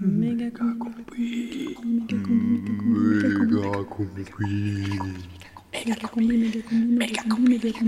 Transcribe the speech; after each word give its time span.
Méga 0.00 0.48
combi. 0.50 1.76
Méga 1.82 2.16
combi. 3.90 4.24
Méga 5.72 5.96
combi. 6.06 6.26
Méga 6.78 7.22
combi. 7.28 7.58
Méga 7.58 7.74
combi. 7.74 7.82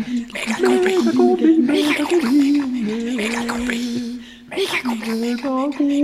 Méga 0.50 1.14
combi. 1.14 1.60
Méga 1.70 3.44
combi. 3.46 3.78
Méga 4.50 4.78
combi. 4.82 5.10
Méga 5.20 5.38
combi. 5.40 6.02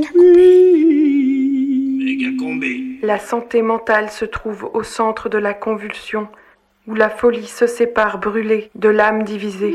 Méga 2.04 2.30
combi. 2.38 2.72
La 3.02 3.18
santé 3.18 3.62
mentale 3.62 4.10
se 4.10 4.24
trouve 4.24 4.70
au 4.74 4.84
centre 4.84 5.28
de 5.28 5.38
la 5.38 5.54
convulsion, 5.54 6.28
où 6.86 6.94
la 6.94 7.10
folie 7.10 7.46
se 7.46 7.66
sépare 7.66 8.20
brûlée 8.20 8.70
de 8.76 8.88
l'âme 8.88 9.24
divisée. 9.24 9.74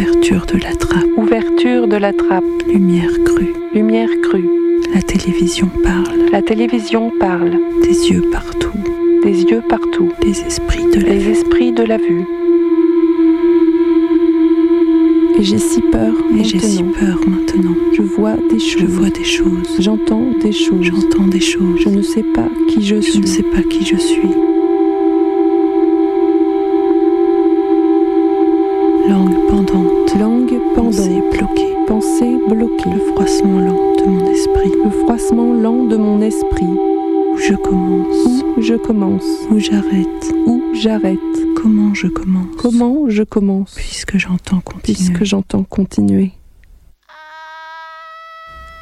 Ouverture 0.00 0.46
de 0.46 0.56
la 0.56 0.74
trappe. 0.74 1.04
Ouverture 1.18 1.86
de 1.86 1.96
la 1.96 2.14
trappe. 2.14 2.42
Lumière 2.66 3.10
crue. 3.22 3.52
Lumière 3.74 4.08
crue. 4.22 4.48
La 4.94 5.02
télévision 5.02 5.68
parle. 5.84 6.30
La 6.32 6.40
télévision 6.40 7.12
parle. 7.20 7.58
Des 7.82 8.08
yeux 8.08 8.22
partout. 8.32 8.72
Des 9.22 9.42
yeux 9.42 9.60
partout. 9.68 10.10
Les 10.22 10.40
esprits 10.40 10.86
de 10.94 11.00
la 11.00 11.12
Les 11.12 11.28
esprits 11.28 11.72
de 11.72 11.82
la 11.82 11.98
vue. 11.98 12.24
Et 15.38 15.42
j'ai 15.42 15.58
si 15.58 15.82
peur. 15.82 16.14
Et 16.34 16.44
j'ai 16.44 16.60
si 16.60 16.82
maintenant. 16.82 16.98
peur 16.98 17.20
maintenant. 17.28 17.76
Je 17.92 18.00
vois 18.00 18.36
des 18.48 18.58
choses. 18.58 18.80
Je 18.80 18.86
vois 18.86 19.10
des 19.10 19.24
choses. 19.24 19.76
J'entends 19.80 20.30
des 20.40 20.52
choses. 20.52 20.80
J'entends 20.80 21.26
des 21.26 21.40
choses. 21.40 21.78
Je 21.78 21.90
ne 21.90 22.00
sais 22.00 22.22
pas 22.22 22.48
qui 22.68 22.82
je, 22.82 22.96
Je 22.96 23.00
suis. 23.02 23.20
ne 23.20 23.26
sais 23.26 23.42
pas 23.42 23.62
qui 23.62 23.84
je 23.84 23.96
suis. 23.96 24.49
Je 38.70 38.76
commence. 38.76 39.24
Où 39.50 39.58
j'arrête. 39.58 40.32
Où 40.46 40.62
j'arrête. 40.74 41.18
Comment 41.56 41.92
je 41.92 42.06
commence. 42.06 42.54
Comment 42.56 43.08
je 43.08 43.24
commence. 43.24 43.74
Puisque 43.74 44.16
j'entends 44.16 44.60
continuer. 44.60 44.94
Puisque 44.94 45.24
j'entends 45.24 45.64
continuer. 45.64 46.30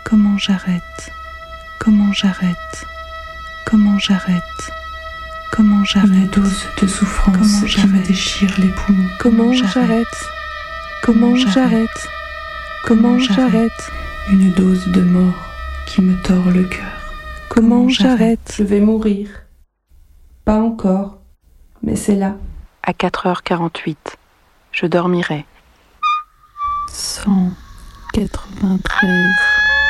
Comment 0.05 0.37
j'arrête 0.37 0.83
Comment 1.81 2.13
j'arrête 2.13 2.85
Comment 3.65 3.99
j'arrête 3.99 4.43
Comment 5.53 5.83
j'arrête 5.85 6.37
Une 6.37 6.43
dose 6.43 6.67
de 6.83 6.87
souffrance 6.87 7.61
Comment 7.61 7.67
qui 7.67 7.87
me 7.87 8.07
déchire 8.07 8.55
les 8.59 8.69
poumons. 8.69 9.09
Comment 9.19 9.53
j'arrête 9.55 10.29
Comment 11.03 11.35
j'arrête 11.35 12.09
Comment 12.85 13.19
j'arrête 13.19 13.91
Une 14.31 14.51
dose 14.53 14.87
de 14.89 15.01
mort 15.01 15.49
qui 15.87 16.03
me 16.03 16.15
tord 16.25 16.51
le 16.51 16.65
cœur. 16.65 17.01
Comment 17.49 17.89
j'arrête 17.89 18.55
Je 18.55 18.65
vais 18.65 18.81
mourir. 18.81 19.48
Pas 20.49 20.61
encore. 20.61 21.19
Mais 21.83 21.95
c'est 21.95 22.15
là. 22.15 22.33
À 22.83 22.93
4h48. 22.93 23.99
Je 24.73 24.87
dormirai. 24.87 25.45
100, 26.91 27.51
93, 28.15 29.11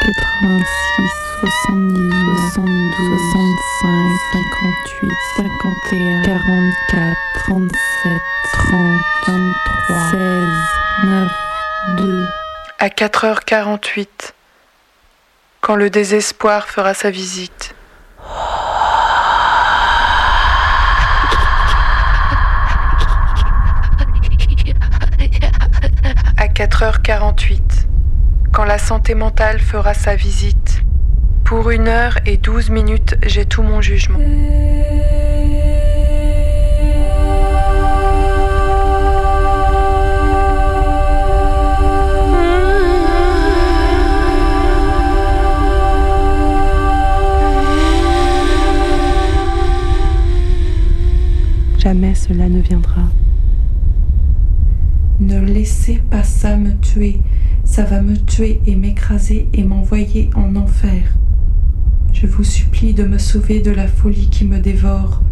86, 0.01 1.05
70, 1.43 2.11
72, 2.55 3.19
65, 3.79 4.11
58, 4.99 5.13
51, 5.37 6.23
44, 6.25 7.17
37, 7.47 8.23
30, 8.53 8.99
23, 9.29 10.11
16, 10.11 10.19
9, 11.05 11.33
2, 11.99 12.27
À 12.81 12.89
4h48. 12.89 14.33
Quand 15.61 15.77
le 15.77 15.89
désespoir 15.89 16.67
fera 16.67 16.95
sa 16.95 17.11
visite. 17.13 17.77
À 26.41 26.48
4h48. 26.59 27.87
Quand 28.53 28.65
la 28.65 28.79
santé 28.79 29.15
mentale 29.15 29.61
fera 29.61 29.95
sa 29.95 30.17
visite. 30.17 30.83
Pour 31.45 31.71
une 31.71 31.87
heure 31.87 32.19
et 32.27 32.37
douze 32.37 32.69
minutes, 32.69 33.17
j'ai 33.25 33.45
tout 33.45 33.63
mon 33.63 33.81
jugement. 33.81 34.19
Jamais 51.79 52.17
cela 52.17 52.49
ne 52.49 52.61
viendra. 52.61 53.03
Ne 55.21 55.41
laissez 55.41 56.01
pas 56.11 56.23
ça 56.23 56.57
me 56.57 56.73
tuer. 56.79 57.21
Ça 57.65 57.85
va 57.85 58.01
me 58.01 58.17
tuer 58.17 58.61
et 58.67 58.77
m'écraser 58.77 59.49
et 59.53 59.65
m'envoyer 59.65 60.31
en 60.35 60.55
enfer. 60.57 61.19
Je 62.13 62.27
vous 62.27 62.45
supplie 62.45 62.95
de 62.95 63.05
me 63.05 63.19
sauver 63.19 63.61
de 63.61 63.71
la 63.71 63.87
folie 63.87 64.29
qui 64.31 64.45
me 64.45 64.59
dévore. 64.59 65.23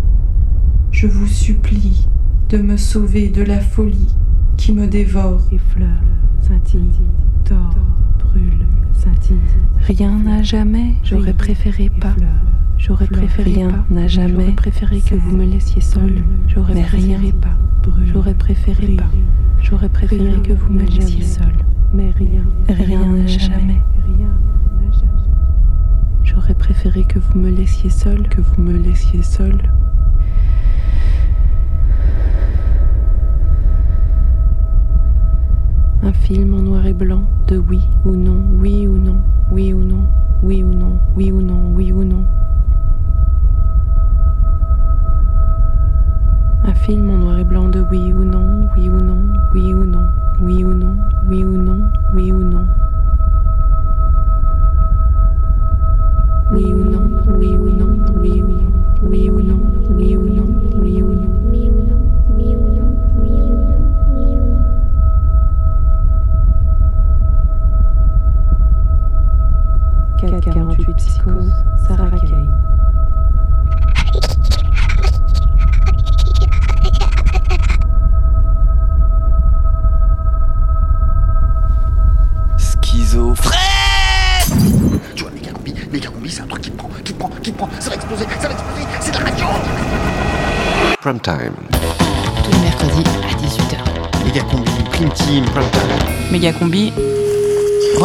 Je 0.90 1.06
vous 1.06 1.26
supplie 1.26 2.06
de 2.48 2.58
me 2.58 2.76
sauver 2.76 3.28
de 3.28 3.42
la 3.42 3.60
folie 3.60 4.14
qui 4.56 4.72
me 4.72 4.86
dévore. 4.86 5.42
Effleure, 5.52 5.88
scintille, 6.40 6.90
tord, 7.44 7.74
brûle, 8.18 8.66
scintille. 8.92 9.36
Rien 9.80 10.18
n'a 10.18 10.42
jamais. 10.42 10.94
J'aurais 11.02 11.34
préféré 11.34 11.90
pas. 11.90 12.14
J'aurais 12.78 13.06
Fleur, 13.06 13.20
préféré 13.20 13.54
rien 13.54 13.84
n'a 13.90 14.08
jamais. 14.08 14.32
J'aurais 14.32 14.52
préféré 14.52 15.00
que 15.00 15.14
vous 15.14 15.36
me 15.36 15.44
laissiez 15.44 15.80
seule. 15.80 16.22
J'aurais 16.48 16.74
Mais 16.74 16.82
préféré 16.82 17.16
rien 17.16 17.30
pas. 17.32 17.58
J'aurais 18.12 18.34
préféré 18.34 18.96
pas. 18.96 19.10
J'aurais 19.68 19.88
préféré 19.88 20.28
Rien 20.28 20.40
que 20.42 20.52
vous 20.52 20.72
me 20.72 20.84
laissiez 20.84 21.24
seule. 21.24 21.56
Mais 21.92 22.12
rien. 22.12 22.44
Rien 22.68 23.04
n'a 23.04 23.26
jamais. 23.26 23.82
Rien 24.06 24.28
n'a 24.28 24.92
jamais. 24.92 25.26
J'aurais 26.22 26.54
préféré 26.54 27.02
que 27.02 27.18
vous 27.18 27.36
me 27.36 27.50
laissiez 27.50 27.90
seule. 27.90 28.28
Que 28.28 28.40
vous 28.40 28.62
me 28.62 28.78
laissiez 28.78 29.24
seule. 29.24 29.60
Un 36.04 36.12
film 36.12 36.54
en 36.54 36.62
noir 36.62 36.86
et 36.86 36.94
blanc 36.94 37.24
de 37.48 37.58
oui 37.58 37.80
ou 38.04 38.14
non, 38.14 38.40
oui 38.60 38.86
ou 38.86 38.98
non, 38.98 39.20
oui 39.50 39.72
ou 39.72 39.82
non, 39.82 40.06
oui 40.44 40.62
ou 40.62 40.72
non, 40.72 41.00
oui 41.16 41.32
ou 41.32 41.42
non, 41.42 41.72
oui 41.74 41.90
ou 41.90 42.04
non. 42.04 42.24
Film 46.86 47.10
en 47.10 47.18
noir 47.18 47.40
et 47.40 47.44
blanc 47.44 47.68
de 47.68 47.80
oui 47.90 48.12
ou 48.12 48.22
non, 48.22 48.68
oui 48.76 48.88
ou 48.88 49.00
non, 49.00 49.18
oui 49.52 49.74
ou 49.74 49.84
non, 49.84 50.06
oui 50.40 50.62
ou 50.62 50.72
non, 50.72 50.96
oui 51.28 51.42
ou 51.42 51.56
non, 51.56 51.90
oui 52.14 52.30
ou 52.30 52.38
non. 52.38 52.64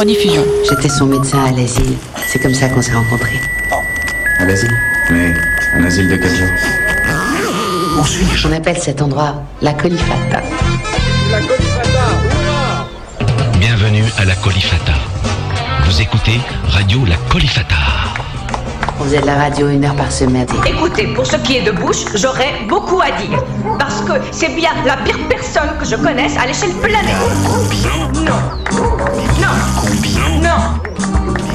Rediffusion. 0.01 0.43
J'étais 0.67 0.89
son 0.89 1.05
médecin 1.05 1.45
à 1.45 1.51
l'asile. 1.51 1.95
C'est 2.27 2.39
comme 2.39 2.55
ça 2.55 2.67
qu'on 2.69 2.81
s'est 2.81 2.93
rencontrés. 2.93 3.39
À 4.39 4.45
l'asile? 4.45 4.75
Mais 5.11 5.31
un 5.75 5.83
asile 5.85 6.09
de 6.09 6.15
quel 6.15 6.35
genre? 6.35 6.47
Où 7.99 8.05
suis-je 8.05 8.47
On 8.47 8.51
appelle 8.51 8.79
cet 8.79 8.99
endroit 9.01 9.35
la 9.61 9.73
Colifata. 9.73 10.41
Bienvenue 13.59 14.05
à 14.17 14.25
la 14.25 14.33
Colifata. 14.35 14.93
Vous 15.85 16.01
écoutez 16.01 16.39
Radio 16.67 17.05
La 17.05 17.17
Colifata. 17.29 17.75
On 18.99 19.03
faisait 19.03 19.21
de 19.21 19.25
la 19.27 19.35
radio 19.35 19.69
une 19.69 19.85
heure 19.85 19.95
par 19.95 20.11
semaine. 20.11 20.47
Écoutez, 20.65 21.07
pour 21.13 21.27
ce 21.27 21.35
qui 21.37 21.57
est 21.57 21.63
de 21.63 21.71
Bush, 21.71 22.05
j'aurais 22.15 22.53
beaucoup 22.67 23.01
à 23.01 23.11
dire. 23.21 23.43
Parce 23.77 24.01
que 24.01 24.13
c'est 24.31 24.55
bien 24.55 24.71
la 24.83 24.97
pire 24.97 25.17
personne 25.29 25.69
que 25.79 25.85
je 25.85 25.95
connaisse 25.95 26.37
à 26.37 26.47
l'échelle 26.47 26.73
planétaire. 26.73 27.17
Non. 28.15 28.70
Non. 28.81 29.55
Non. 30.41 30.59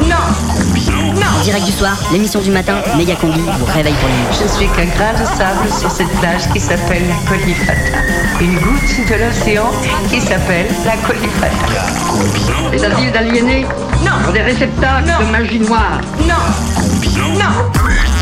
Non 0.09 1.43
Direct 1.43 1.67
du 1.67 1.73
soir, 1.73 1.97
l'émission 2.13 2.41
du 2.41 2.51
matin, 2.51 2.75
Méga 2.97 3.15
Combi 3.17 3.41
vous 3.41 3.65
réveille 3.67 3.95
pour 3.95 4.09
la. 4.09 4.33
Je 4.33 4.49
suis 4.53 4.67
qu'un 4.69 4.85
grain 4.85 5.13
de 5.13 5.25
sable 5.37 5.69
sur 5.81 5.91
cette 5.91 6.11
plage 6.21 6.49
qui 6.53 6.61
s'appelle 6.61 7.03
la 7.09 7.29
Colifata. 7.29 7.73
Une 8.41 8.55
goutte 8.59 9.09
de 9.09 9.25
l'océan 9.25 9.71
qui 10.11 10.21
s'appelle 10.21 10.67
la 10.85 10.97
Colifata. 11.07 11.57
Les 12.73 12.85
asiles 12.85 13.13
d'aliénés. 13.13 13.67
Non. 14.05 14.33
Des 14.33 14.43
réceptacles 14.43 15.11
de 15.21 15.31
magie 15.33 15.61
noire. 15.61 16.01
Non. 16.21 16.35
Non. 17.39 18.16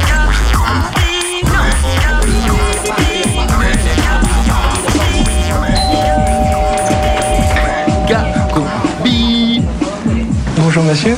Bonjour 10.75 10.91
monsieur. 10.91 11.15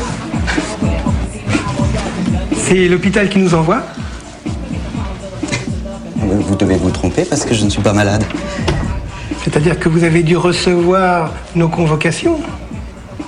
C'est 2.58 2.88
l'hôpital 2.88 3.30
qui 3.30 3.38
nous 3.38 3.54
envoie 3.54 3.84
Vous 6.14 6.56
devez 6.56 6.76
vous 6.76 6.90
tromper 6.90 7.24
parce 7.24 7.46
que 7.46 7.54
je 7.54 7.64
ne 7.64 7.70
suis 7.70 7.80
pas 7.80 7.94
malade. 7.94 8.22
C'est-à-dire 9.42 9.80
que 9.80 9.88
vous 9.88 10.04
avez 10.04 10.22
dû 10.22 10.36
recevoir 10.36 11.32
nos 11.54 11.70
convocations 11.70 12.38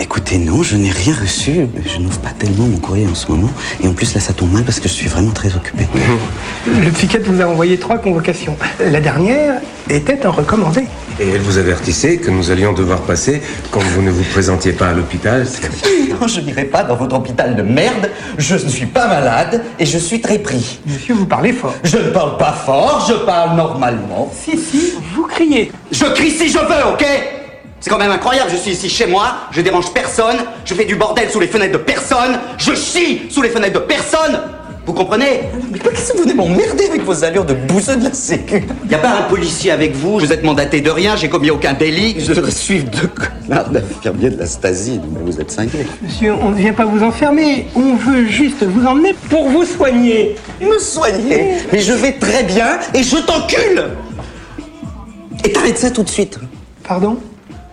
Écoutez, 0.00 0.39
non, 0.39 0.62
je 0.62 0.77
n'ai 0.77 0.91
rien 0.91 1.15
reçu. 1.21 1.67
Je 1.85 1.99
n'ouvre 1.99 2.19
pas 2.19 2.31
tellement 2.31 2.67
mon 2.67 2.79
courrier 2.79 3.06
en 3.06 3.15
ce 3.15 3.31
moment. 3.31 3.50
Et 3.83 3.89
en 3.89 3.93
plus, 3.93 4.15
là, 4.15 4.21
ça 4.21 4.33
tombe 4.33 4.53
mal 4.53 4.62
parce 4.62 4.79
que 4.79 4.89
je 4.89 4.95
suis 4.95 5.09
vraiment 5.09 5.33
très 5.33 5.55
occupé. 5.56 5.87
Le 6.67 6.91
psychiatre 6.91 7.29
vous 7.29 7.41
a 7.41 7.47
envoyé 7.47 7.79
trois 7.79 7.99
convocations. 7.99 8.56
La 8.79 9.00
dernière 9.00 9.61
était 9.91 10.25
un 10.25 10.31
recommandé. 10.31 10.85
Et 11.21 11.31
elle 11.31 11.41
vous 11.41 11.59
avertissait 11.59 12.19
que 12.19 12.31
nous 12.31 12.53
allions 12.53 12.73
devoir 12.73 13.00
passer 13.00 13.43
quand 13.73 13.81
vous 13.81 14.03
ne 14.03 14.11
vous 14.11 14.23
présentiez 14.23 14.73
pas 14.73 14.89
à 14.89 14.93
l'hôpital. 14.93 15.47
Non, 16.21 16.27
je 16.27 16.41
n'irai 16.41 16.65
pas 16.65 16.83
dans 16.83 16.97
votre 16.97 17.15
hôpital 17.15 17.55
de 17.55 17.62
merde. 17.62 18.11
Je 18.39 18.55
ne 18.55 18.69
suis 18.69 18.87
pas 18.87 19.06
malade 19.06 19.62
et 19.79 19.87
je 19.87 19.99
suis 19.99 20.21
très 20.21 20.39
pris. 20.39 20.81
Monsieur, 20.85 21.15
vous 21.15 21.27
parlez 21.27 21.53
fort. 21.53 21.75
Je 21.85 21.99
ne 21.99 22.11
parle 22.11 22.37
pas 22.39 22.53
fort, 22.53 23.06
je 23.09 23.15
parle 23.25 23.56
normalement. 23.56 24.33
Si, 24.35 24.59
si, 24.59 24.95
vous 25.15 25.29
criez. 25.29 25.71
Je 25.93 26.06
crie 26.06 26.33
si 26.33 26.49
je 26.49 26.59
veux, 26.59 26.93
ok? 26.93 27.05
C'est 27.80 27.90
quand 27.90 27.98
même 27.98 28.10
incroyable, 28.10 28.50
je 28.50 28.56
suis 28.56 28.72
ici 28.72 28.88
chez 28.88 29.06
moi, 29.06 29.36
je 29.52 29.60
dérange 29.60 29.92
personne, 29.92 30.36
je 30.64 30.75
fais 30.75 30.84
du 30.84 30.96
bordel 30.96 31.30
sous 31.30 31.38
les 31.38 31.46
fenêtres 31.46 31.75
de 31.75 31.78
personne, 31.78 32.38
je 32.58 32.75
chie 32.75 33.22
sous 33.30 33.40
les 33.40 33.50
fenêtres 33.50 33.80
de 33.80 33.86
personne. 33.86 34.40
Vous 34.84 34.94
comprenez? 34.94 35.42
Mais 35.70 35.78
qu'est-ce 35.78 36.12
que 36.12 36.16
vous 36.16 36.22
venez 36.22 36.34
m'emmerder 36.34 36.86
avec 36.86 37.02
vos 37.02 37.22
allures 37.22 37.44
de 37.44 37.52
bouseux 37.52 37.96
de 37.96 38.04
la 38.04 38.12
sécu? 38.12 38.64
Y 38.90 38.94
a 38.94 38.98
pas 38.98 39.10
un 39.10 39.22
policier 39.25 39.70
avec 39.70 39.94
vous, 39.94 40.19
vous 40.19 40.32
êtes 40.32 40.42
mandaté 40.42 40.80
de 40.80 40.90
rien, 40.90 41.14
j'ai 41.14 41.28
commis 41.28 41.50
aucun 41.50 41.75
délit, 41.75 42.16
je 42.19 42.32
devrais 42.32 42.50
suivre 42.50 42.86
deux 42.90 43.08
connards 43.08 43.69
d'infirmiers 43.69 44.30
de 44.30 44.38
la 44.38 44.46
Stasi, 44.46 44.98
mais 45.12 45.30
vous 45.30 45.40
êtes 45.40 45.50
cinglés. 45.50 45.86
Monsieur, 46.02 46.32
on 46.40 46.50
ne 46.50 46.56
vient 46.56 46.72
pas 46.72 46.86
vous 46.86 47.02
enfermer. 47.04 47.66
On 47.76 47.96
veut 47.96 48.26
juste 48.26 48.64
vous 48.64 48.86
emmener 48.86 49.14
pour 49.28 49.50
vous 49.50 49.66
soigner. 49.66 50.36
Me 50.60 50.78
soigner. 50.78 51.56
Mais 51.70 51.80
je 51.80 51.92
vais 51.92 52.12
très 52.12 52.44
bien 52.44 52.78
et 52.94 53.02
je 53.02 53.19
t'encule. 53.19 53.90
Et 55.44 55.52
t'arrêtes 55.52 55.78
ça 55.78 55.90
tout 55.90 56.02
de 56.02 56.08
suite. 56.08 56.38
Pardon? 56.82 57.19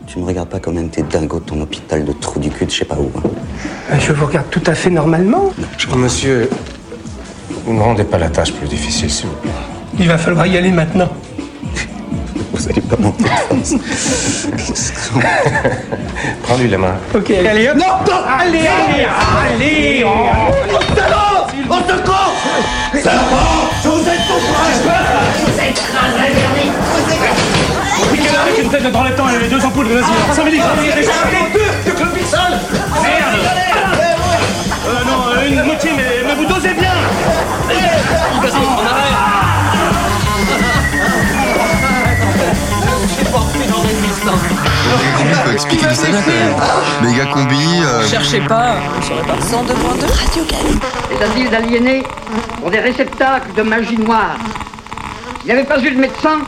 Tu 0.08 0.20
me 0.20 0.26
regardes 0.26 0.50
pas 0.50 0.60
comme 0.60 0.78
un 0.78 0.88
tes 0.88 1.04
dingos 1.04 1.40
de 1.40 1.46
ton 1.46 1.62
hôpital 1.62 2.06
de 2.06 2.14
trou 2.14 2.40
du 2.40 2.50
cul 2.50 2.66
de 2.66 2.72
je 2.72 2.78
sais 2.78 2.86
pas 2.86 2.96
où. 2.96 3.12
hein. 3.18 3.22
Euh, 3.92 3.96
Je 4.00 4.14
vous 4.14 4.26
regarde 4.26 4.50
tout 4.50 4.62
à 4.66 4.74
fait 4.76 4.90
normalement. 4.90 5.52
Monsieur, 5.96 6.50
vous 7.66 7.74
ne 7.74 7.82
rendez 7.82 8.04
pas 8.04 8.18
la 8.18 8.30
tâche 8.30 8.54
plus 8.54 8.68
difficile, 8.68 9.10
s'il 9.10 9.28
vous 9.28 9.36
plaît. 9.36 9.52
Il 10.00 10.08
va 10.08 10.18
falloir 10.18 10.46
y 10.48 10.58
aller 10.58 10.72
maintenant. 10.72 11.10
Vous 12.54 12.68
allez 12.70 12.82
pas 12.82 12.96
monter 12.98 13.24
de 13.24 13.30
force. 13.30 13.74
Prends-lui 16.44 16.70
la 16.70 16.78
main. 16.78 16.96
Ok, 17.14 17.32
allez 17.32 17.68
hop. 17.70 17.76
Non, 17.78 17.86
non 18.08 18.22
Allez, 18.40 18.60
allez, 18.60 19.06
allez. 19.54 20.04
oh. 20.06 20.28
Salaud 20.96 21.48
On 21.70 21.82
te 21.82 21.94
compte 22.08 23.04
Serpent 23.04 23.70
Je 23.84 23.90
vous 23.90 24.00
aide 24.00 24.24
pour 24.28 24.40
Vous 27.10 27.75
quelle 28.16 28.36
heure 28.36 28.56
que 28.56 28.62
vous 28.62 28.76
êtes 28.76 28.92
dans 28.92 29.04
le 29.04 29.16
temps 29.16 29.26
les 29.28 29.48
deux 29.48 29.64
ampoules, 29.66 29.88
vas-y. 29.88 30.36
5 30.36 30.44
minutes. 30.46 30.62
Les 30.84 31.92
deux 31.92 32.06
Merde 33.04 33.36
Euh, 34.88 35.04
non, 35.06 35.48
une 35.48 35.64
moitié, 35.64 35.92
mais, 35.96 36.24
mais 36.28 36.36
vous 36.36 36.46
dosez 36.46 36.74
bien 36.74 36.94
Vas-y, 38.42 38.56
en 38.56 38.86
arrêt 38.88 39.12
faut 45.44 45.52
expliquer 45.52 45.86
quand 45.88 46.08
même. 46.28 46.56
Méga 47.12 47.26
combi. 47.26 47.82
euh, 47.84 48.08
Cherchez 48.08 48.40
pas. 48.42 48.76
102.2 49.02 50.06
Radio. 50.06 50.44
Les 51.12 51.26
asiles 51.26 51.50
d'aliénés 51.50 52.04
sont 52.64 52.70
des 52.70 52.80
réceptacles 52.80 53.54
de 53.56 53.62
magie 53.62 53.98
noire. 53.98 54.38
S'il 55.40 55.48
n'y 55.48 55.52
avait 55.60 55.68
pas 55.68 55.80
eu 55.80 55.92
de 55.92 56.00
médecin, 56.00 56.40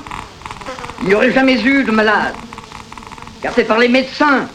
il 1.02 1.08
n'y 1.08 1.14
aurait 1.14 1.32
jamais 1.32 1.62
eu 1.62 1.84
de 1.84 1.92
malade. 1.92 2.36
Car 3.42 3.54
c'est 3.54 3.66
par 3.66 3.78
les 3.78 3.88
médecins 3.88 4.48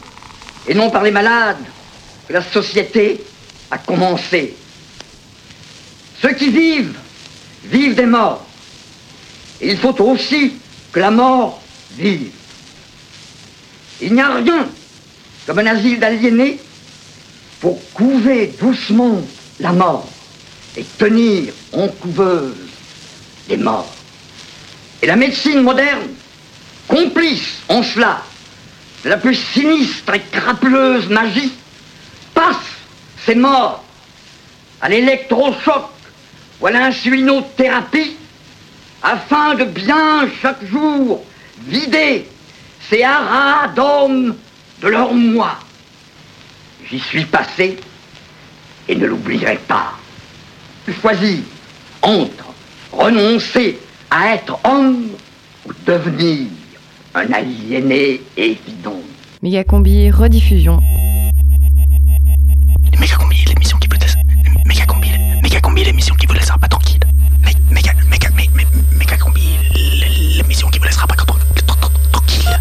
et 0.67 0.75
non 0.75 0.91
par 0.91 1.03
les 1.03 1.11
malades 1.11 1.65
que 2.27 2.33
la 2.33 2.43
société 2.43 3.21
a 3.71 3.79
commencé. 3.79 4.55
Ceux 6.21 6.33
qui 6.33 6.51
vivent, 6.51 6.99
vivent 7.65 7.95
des 7.95 8.07
morts. 8.07 8.47
Et 9.61 9.71
il 9.71 9.79
faut 9.79 10.01
aussi 10.03 10.55
que 10.93 11.01
la 11.01 11.11
mort 11.11 11.61
vive. 11.97 12.31
Il 14.01 14.15
n'y 14.15 14.21
a 14.21 14.35
rien 14.35 14.69
comme 15.47 15.59
un 15.61 15.67
asile 15.67 15.99
d'aliénés 15.99 16.59
pour 17.61 17.81
couver 17.93 18.53
doucement 18.61 19.23
la 19.61 19.73
mort 19.73 20.09
et 20.77 20.85
tenir 20.99 21.53
en 21.73 21.89
couveuse 21.89 22.55
les 23.49 23.57
morts. 23.57 23.93
Et 25.01 25.07
la 25.07 25.17
médecine 25.17 25.63
moderne, 25.63 26.09
complice 26.93 27.63
en 27.71 27.83
cela 27.83 28.23
de 29.03 29.09
la 29.09 29.17
plus 29.17 29.35
sinistre 29.35 30.15
et 30.15 30.21
crapuleuse 30.21 31.09
magie, 31.09 31.53
passe 32.35 32.57
ces 33.25 33.35
morts 33.35 33.83
à 34.81 34.89
l'électrochoc 34.91 35.89
ou 36.61 36.67
à 36.67 36.71
l'insulinothérapie 36.71 38.17
afin 39.03 39.55
de 39.55 39.65
bien 39.65 40.29
chaque 40.41 40.65
jour 40.67 41.25
vider 41.67 42.29
ces 42.91 43.03
haras 43.03 43.69
d'hommes 43.69 44.37
de 44.83 44.89
leur 44.89 45.15
moi. 45.15 45.59
J'y 46.89 47.01
suis 47.01 47.25
passé 47.25 47.79
et 48.87 48.95
ne 48.95 49.07
l'oublierai 49.07 49.59
pas. 49.67 49.95
Choisir 51.01 51.39
entre 52.03 52.53
renoncer 52.93 53.79
à 54.11 54.35
être 54.35 54.59
homme 54.65 55.09
ou 55.65 55.73
devenir 55.87 56.49
un 57.15 57.33
aliéné 57.33 58.21
évident. 58.37 59.01
Méga 59.43 59.65
combi 59.65 60.11
rediffusion. 60.11 60.79
Méga 62.99 63.17
combi, 63.17 63.45
l'émission 63.49 63.79
qui 63.79 63.89
vous 63.89 63.99
laisse. 64.01 64.15
Méga 64.67 64.87
combi, 64.87 65.09
méga 65.43 65.61
combi, 65.61 65.85
l'émission 65.85 66.15
qui 66.15 66.27
vous 66.27 66.35
laissera 66.35 66.59
pas 66.59 66.69
tranquille. 66.69 67.01
Mé- 67.45 67.57
Méga, 67.75 67.93
méga, 68.11 68.29
mé- 68.31 68.49
mé- 68.55 68.67
méga 68.99 69.17
combi, 69.19 69.43
l- 69.75 70.37
l'émission 70.39 70.69
qui 70.69 70.79
vous 70.79 70.85
laissera 70.85 71.07
pas 71.07 71.17
tran- 71.17 71.27
tran- 71.67 71.77
tran- 71.77 71.91
tranquille. 72.13 72.61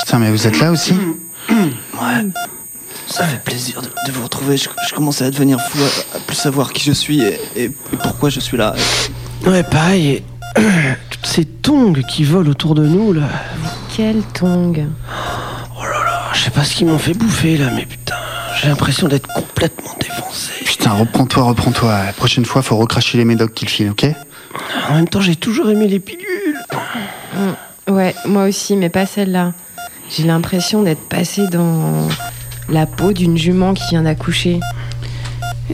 Putain, 0.00 0.18
mais 0.18 0.30
vous 0.30 0.46
êtes 0.46 0.58
là 0.60 0.70
aussi? 0.72 0.94
Ouais. 1.50 2.26
Ça 3.20 3.26
fait 3.26 3.42
plaisir 3.44 3.82
de, 3.82 3.88
de 4.06 4.12
vous 4.12 4.22
retrouver. 4.24 4.56
Je, 4.56 4.68
je 4.88 4.94
commençais 4.94 5.24
à 5.26 5.30
devenir 5.30 5.60
fou, 5.60 5.78
à, 5.78 6.16
à 6.16 6.20
plus 6.20 6.36
savoir 6.36 6.72
qui 6.72 6.82
je 6.84 6.92
suis 6.92 7.20
et, 7.22 7.38
et- 7.54 7.64
et 7.64 7.96
pourquoi 8.02 8.30
je 8.30 8.40
suis 8.40 8.56
là. 8.56 8.74
Ouais, 9.46 9.62
pareil. 9.62 10.08
et 10.08 10.24
Toutes 11.10 11.26
ces 11.26 11.44
tongs 11.44 11.92
qui 12.08 12.24
volent 12.24 12.50
autour 12.50 12.74
de 12.74 12.86
nous, 12.86 13.12
là. 13.12 13.22
Quel 13.96 14.22
tong 14.34 14.86
Oh 15.78 15.82
là 15.84 15.90
là, 16.04 16.22
je 16.32 16.40
sais 16.44 16.50
pas 16.50 16.64
ce 16.64 16.74
qu'ils 16.74 16.86
m'ont 16.86 16.98
fait 16.98 17.12
bouffer, 17.14 17.56
là, 17.58 17.70
mais 17.74 17.84
putain, 17.86 18.16
j'ai 18.60 18.68
l'impression 18.68 19.06
d'être 19.06 19.28
complètement 19.28 19.94
défoncé. 20.00 20.52
Putain, 20.64 20.92
reprends-toi, 20.92 21.42
reprends-toi. 21.44 22.04
La 22.06 22.12
prochaine 22.12 22.44
fois, 22.46 22.62
faut 22.62 22.76
recracher 22.78 23.18
les 23.18 23.24
médocs 23.26 23.52
qu'il 23.54 23.68
file, 23.68 23.90
ok? 23.90 24.06
En 24.88 24.94
même 24.94 25.08
temps, 25.08 25.20
j'ai 25.20 25.36
toujours 25.36 25.68
aimé 25.70 25.86
les 25.88 26.00
pilules. 26.00 26.56
Mm. 27.34 27.92
Ouais, 27.92 28.14
moi 28.24 28.44
aussi, 28.44 28.76
mais 28.76 28.88
pas 28.88 29.04
celle-là. 29.06 29.52
J'ai 30.08 30.24
l'impression 30.24 30.82
d'être 30.82 31.08
passé 31.08 31.46
dans 31.48 32.08
la 32.70 32.86
peau 32.86 33.12
d'une 33.12 33.36
jument 33.36 33.74
qui 33.74 33.82
vient 33.90 34.02
d'accoucher. 34.02 34.60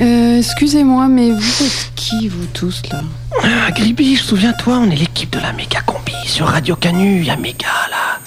Euh, 0.01 0.39
excusez-moi, 0.39 1.09
mais 1.09 1.31
vous 1.31 1.63
êtes 1.65 1.93
qui, 1.95 2.29
vous 2.29 2.47
tous, 2.53 2.83
là? 2.91 3.03
Ah, 3.43 3.71
Gribi, 3.71 4.17
souviens-toi, 4.17 4.79
on 4.79 4.91
est 4.91 4.97
l'équipe 4.97 5.31
de 5.31 5.39
la 5.39 5.53
méga 5.53 5.81
combi 5.81 6.13
sur 6.27 6.47
Radio 6.47 6.77
Canu. 6.77 7.21
Il 7.21 7.27
y 7.27 7.31
a 7.31 7.37
méga, 7.37 7.67
là. 7.91 8.21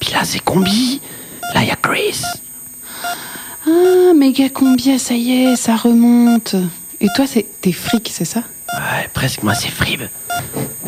Puis 0.00 0.12
là, 0.12 0.20
c'est 0.24 0.40
combi. 0.40 1.00
Là, 1.54 1.62
il 1.62 1.68
y 1.68 1.70
a 1.70 1.76
Chris. 1.76 2.22
Ah, 3.66 4.12
méga 4.16 4.48
combien, 4.52 4.98
ça 4.98 5.14
y 5.14 5.44
est, 5.44 5.56
ça 5.56 5.76
remonte. 5.76 6.56
Et 7.00 7.08
toi, 7.14 7.26
c'est 7.26 7.46
t'es 7.60 7.72
fric, 7.72 8.10
c'est 8.12 8.24
ça? 8.24 8.42
Ouais, 8.72 9.08
presque, 9.12 9.42
moi, 9.42 9.54
c'est 9.54 9.68
Frib. 9.68 10.00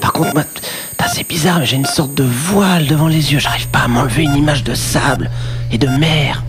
Par 0.01 0.13
contre, 0.13 0.33
moi, 0.33 0.45
Putain, 0.91 1.07
c'est 1.13 1.29
bizarre, 1.29 1.59
mais 1.59 1.67
j'ai 1.67 1.77
une 1.77 1.85
sorte 1.85 2.15
de 2.15 2.25
voile 2.25 2.87
devant 2.87 3.09
les 3.09 3.33
yeux. 3.33 3.39
J'arrive 3.39 3.69
pas 3.69 3.81
à 3.81 3.89
m'enlever 3.89 4.23
une 4.23 4.37
image 4.37 4.65
de 4.65 4.75
sable 4.75 5.31
et 5.71 5.77
de 5.77 5.87
mer. 5.87 6.45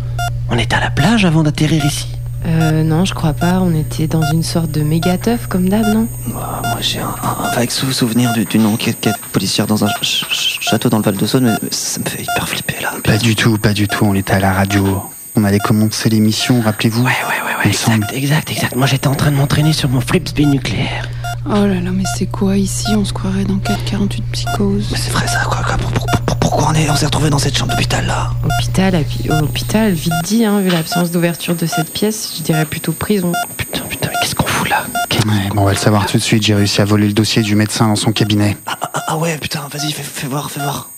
On 0.49 0.57
était 0.57 0.75
à 0.75 0.79
la 0.79 0.89
plage 0.91 1.25
avant 1.25 1.43
d'atterrir 1.43 1.83
ici 1.85 2.07
Euh, 2.45 2.83
non, 2.83 3.05
je 3.05 3.13
crois 3.15 3.33
pas. 3.33 3.59
On 3.59 3.73
était 3.73 4.05
dans 4.07 4.21
une 4.31 4.43
sorte 4.43 4.69
de 4.71 4.81
méga 4.81 5.17
teuf 5.17 5.47
comme 5.47 5.67
d'hab, 5.67 5.87
non? 5.87 6.07
Ah, 6.37 6.61
Moi, 6.63 6.77
j'ai 6.81 6.99
un, 6.99 7.07
un 7.07 7.51
vague 7.55 7.71
sou- 7.71 7.91
souvenir 7.91 8.33
du- 8.33 8.45
d'une 8.45 8.67
enquête 8.67 8.99
quête 9.01 9.17
policière 9.31 9.65
dans 9.65 9.83
un 9.83 9.87
ch- 9.87 10.25
ch- 10.29 10.57
château 10.61 10.89
dans 10.89 10.97
le 10.97 11.03
Val 11.03 11.15
de 11.17 11.25
Saône, 11.25 11.57
mais 11.61 11.69
ça 11.71 11.99
me 11.99 12.05
fait 12.05 12.21
hyper 12.21 12.47
flipper 12.47 12.75
là. 12.83 12.91
Pas 13.03 13.17
du 13.17 13.35
tout, 13.35 13.57
pas 13.57 13.73
du 13.73 13.87
tout. 13.87 14.05
On 14.05 14.13
était 14.13 14.33
à 14.33 14.39
la 14.39 14.53
radio. 14.53 15.01
On 15.35 15.43
allait 15.43 15.57
commencer 15.59 16.07
l'émission, 16.09 16.61
rappelez-vous 16.61 17.01
Ouais, 17.03 17.09
ouais, 17.11 17.63
ouais, 17.65 17.67
exact, 17.69 18.13
exact, 18.13 18.51
exact. 18.51 18.75
Moi, 18.75 18.85
j'étais 18.85 19.07
en 19.07 19.15
train 19.15 19.31
de 19.31 19.37
m'entraîner 19.37 19.73
sur 19.73 19.89
mon 19.89 19.99
flipspin 20.01 20.45
nucléaire. 20.45 21.09
Oh 21.47 21.65
là 21.65 21.79
là, 21.81 21.91
mais 21.91 22.03
c'est 22.17 22.25
quoi 22.27 22.57
ici? 22.57 22.85
On 22.95 23.05
se 23.05 23.13
croirait 23.13 23.43
dans 23.45 23.57
448 23.57 24.23
psychose. 24.31 24.93
C'est 24.95 25.11
vrai 25.11 25.27
ça, 25.27 25.41
quoi, 25.45 25.61
quoi, 25.65 25.77
pour- 25.77 25.91
pour- 25.91 26.05
pour- 26.05 26.24
Pourquoi 26.45 26.67
on 26.69 26.73
est- 26.75 26.87
on 26.91 26.95
s'est 26.95 27.07
retrouvé 27.07 27.31
dans 27.31 27.39
cette 27.39 27.57
chambre 27.57 27.71
d'hôpital 27.71 28.05
là 28.05 28.29
Hôpital, 28.43 29.03
hôpital, 29.41 29.93
vite 29.93 30.13
dit, 30.23 30.45
hein, 30.45 30.61
vu 30.61 30.69
l'absence 30.69 31.09
d'ouverture 31.09 31.55
de 31.55 31.65
cette 31.65 31.91
pièce, 31.91 32.35
je 32.37 32.43
dirais 32.43 32.65
plutôt 32.65 32.91
prison. 32.91 33.31
Putain, 33.57 33.81
putain, 33.89 34.09
mais 34.13 34.15
qu'est-ce 34.21 34.35
qu'on 34.35 34.45
fout 34.45 34.69
là 34.69 34.83
Ouais, 35.25 35.49
bon, 35.55 35.63
on 35.63 35.65
va 35.65 35.71
le 35.71 35.77
savoir 35.77 36.05
tout 36.05 36.17
de 36.17 36.21
suite. 36.21 36.43
J'ai 36.45 36.53
réussi 36.53 36.81
à 36.81 36.85
voler 36.85 37.07
le 37.07 37.13
dossier 37.13 37.41
du 37.41 37.55
médecin 37.55 37.87
dans 37.87 37.95
son 37.95 38.11
cabinet. 38.11 38.57
ah, 38.67 38.77
ah 39.07 39.17
ouais, 39.17 39.39
putain, 39.39 39.61
vas-y, 39.73 39.91
fais, 39.91 40.03
fais 40.03 40.27
voir, 40.27 40.51
fais 40.51 40.59
voir. 40.61 40.91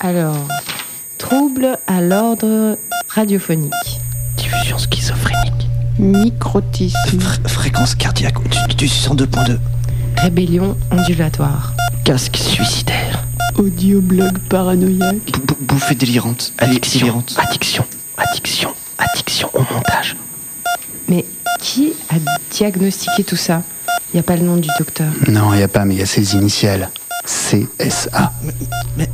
Alors, 0.00 0.34
trouble 1.18 1.78
à 1.86 2.00
l'ordre 2.00 2.76
radiophonique. 3.10 3.72
Diffusion 4.36 4.78
schizophrénique. 4.78 5.68
Microtisme. 6.00 7.20
Fréquence 7.46 7.94
cardiaque 7.94 8.40
au-dessus 8.40 8.74
du 8.76 8.88
102.2. 8.88 9.60
Rébellion 10.16 10.76
ondulatoire. 10.90 11.74
Casque 12.04 12.36
suicidaire. 12.38 13.23
Audioblog 13.56 14.38
paranoïaque. 14.48 15.30
B- 15.30 15.54
bouffée 15.60 15.94
délirante. 15.94 16.52
Addiction. 16.58 17.00
Délirante. 17.00 17.34
Addiction. 17.38 17.84
Addiction. 18.16 18.70
Addiction 18.98 19.48
au 19.54 19.60
montage. 19.72 20.16
Mais 21.08 21.24
qui 21.60 21.92
a 22.10 22.14
diagnostiqué 22.50 23.24
tout 23.24 23.36
ça? 23.36 23.62
Il 24.12 24.16
n'y 24.16 24.20
a 24.20 24.22
pas 24.22 24.36
le 24.36 24.42
nom 24.42 24.56
du 24.56 24.68
docteur? 24.78 25.06
Non, 25.28 25.52
il 25.54 25.62
a 25.62 25.68
pas, 25.68 25.84
mais 25.84 25.94
il 25.94 25.98
y 26.00 26.02
a 26.02 26.06
ses 26.06 26.34
initiales. 26.34 26.90
CSA. 27.24 28.32
Mais, 28.96 29.08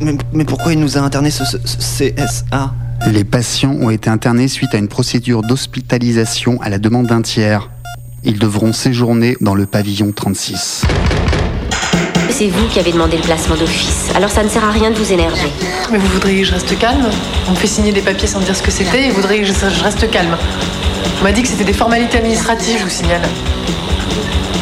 mais, 0.00 0.16
mais 0.32 0.44
pourquoi 0.44 0.72
il 0.72 0.78
nous 0.80 0.96
a 0.98 1.00
interné 1.00 1.30
ce, 1.30 1.44
ce- 1.44 1.56
ce 1.64 1.76
CSA 2.04 2.74
Les 3.10 3.24
patients 3.24 3.72
ont 3.72 3.90
été 3.90 4.08
internés 4.10 4.48
suite 4.48 4.74
à 4.74 4.78
une 4.78 4.88
procédure 4.88 5.42
d'hospitalisation 5.42 6.60
à 6.62 6.68
la 6.68 6.78
demande 6.78 7.06
d'un 7.06 7.22
tiers. 7.22 7.70
Ils 8.24 8.38
devront 8.38 8.72
séjourner 8.72 9.36
dans 9.40 9.54
le 9.54 9.66
pavillon 9.66 10.12
36. 10.12 10.82
C'est 12.30 12.48
vous 12.48 12.66
qui 12.68 12.78
avez 12.78 12.92
demandé 12.92 13.16
le 13.16 13.22
placement 13.22 13.56
d'office, 13.56 14.08
alors 14.14 14.30
ça 14.30 14.42
ne 14.42 14.48
sert 14.48 14.64
à 14.64 14.70
rien 14.70 14.90
de 14.90 14.96
vous 14.96 15.12
énerver. 15.12 15.50
Mais 15.90 15.98
vous 15.98 16.06
voudriez 16.06 16.40
que 16.40 16.46
je 16.46 16.52
reste 16.52 16.78
calme? 16.78 17.10
On 17.48 17.50
me 17.50 17.56
fait 17.56 17.66
signer 17.66 17.92
des 17.92 18.00
papiers 18.00 18.28
sans 18.28 18.38
me 18.40 18.44
dire 18.44 18.56
ce 18.56 18.62
que 18.62 18.70
c'était 18.70 19.06
et 19.06 19.10
vous 19.10 19.16
voudriez 19.16 19.40
que 19.40 19.46
je, 19.46 19.52
je 19.52 19.84
reste 19.84 20.08
calme. 20.10 20.36
On 21.20 21.24
m'a 21.24 21.32
dit 21.32 21.42
que 21.42 21.48
c'était 21.48 21.64
des 21.64 21.74
formalités 21.74 22.18
administratives, 22.18 22.78
je 22.78 22.84
vous 22.84 22.88
signale. 22.90 23.20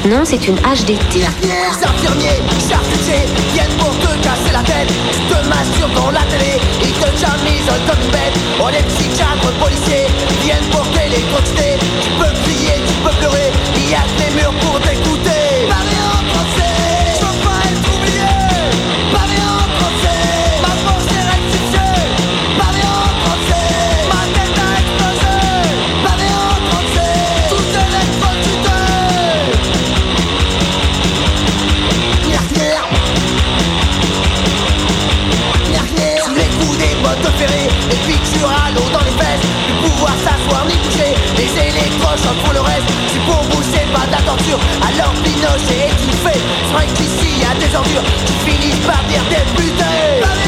Non, 0.06 0.22
c'est 0.24 0.48
une 0.48 0.56
HDT. 0.56 1.22
infirmiers, 1.84 2.40
charcutiers 2.68 3.28
viennent 3.52 3.76
pour 3.78 3.90
te 3.98 4.16
casser 4.24 4.52
la 4.52 4.62
tête. 4.62 4.88
Tu 5.12 5.20
te 5.34 5.48
masturbes 5.48 5.94
dans 5.94 6.10
la 6.10 6.22
télé, 6.22 6.58
ils 6.82 6.92
te 6.92 7.06
jamisent 7.20 7.70
comme 7.86 8.02
une 8.02 8.10
bête. 8.10 8.34
Oh 8.60 8.68
les 8.72 8.82
psychiatres 8.82 9.52
policiers 9.60 10.06
viennent 10.42 10.68
pour 10.70 10.88
t'électrocuter. 10.90 11.76
Tu 12.02 12.10
peux 12.18 12.32
crier, 12.42 12.80
tu 12.88 12.94
peux 13.04 13.14
pleurer, 13.20 13.52
il 13.76 13.90
y 13.90 13.94
a 13.94 14.02
les 14.18 14.34
murs 14.34 14.54
pour 14.60 14.80
t'écouter. 14.80 15.17
Pour 42.44 42.52
le 42.52 42.60
reste. 42.60 42.88
C'est 43.12 43.20
pour 43.20 43.42
bouger 43.44 43.84
pas 43.92 44.06
de 44.06 44.12
la 44.12 44.22
torture 44.22 44.58
Alors 44.86 45.12
Pinochet 45.22 45.88
est 45.88 45.92
C'est 46.22 46.72
vrai 46.72 46.86
qu'ici 46.94 47.40
y 47.40 47.44
a 47.44 47.54
des 47.54 47.74
ordures 47.74 48.02
Qui 48.26 48.34
finissent 48.50 48.86
par 48.86 49.02
dire 49.04 49.22
député 49.30 49.84
Parlez 50.20 50.47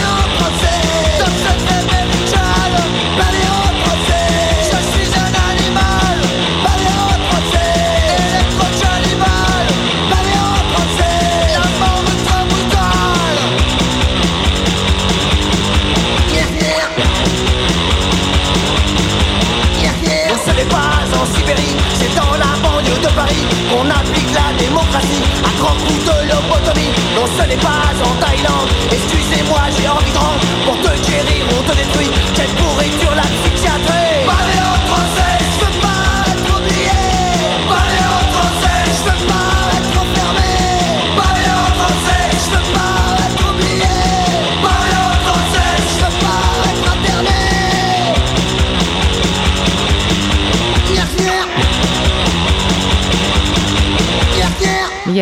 démocratie 25.00 25.22
à 25.44 25.60
grands 25.60 25.76
coups 25.86 26.04
de 26.04 26.28
lobotomie. 26.28 26.90
Non, 27.14 27.26
ce 27.26 27.48
n'est 27.48 27.56
pas 27.56 27.90
en 28.04 28.14
Thaïlande, 28.20 28.68
excusez-moi, 28.90 29.60
j'ai 29.76 29.88
envie 29.88 30.12
de 30.12 30.18
rendre. 30.18 30.40
Pour 30.64 30.76
te 30.78 31.10
guérir, 31.10 31.44
on 31.58 31.62
te 31.62 31.76
détruit. 31.76 32.10
Quelle 32.34 32.50
pourriture 32.50 33.14
la 33.14 33.22
psychiatrie 33.22 33.49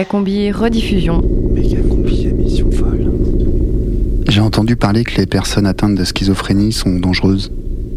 Méga 0.09 0.25
combi 0.25 0.51
rediffusion. 0.53 1.23
J'ai 4.29 4.41
entendu 4.41 4.77
parler 4.77 5.05
que 5.05 5.17
les 5.17 5.27
personnes 5.27 5.67
atteintes 5.67 5.97
de 5.97 6.05
schizophrénie 6.05 6.73
sont 6.73 6.91
dangereuses. 6.99 7.53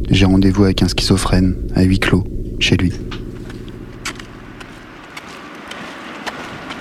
J'ai 0.10 0.26
rendez-vous 0.26 0.66
avec 0.66 0.84
un 0.84 0.90
schizophrène, 0.90 1.56
à 1.74 1.84
huis 1.84 2.00
clos, 2.00 2.26
chez 2.60 2.76
lui. 2.76 2.92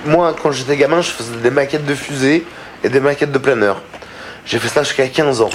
Moi, 0.05 0.35
quand 0.41 0.51
j'étais 0.51 0.75
gamin, 0.75 1.01
je 1.01 1.11
faisais 1.11 1.37
des 1.41 1.51
maquettes 1.51 1.85
de 1.85 1.95
fusées 1.95 2.43
et 2.83 2.89
des 2.89 2.99
maquettes 2.99 3.31
de 3.31 3.37
planeurs. 3.37 3.81
J'ai 4.45 4.59
fait 4.59 4.67
ça 4.67 4.83
jusqu'à 4.83 5.07
15 5.07 5.41
ans. 5.41 5.49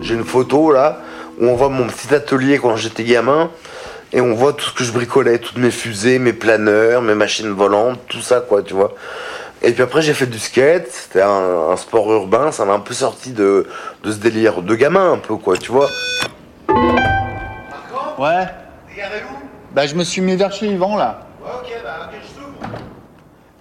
J'ai 0.00 0.14
une 0.14 0.24
photo 0.24 0.72
là 0.72 1.02
où 1.40 1.46
on 1.46 1.54
voit 1.54 1.68
mon 1.68 1.86
petit 1.86 2.12
atelier 2.12 2.58
quand 2.58 2.76
j'étais 2.76 3.04
gamin 3.04 3.50
et 4.12 4.20
on 4.20 4.34
voit 4.34 4.52
tout 4.52 4.66
ce 4.66 4.72
que 4.72 4.84
je 4.84 4.92
bricolais, 4.92 5.38
toutes 5.38 5.58
mes 5.58 5.70
fusées, 5.70 6.18
mes 6.18 6.32
planeurs, 6.32 7.02
mes 7.02 7.14
machines 7.14 7.50
volantes, 7.50 8.00
tout 8.08 8.20
ça 8.20 8.40
quoi, 8.40 8.62
tu 8.62 8.74
vois. 8.74 8.94
Et 9.62 9.72
puis 9.72 9.82
après 9.82 10.02
j'ai 10.02 10.14
fait 10.14 10.26
du 10.26 10.38
skate, 10.38 10.88
c'était 10.90 11.22
un, 11.22 11.70
un 11.70 11.76
sport 11.76 12.12
urbain, 12.12 12.52
ça 12.52 12.64
m'a 12.64 12.74
un 12.74 12.80
peu 12.80 12.94
sorti 12.94 13.30
de, 13.30 13.66
de 14.04 14.12
ce 14.12 14.18
délire 14.18 14.62
de 14.62 14.74
gamin 14.74 15.12
un 15.12 15.18
peu 15.18 15.36
quoi, 15.36 15.56
tu 15.56 15.72
vois. 15.72 15.88
Ouais. 18.18 18.46
Bah, 19.72 19.86
je 19.86 19.94
me 19.94 20.04
suis 20.04 20.22
mis 20.22 20.36
vers 20.36 20.52
chez 20.52 20.66
Yvan 20.66 20.96
là. 20.96 21.20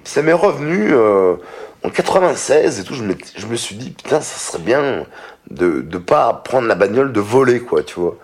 Ça 0.06 0.22
m'est 0.22 0.32
revenu 0.34 0.94
euh, 0.94 1.36
en 1.84 1.90
96 1.90 2.80
et 2.80 2.84
tout. 2.84 2.94
Je 2.94 3.04
me, 3.04 3.16
je 3.36 3.46
me 3.48 3.56
suis 3.56 3.76
dit, 3.76 3.90
putain, 3.90 4.22
ça 4.22 4.38
serait 4.38 4.64
bien 4.64 5.06
de 5.50 5.86
ne 5.92 5.98
pas 5.98 6.42
prendre 6.46 6.68
la 6.68 6.76
bagnole, 6.76 7.12
de 7.12 7.20
voler, 7.20 7.60
quoi, 7.60 7.84
tu 7.84 8.00
vois. 8.00 8.16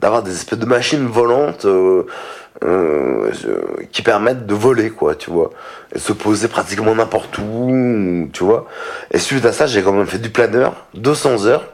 D'avoir 0.00 0.22
des 0.22 0.32
espèces 0.32 0.58
de 0.58 0.66
machines 0.66 1.06
volantes 1.06 1.64
euh, 1.64 2.06
euh, 2.64 3.30
euh, 3.46 3.62
qui 3.92 4.02
permettent 4.02 4.46
de 4.46 4.54
voler, 4.54 4.90
quoi, 4.90 5.14
tu 5.14 5.30
vois. 5.30 5.50
Et 5.94 5.98
se 5.98 6.12
poser 6.12 6.48
pratiquement 6.48 6.94
n'importe 6.94 7.38
où, 7.38 8.28
tu 8.32 8.44
vois. 8.44 8.66
Et 9.10 9.18
suite 9.18 9.44
à 9.46 9.52
ça, 9.52 9.66
j'ai 9.66 9.82
quand 9.82 9.92
même 9.92 10.06
fait 10.06 10.18
du 10.18 10.30
planeur, 10.30 10.74
200 10.94 11.46
heures. 11.46 11.64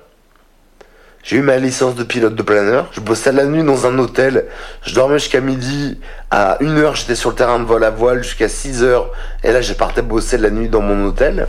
J'ai 1.22 1.36
eu 1.36 1.42
ma 1.42 1.56
licence 1.56 1.94
de 1.94 2.02
pilote 2.02 2.34
de 2.34 2.42
planeur. 2.42 2.88
Je 2.92 3.00
bossais 3.00 3.30
la 3.30 3.44
nuit 3.44 3.62
dans 3.62 3.86
un 3.86 3.96
hôtel. 3.98 4.46
Je 4.82 4.92
dormais 4.92 5.20
jusqu'à 5.20 5.40
midi. 5.40 6.00
À 6.32 6.58
1h, 6.60 6.96
j'étais 6.96 7.14
sur 7.14 7.30
le 7.30 7.36
terrain 7.36 7.60
de 7.60 7.64
vol 7.64 7.84
à 7.84 7.90
voile 7.90 8.24
jusqu'à 8.24 8.48
6h. 8.48 9.04
Et 9.44 9.52
là, 9.52 9.60
j'ai 9.60 9.74
partais 9.74 10.02
bosser 10.02 10.36
la 10.36 10.50
nuit 10.50 10.68
dans 10.68 10.80
mon 10.80 11.06
hôtel. 11.06 11.46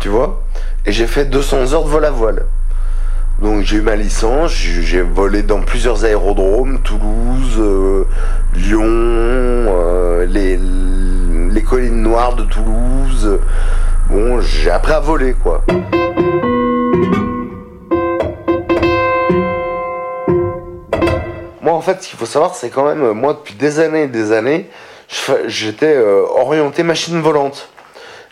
Tu 0.00 0.10
vois 0.10 0.42
Et 0.84 0.92
j'ai 0.92 1.06
fait 1.06 1.24
200 1.24 1.72
heures 1.72 1.84
de 1.84 1.88
vol 1.88 2.04
à 2.04 2.10
voile. 2.10 2.44
Donc 3.40 3.62
j'ai 3.64 3.76
eu 3.76 3.80
ma 3.82 3.96
licence. 3.96 4.50
J'ai 4.52 5.02
volé 5.02 5.42
dans 5.42 5.60
plusieurs 5.60 6.04
aérodromes. 6.04 6.80
Toulouse, 6.80 7.56
euh, 7.58 8.04
Lyon, 8.54 8.82
euh, 8.82 10.24
les, 10.26 11.62
collines 11.62 12.00
noires 12.00 12.34
de 12.34 12.44
Toulouse. 12.44 13.40
Bon, 14.08 14.40
j'ai 14.40 14.70
appris 14.70 14.92
à 14.92 15.00
voler, 15.00 15.34
quoi. 15.34 15.64
Moi, 21.60 21.74
en 21.74 21.80
fait, 21.80 22.02
ce 22.02 22.08
qu'il 22.08 22.18
faut 22.18 22.26
savoir, 22.26 22.54
c'est 22.54 22.70
quand 22.70 22.86
même, 22.86 23.10
moi, 23.12 23.34
depuis 23.34 23.54
des 23.54 23.80
années 23.80 24.04
et 24.04 24.08
des 24.08 24.30
années, 24.30 24.70
j'étais 25.46 25.94
euh, 25.96 26.24
orienté 26.36 26.84
machine 26.84 27.20
volante. 27.20 27.68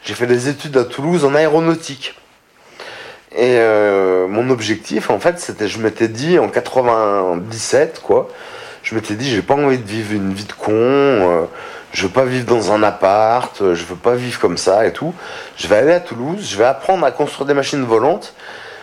J'ai 0.05 0.15
fait 0.15 0.29
des 0.29 0.49
études 0.49 0.77
à 0.77 0.85
Toulouse 0.85 1.25
en 1.25 1.35
aéronautique. 1.35 2.15
Et 3.37 3.59
euh, 3.59 4.29
mon 4.29 4.51
objectif, 4.51 5.11
en 5.11 5.19
fait, 5.19 5.41
c'était, 5.41 5.69
je 5.69 5.79
m'étais 5.79 6.09
dit 6.09 6.39
en 6.39 6.49
97, 6.49 8.01
quoi, 8.03 8.29
je 8.83 8.95
m'étais 8.95 9.15
dit, 9.15 9.29
j'ai 9.29 9.43
pas 9.43 9.55
envie 9.55 9.79
de 9.79 9.87
vivre 9.87 10.13
une 10.13 10.33
vie 10.33 10.45
de 10.45 10.53
con, 10.53 10.73
euh, 10.73 11.45
je 11.95 12.03
veux 12.03 12.13
pas 12.13 12.25
vivre 12.25 12.45
dans 12.45 12.73
un 12.73 12.83
appart, 12.83 13.63
euh, 13.63 13.77
je 13.77 13.85
veux 13.85 13.95
pas 13.95 14.17
vivre 14.17 14.41
comme 14.41 14.57
ça 14.59 14.85
et 14.85 14.93
tout. 14.93 15.15
Je 15.57 15.69
vais 15.69 15.77
aller 15.77 15.93
à 15.93 16.01
Toulouse, 16.01 16.45
je 16.51 16.59
vais 16.59 16.65
apprendre 16.65 17.07
à 17.07 17.13
construire 17.13 17.47
des 17.47 17.55
machines 17.55 17.85
volantes. 17.85 18.35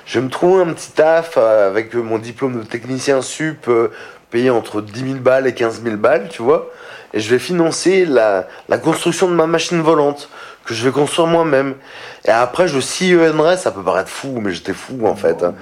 Je 0.06 0.18
vais 0.18 0.26
me 0.26 0.30
trouver 0.30 0.64
un 0.64 0.74
petit 0.74 0.92
taf 0.92 1.34
euh, 1.36 1.68
avec 1.68 1.94
euh, 1.94 2.02
mon 2.02 2.20
diplôme 2.20 2.60
de 2.60 2.64
technicien 2.64 3.22
sup 3.22 3.70
payé 4.30 4.50
entre 4.50 4.80
10 4.80 5.00
000 5.02 5.16
balles 5.16 5.46
et 5.46 5.54
15 5.54 5.84
000 5.84 5.98
balles, 5.98 6.30
tu 6.30 6.42
vois. 6.42 6.72
Et 7.14 7.20
je 7.20 7.30
vais 7.30 7.40
financer 7.40 8.06
la 8.06 8.46
construction 8.82 9.28
de 9.28 9.34
ma 9.34 9.46
machine 9.46 9.82
volante 9.82 10.30
que 10.66 10.74
je 10.74 10.84
vais 10.86 10.92
construire 10.92 11.28
moi-même. 11.28 11.76
Et 12.26 12.30
après, 12.32 12.68
je 12.68 12.80
sillonnerai, 12.80 13.58
ça 13.58 13.72
peut 13.72 13.84
paraître 13.84 14.10
fou, 14.10 14.40
mais 14.42 14.52
j'étais 14.52 14.74
fou 14.74 15.08
en 15.08 15.16
fait. 15.16 15.44
hein. 15.44 15.54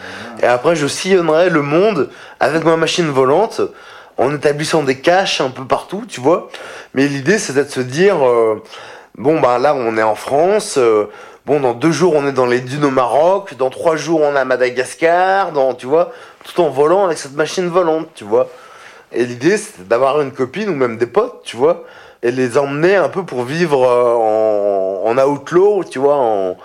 Et 0.41 0.46
après, 0.46 0.75
je 0.75 0.88
sillonnerai 0.88 1.50
le 1.50 1.62
monde 1.62 2.10
avec 2.39 2.63
ma 2.63 2.75
machine 2.77 3.10
volante 3.10 3.62
en 4.18 4.34
établissant 4.36 4.84
des 4.84 5.00
caches 5.00 5.39
un 5.41 5.50
peu 5.50 5.65
partout, 5.65 6.03
tu 6.08 6.20
vois. 6.20 6.50
Mais 6.94 7.08
l'idée, 7.08 7.39
c'était 7.39 7.63
de 7.63 7.70
se 7.70 7.79
dire, 7.79 8.27
euh, 8.27 8.62
bon, 9.18 9.39
bah 9.39 9.60
là, 9.60 9.74
on 9.74 9.96
est 9.98 10.03
en 10.03 10.15
France. 10.15 10.75
euh, 10.77 11.06
bon, 11.46 11.62
dans 11.62 11.74
deux 11.74 11.91
jours, 11.91 12.13
on 12.15 12.27
est 12.27 12.34
dans 12.34 12.46
les 12.46 12.60
dunes 12.60 12.84
au 12.84 12.91
Maroc. 12.91 13.56
Dans 13.58 13.70
trois 13.70 13.96
jours, 13.96 14.22
on 14.22 14.36
est 14.36 14.39
à 14.39 14.46
Madagascar. 14.46 15.53
Dans, 15.53 15.74
tu 15.74 15.86
vois, 15.86 16.12
tout 16.44 16.60
en 16.62 16.70
volant 16.70 17.06
avec 17.06 17.18
cette 17.18 17.36
machine 17.36 17.68
volante, 17.70 18.10
tu 18.13 18.25
vois. 18.25 18.50
Et 19.13 19.25
l'idée, 19.25 19.58
c'était 19.58 19.84
d'avoir 19.84 20.20
une 20.22 20.32
copine 20.32 20.70
ou 20.70 20.75
même 20.75 20.98
des 20.98 21.08
potes, 21.08 21.41
tu 21.44 21.58
vois, 21.58 21.84
et 22.22 22.32
les 22.32 22.58
emmener 22.58 22.96
un 22.96 23.10
peu 23.10 23.24
pour 23.24 23.44
vivre 23.44 23.84
euh, 23.88 24.13
en, 24.13 24.69
en 25.06 25.18
outlaw, 25.18 25.84
tu 25.84 26.00
vois, 26.00 26.15
en, 26.15 26.58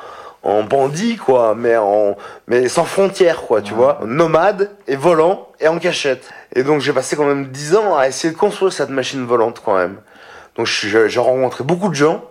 en 0.43 0.63
bandit, 0.63 1.17
quoi, 1.17 1.55
mais, 1.57 1.77
en, 1.77 2.17
mais 2.47 2.69
sans 2.69 2.85
frontières, 2.85 3.43
quoi, 3.43 3.63
tu 3.63 3.75
vois, 3.75 4.01
nomade 4.05 4.71
et 4.87 4.97
volant 4.97 5.49
et 5.61 5.69
en 5.69 5.79
cachette. 5.79 6.29
Et 6.55 6.63
donc, 6.63 6.81
j'ai 6.81 6.93
passé 6.93 7.17
quand 7.17 7.27
même 7.27 7.47
10 7.47 7.77
ans 7.77 7.97
à 7.97 8.09
essayer 8.09 8.33
de 8.33 8.39
construire 8.39 8.73
cette 8.73 8.91
machine 8.91 9.25
volante, 9.25 9.63
quand 9.65 9.77
même. 9.77 9.97
Donc, 10.57 10.67
j'ai 10.67 11.19
rencontré 11.19 11.65
beaucoup 11.65 11.89
de 11.89 11.95
gens. 11.95 12.25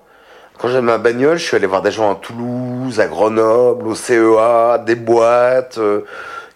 Quand 0.59 0.67
j'avais 0.67 0.81
ma 0.81 0.99
bagnole, 0.99 1.37
je 1.37 1.43
suis 1.43 1.55
allé 1.55 1.65
voir 1.65 1.81
des 1.81 1.91
gens 1.91 2.11
à 2.11 2.15
Toulouse, 2.15 2.99
à 2.99 3.07
Grenoble, 3.07 3.87
au 3.87 3.95
CEA, 3.95 4.77
des 4.77 4.95
boîtes, 4.95 5.79
euh, 5.79 6.05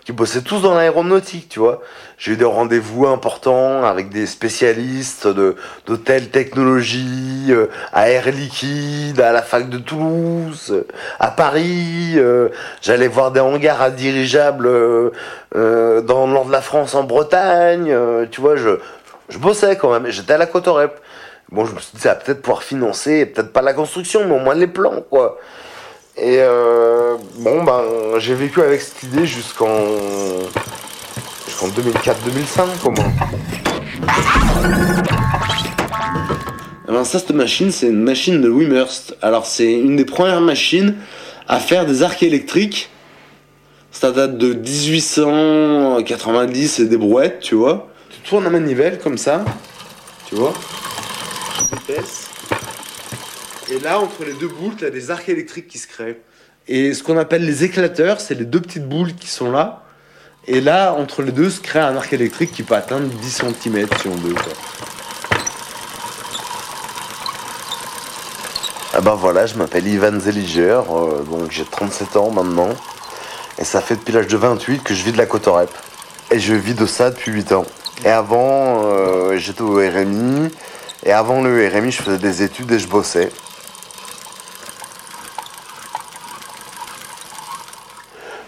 qui 0.08 0.14
bossaient 0.14 0.42
tous 0.42 0.62
dans 0.62 0.74
l'aéronautique, 0.74 1.50
tu 1.50 1.60
vois. 1.60 1.82
J'ai 2.18 2.32
eu 2.32 2.38
des 2.38 2.46
rendez-vous 2.46 3.08
importants 3.08 3.84
avec 3.84 4.08
des 4.08 4.26
spécialistes 4.26 5.28
de, 5.28 5.58
de 5.86 5.96
technologie, 5.98 7.48
euh, 7.50 7.66
à 7.92 8.10
Air 8.10 8.32
Liquide, 8.32 9.20
à 9.20 9.34
la 9.34 9.42
fac 9.42 9.68
de 9.68 9.78
Toulouse, 9.78 10.86
à 11.20 11.28
Paris. 11.28 12.14
euh, 12.16 12.48
J'allais 12.82 13.10
voir 13.10 13.32
des 13.32 13.42
hangars 13.42 13.82
à 13.82 13.90
dirigeables 13.90 14.68
euh, 14.68 16.02
dans 16.04 16.26
le 16.26 16.32
nord 16.32 16.46
de 16.46 16.54
la 16.54 16.62
France, 16.62 16.96
en 16.96 17.04
Bretagne. 17.04 17.94
tu 18.32 18.40
vois, 18.40 18.56
je, 18.56 18.80
je 19.28 19.38
bossais 19.40 19.76
quand 19.76 19.92
même. 19.92 20.10
J'étais 20.10 20.32
à 20.32 20.38
la 20.38 20.46
Cotorep. 20.46 21.02
Bon, 21.52 21.66
je 21.66 21.76
me 21.76 21.80
suis 21.82 21.92
dit, 21.96 22.02
ça 22.02 22.14
va 22.14 22.16
peut-être 22.16 22.42
pouvoir 22.42 22.64
financer, 22.64 23.26
peut-être 23.26 23.52
pas 23.52 23.62
la 23.62 23.74
construction, 23.74 24.24
mais 24.26 24.36
au 24.36 24.40
moins 24.40 24.56
les 24.56 24.68
plans, 24.68 25.04
quoi. 25.10 25.38
Et 26.20 26.40
euh, 26.40 27.16
bon, 27.36 27.64
ben, 27.64 27.84
j'ai 28.18 28.34
vécu 28.34 28.60
avec 28.62 28.82
cette 28.82 29.04
idée 29.04 29.28
jusqu'en 29.28 29.86
jusqu'en 31.46 31.68
2004-2005, 31.68 32.66
comment. 32.82 33.04
Eh 36.88 36.92
ben, 36.92 37.04
ça, 37.04 37.20
cette 37.20 37.30
machine, 37.32 37.72
c'est 37.72 37.86
une 37.88 38.02
machine 38.02 38.42
de 38.42 38.50
Wimhurst. 38.50 39.16
Alors, 39.22 39.46
c'est 39.46 39.72
une 39.72 39.96
des 39.96 40.06
premières 40.06 40.42
machines 40.42 40.96
à 41.48 41.60
faire 41.60 41.86
des 41.86 42.02
arcs 42.02 42.24
électriques. 42.24 42.90
Ça 43.92 44.12
date 44.12 44.40
de 44.40 44.54
1890 44.54 46.80
et 46.80 46.86
des 46.86 46.98
brouettes, 46.98 47.42
tu 47.42 47.54
vois. 47.54 47.90
Tu 48.10 48.18
tournes 48.28 48.46
la 48.46 48.50
manivelle 48.50 48.98
comme 48.98 49.20
ça, 49.20 49.46
tu 50.28 50.34
vois. 50.34 50.54
Vitesse. 51.72 52.27
Et 53.70 53.80
là, 53.80 54.00
entre 54.00 54.24
les 54.24 54.34
deux 54.34 54.48
boules, 54.48 54.76
tu 54.78 54.86
as 54.86 54.90
des 54.90 55.12
arcs 55.12 55.28
électriques 55.28 55.68
qui 55.68 55.78
se 55.78 55.88
créent. 55.88 56.22
Et 56.70 56.94
ce 56.94 57.04
qu'on 57.04 57.18
appelle 57.18 57.46
les 57.46 57.66
éclateurs, 57.66 58.22
c'est 58.22 58.36
les 58.36 58.46
deux 58.46 58.62
petites 58.62 58.88
boules 58.88 59.14
qui 59.14 59.28
sont 59.28 59.52
là. 59.52 59.84
Et 60.48 60.62
là, 60.62 60.94
entre 60.94 61.22
les 61.22 61.34
deux, 61.34 61.50
se 61.50 61.60
crée 61.60 61.80
un 61.80 61.98
arc 61.98 62.14
électrique 62.14 62.54
qui 62.54 62.64
peut 62.64 62.76
atteindre 62.76 63.08
10 63.08 63.30
cm 63.30 63.88
si 64.02 64.08
on 64.08 64.16
veut. 64.16 64.36
Ah 68.94 69.02
ben 69.02 69.16
voilà, 69.16 69.46
je 69.46 69.56
m'appelle 69.56 69.86
Ivan 69.86 70.18
Zeliger, 70.18 70.82
euh, 70.90 71.22
donc 71.24 71.52
j'ai 71.52 71.66
37 71.66 72.16
ans 72.16 72.32
maintenant. 72.32 72.70
Et 73.60 73.66
ça 73.66 73.82
fait 73.82 73.96
depuis 73.98 74.14
l'âge 74.14 74.28
de 74.28 74.38
28 74.38 74.82
que 74.84 74.94
je 74.94 75.04
vis 75.04 75.12
de 75.12 75.18
la 75.18 75.26
Cotorep. 75.26 75.70
Et 76.32 76.40
je 76.40 76.54
vis 76.54 76.74
de 76.74 76.86
ça 76.86 77.12
depuis 77.12 77.32
8 77.32 77.52
ans. 77.52 77.66
Et 78.06 78.10
avant, 78.10 78.84
euh, 78.86 79.38
j'étais 79.38 79.62
au 79.62 79.76
RMI. 79.76 80.50
Et 81.06 81.12
avant 81.12 81.42
le 81.42 81.68
RMI, 81.68 81.92
je 81.92 82.02
faisais 82.02 82.18
des 82.18 82.44
études 82.44 82.72
et 82.72 82.80
je 82.80 82.88
bossais. 82.88 83.30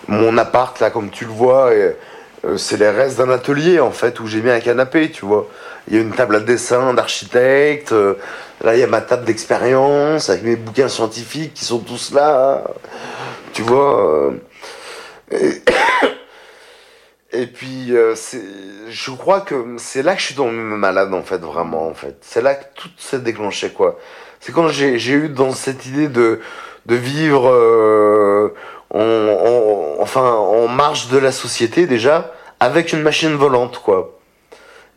Mon 0.10 0.40
appart, 0.40 0.80
là, 0.80 0.90
comme 0.90 1.12
tu 1.12 1.26
le 1.26 1.32
vois, 1.32 1.70
euh, 1.70 2.58
c'est 2.58 2.78
les 2.78 2.90
restes 2.90 3.20
d'un 3.20 3.30
atelier, 3.30 3.80
en 3.80 3.92
fait, 3.92 4.20
où 4.20 4.26
j'ai 4.26 4.42
mis 4.42 4.50
un 4.50 4.60
canapé, 4.60 5.12
tu 5.12 5.24
vois. 5.24 5.48
Il 5.88 5.96
y 5.96 6.00
a 6.00 6.02
une 6.02 6.12
table 6.12 6.36
à 6.36 6.40
dessin 6.40 6.96
d'architecte. 6.96 7.92
euh, 7.92 8.16
là, 8.62 8.76
il 8.76 8.80
y 8.80 8.84
a 8.84 8.88
ma 8.88 9.02
table 9.02 9.26
d'expérience 9.26 10.32
avec 10.32 10.44
mes 10.44 10.56
bouquins 10.56 10.88
scientifiques 10.88 11.54
qui 11.54 11.64
sont 11.64 11.78
tous 11.78 12.12
là. 12.12 12.64
Tu 13.54 13.62
vois. 13.62 14.32
euh, 15.32 15.52
et, 17.32 17.46
puis, 17.54 17.94
je 18.90 19.12
crois 19.12 19.42
que 19.42 19.76
c'est 19.78 20.02
là 20.02 20.16
que 20.16 20.22
je 20.22 20.26
suis 20.26 20.36
tombé 20.36 20.54
malade, 20.54 21.14
en 21.14 21.22
fait, 21.22 21.38
vraiment, 21.38 21.88
en 21.88 21.94
fait. 21.94 22.16
C'est 22.22 22.42
là 22.42 22.56
que 22.56 22.66
tout 22.74 22.90
s'est 22.98 23.20
déclenché, 23.20 23.70
quoi. 23.70 24.00
C'est 24.40 24.54
quand 24.54 24.70
j'ai 24.70 25.12
eu 25.12 25.30
dans 25.30 25.52
cette 25.52 25.86
idée 25.86 26.08
de, 26.08 26.40
vivre 26.88 28.52
en, 28.94 29.00
en- 29.02 30.02
enfin, 30.02 30.22
en 30.32 30.68
marge 30.68 31.10
de 31.10 31.18
la 31.18 31.32
société, 31.32 31.86
déjà, 31.86 32.32
avec 32.60 32.94
une 32.94 33.02
machine 33.02 33.36
volante, 33.36 33.80
quoi. 33.84 34.18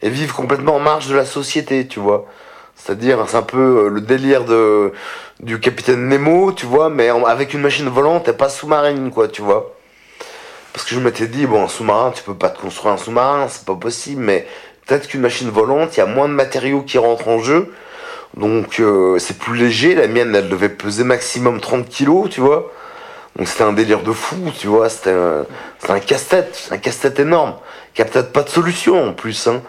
Et 0.03 0.09
vivre 0.11 0.35
complètement 0.35 0.77
en 0.77 0.81
marge 0.81 1.09
de 1.09 1.15
la 1.15 1.25
société, 1.25 1.87
tu 1.87 2.01
vois. 2.01 2.27
C'est-à-dire, 2.75 3.25
c'est 3.29 3.37
un 3.37 3.43
peu 3.43 3.85
euh, 3.87 3.89
le 3.89 4.01
délire 4.01 4.45
de, 4.45 4.93
du 5.41 5.61
capitaine 5.61 6.09
Nemo, 6.09 6.53
tu 6.53 6.67
vois, 6.67 6.89
mais 6.91 7.09
avec 7.11 7.55
une 7.55 7.61
machine 7.61 7.89
volante 7.89 8.29
et 8.29 8.33
pas 8.33 8.49
sous-marine, 8.49 9.11
quoi, 9.11 9.29
tu 9.29 9.43
vois. 9.43 9.75
Parce 10.73 10.85
que 10.87 10.95
je 10.95 11.01
m'étais 11.01 11.29
dit, 11.29 11.47
bon, 11.47 11.65
un 11.65 11.69
sous-marin, 11.69 12.13
tu 12.13 12.23
peux 12.25 12.35
pas 12.35 12.49
te 12.49 12.59
construire 12.61 12.95
un 12.95 12.97
sous-marin, 12.97 13.47
c'est 13.49 13.65
pas 13.65 13.75
possible, 13.75 14.23
mais 14.23 14.47
peut-être 14.87 15.07
qu'une 15.07 15.21
machine 15.21 15.51
volante, 15.51 15.97
il 15.97 16.01
y 16.01 16.03
a 16.03 16.07
moins 16.07 16.29
de 16.29 16.35
matériaux 16.35 16.83
qui 16.83 16.99
rentrent 16.99 17.29
en 17.29 17.39
jeu, 17.41 17.73
donc 18.37 18.81
euh, 18.81 19.19
c'est 19.19 19.39
plus 19.39 19.57
léger. 19.57 19.95
La 19.95 20.09
mienne, 20.09 20.35
elle 20.35 20.49
devait 20.49 20.71
peser 20.71 21.05
maximum 21.05 21.61
30 21.61 21.89
kilos, 21.89 22.31
tu 22.31 22.41
vois. 22.41 22.73
Donc 23.37 23.49
c'était 23.49 23.65
un 23.65 23.73
délire 23.73 24.03
de 24.03 24.13
fou, 24.13 24.37
tu 24.59 24.67
vois, 24.67 24.89
c'était 24.89 25.11
un, 25.11 25.47
un 25.89 26.01
casse-tête, 26.01 26.69
un 26.71 26.79
casse-tête 26.79 27.19
énorme, 27.19 27.55
qui 27.95 28.03
a 28.03 28.05
peut-être 28.05 28.33
pas 28.33 28.43
de 28.43 28.51
solution 28.51 29.09
en 29.09 29.13
plus, 29.13 29.47
hein. 29.47 29.63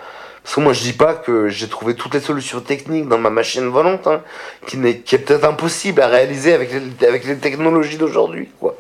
Parce 0.44 0.56
que 0.56 0.60
moi 0.60 0.74
je 0.74 0.82
dis 0.82 0.92
pas 0.92 1.14
que 1.14 1.48
j'ai 1.48 1.70
trouvé 1.70 1.96
toutes 1.96 2.14
les 2.14 2.20
solutions 2.20 2.60
techniques 2.60 3.08
dans 3.08 3.18
ma 3.18 3.30
machine 3.30 3.70
volante, 3.70 4.08
hein, 4.08 4.22
qui, 4.68 4.76
n'est, 4.78 4.98
qui 4.98 5.16
est 5.16 5.20
peut-être 5.20 5.46
impossible 5.46 6.02
à 6.02 6.08
réaliser 6.08 6.54
avec 6.54 6.72
les, 6.74 7.08
avec 7.08 7.24
les 7.24 7.38
technologies 7.38 7.98
d'aujourd'hui, 7.98 8.50
quoi. 8.60 8.76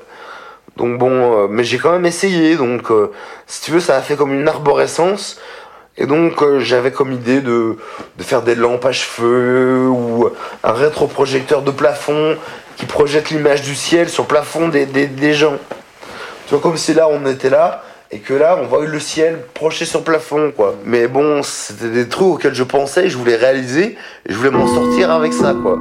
Donc 0.76 0.98
bon, 0.98 1.12
euh, 1.12 1.48
mais 1.50 1.64
j'ai 1.64 1.78
quand 1.78 1.92
même 1.92 2.06
essayé, 2.06 2.56
donc 2.58 2.92
euh, 2.92 3.12
si 3.48 3.62
tu 3.62 3.72
veux, 3.72 3.80
ça 3.80 3.96
a 3.96 4.02
fait 4.02 4.16
comme 4.16 4.34
une 4.34 4.48
arborescence. 4.48 5.40
Et 5.96 6.08
donc 6.08 6.42
euh, 6.42 6.60
j'avais 6.60 6.92
comme 6.92 7.12
idée 7.12 7.40
de, 7.40 7.78
de 8.18 8.24
faire 8.24 8.42
des 8.42 8.56
lampes 8.56 8.84
à 8.84 8.92
cheveux 8.92 9.88
ou 9.88 10.28
un 10.64 10.72
rétroprojecteur 10.72 11.62
de 11.62 11.70
plafond 11.70 12.36
qui 12.78 12.86
projette 12.86 13.30
l'image 13.30 13.62
du 13.62 13.76
ciel 13.76 14.10
sur 14.10 14.24
le 14.24 14.28
plafond 14.28 14.68
des, 14.68 14.86
des, 14.86 15.08
des 15.08 15.34
gens. 15.34 15.58
Tu 16.48 16.56
vois, 16.56 16.60
comme 16.60 16.78
si 16.78 16.94
là 16.94 17.08
on 17.10 17.26
était 17.26 17.50
là 17.50 17.84
et 18.12 18.20
que 18.20 18.34
là 18.34 18.58
on 18.62 18.66
voit 18.68 18.86
le 18.86 19.00
ciel 19.00 19.40
projeté 19.54 19.86
sur 19.86 20.00
le 20.00 20.06
plafond, 20.06 20.52
quoi. 20.56 20.76
Mais 20.86 21.08
bon, 21.08 21.42
c'était 21.44 21.90
des 21.90 22.08
trucs 22.08 22.28
auxquels 22.28 22.54
je 22.54 22.64
pensais, 22.64 23.10
je 23.10 23.18
voulais 23.18 23.36
réaliser 23.36 23.98
et 24.28 24.32
je 24.32 24.36
voulais 24.36 24.52
m'en 24.52 24.68
sortir 24.68 25.12
avec 25.12 25.34
ça, 25.34 25.54
quoi. 25.54 25.80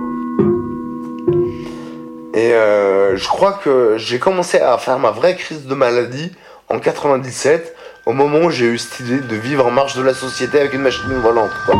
Et 2.35 2.55
euh, 2.55 3.17
je 3.17 3.29
crois 3.29 3.53
que 3.53 3.97
j'ai 3.99 4.19
commencé 4.19 4.59
à 4.59 4.79
faire 4.79 4.99
ma 4.99 5.11
vraie 5.11 5.37
crise 5.37 5.67
de 5.67 5.75
maladie 5.75 6.33
en 6.71 6.79
97, 6.79 7.75
au 8.07 8.13
moment 8.13 8.47
où 8.47 8.51
j'ai 8.51 8.65
eu 8.67 8.79
cette 8.79 9.01
idée 9.01 9.19
de 9.19 9.37
vivre 9.37 9.67
en 9.67 9.71
marge 9.71 9.95
de 9.95 10.03
la 10.03 10.15
société 10.15 10.59
avec 10.59 10.73
une 10.73 10.81
machine 10.81 11.13
volante. 11.23 11.51
Quoi. 11.67 11.75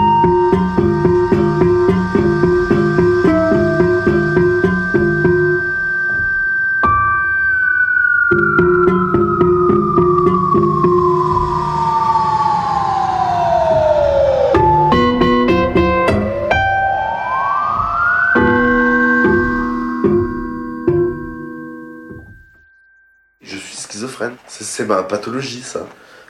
C'est- 24.61 24.85
ma 24.85 25.03
pathologie, 25.03 25.63
ça. 25.65 25.87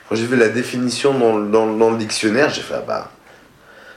Quand 0.07 0.15
j'ai 0.15 0.25
vu 0.25 0.37
la 0.37 0.49
définition 0.49 1.17
dans, 1.17 1.39
dans 1.39 1.67
dans 1.75 1.91
le 1.91 1.97
dictionnaire, 1.97 2.49
j'ai 2.49 2.61
fait, 2.61 2.75
ah 2.77 2.83
bah. 2.87 3.11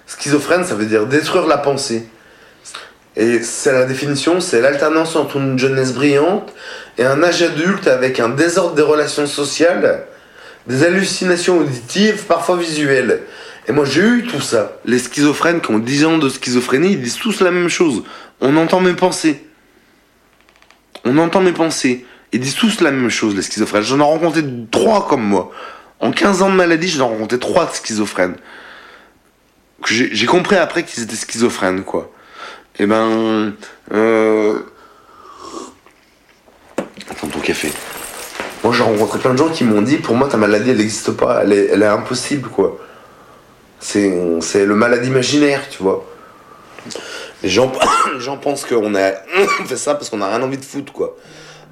Schizophrène, 0.06 0.64
ça 0.64 0.74
veut 0.74 0.86
dire 0.86 1.06
détruire 1.06 1.46
la 1.46 1.58
pensée. 1.58 2.08
Et 3.16 3.42
c'est 3.42 3.72
la 3.72 3.84
définition, 3.84 4.40
c'est 4.40 4.60
l'alternance 4.60 5.16
entre 5.16 5.36
une 5.36 5.58
jeunesse 5.58 5.92
brillante 5.94 6.52
et 6.98 7.04
un 7.04 7.22
âge 7.22 7.42
adulte 7.42 7.86
avec 7.88 8.20
un 8.20 8.28
désordre 8.28 8.74
des 8.74 8.82
relations 8.82 9.26
sociales, 9.26 10.06
des 10.66 10.84
hallucinations 10.84 11.58
auditives, 11.58 12.24
parfois 12.24 12.56
visuelles. 12.56 13.22
Et 13.68 13.72
moi 13.72 13.84
j'ai 13.84 14.02
eu 14.02 14.26
tout 14.26 14.40
ça. 14.40 14.72
Les 14.84 14.98
schizophrènes 14.98 15.60
qui 15.60 15.70
ont 15.70 15.78
10 15.78 16.04
ans 16.04 16.18
de 16.18 16.28
schizophrénie, 16.28 16.92
ils 16.92 17.00
disent 17.02 17.16
tous 17.16 17.40
la 17.40 17.50
même 17.50 17.68
chose. 17.70 18.02
On 18.40 18.56
entend 18.58 18.80
mes 18.80 18.92
pensées. 18.94 19.44
On 21.04 21.16
entend 21.18 21.40
mes 21.40 21.52
pensées. 21.52 22.04
Ils 22.32 22.40
disent 22.40 22.54
tous 22.54 22.80
la 22.80 22.90
même 22.90 23.10
chose, 23.10 23.34
les 23.34 23.42
schizophrènes. 23.42 23.82
J'en 23.82 24.00
ai 24.00 24.02
rencontré 24.02 24.42
trois 24.70 25.06
comme 25.06 25.22
moi. 25.22 25.52
En 26.00 26.10
15 26.10 26.42
ans 26.42 26.50
de 26.50 26.54
maladie, 26.54 26.88
j'en 26.88 27.06
ai 27.06 27.08
rencontré 27.10 27.38
trois 27.38 27.70
schizophrènes. 27.72 28.36
J'ai 29.86 30.26
compris 30.26 30.56
après 30.56 30.84
qu'ils 30.84 31.02
étaient 31.02 31.16
schizophrènes, 31.16 31.84
quoi. 31.84 32.10
Et 32.78 32.86
ben. 32.86 33.54
Euh... 33.92 34.58
Attends 37.10 37.28
ton 37.28 37.40
café. 37.40 37.72
Moi 38.64 38.74
j'ai 38.74 38.82
rencontré 38.82 39.18
plein 39.18 39.32
de 39.32 39.38
gens 39.38 39.48
qui 39.48 39.64
m'ont 39.64 39.82
dit 39.82 39.96
pour 39.98 40.16
moi 40.16 40.28
ta 40.28 40.36
maladie 40.36 40.70
elle 40.70 40.78
n'existe 40.78 41.12
pas, 41.12 41.42
elle 41.44 41.52
est, 41.52 41.86
impossible 41.86 42.48
quoi. 42.48 42.78
C'est 43.78 44.08
le 44.08 44.74
malade 44.74 45.06
imaginaire, 45.06 45.62
tu 45.70 45.82
vois. 45.82 46.04
Les 47.42 47.48
gens, 47.48 47.70
les 48.14 48.20
gens 48.20 48.36
pensent 48.38 48.64
qu'on 48.64 48.94
a 48.94 49.12
fait 49.66 49.76
ça 49.76 49.94
parce 49.94 50.10
qu'on 50.10 50.20
a 50.20 50.28
rien 50.28 50.42
envie 50.42 50.58
de 50.58 50.64
foutre 50.64 50.92
quoi. 50.92 51.16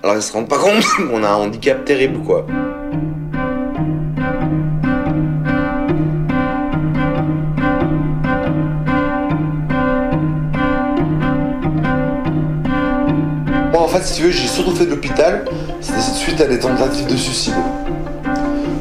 Alors 0.05 0.17
ils 0.17 0.23
se 0.23 0.35
rendent 0.35 0.51
pas 0.51 0.59
compte 0.59 0.85
qu'on 1.09 1.25
a 1.25 1.29
un 1.31 1.37
handicap 1.37 1.83
terrible 1.83 2.19
quoi. 2.19 2.45
Moi 13.73 13.81
en 13.81 13.89
fait 13.89 14.03
si 14.03 14.17
tu 14.17 14.23
veux 14.25 14.31
j'ai 14.31 14.47
surtout 14.47 14.77
fait 14.77 14.85
de 14.85 14.91
l'hôpital, 14.91 15.47
c'était 15.81 16.01
suite 16.03 16.39
à 16.43 16.49
des 16.49 16.59
tentatives 16.59 17.07
de 17.07 17.17
suicide. 17.17 17.55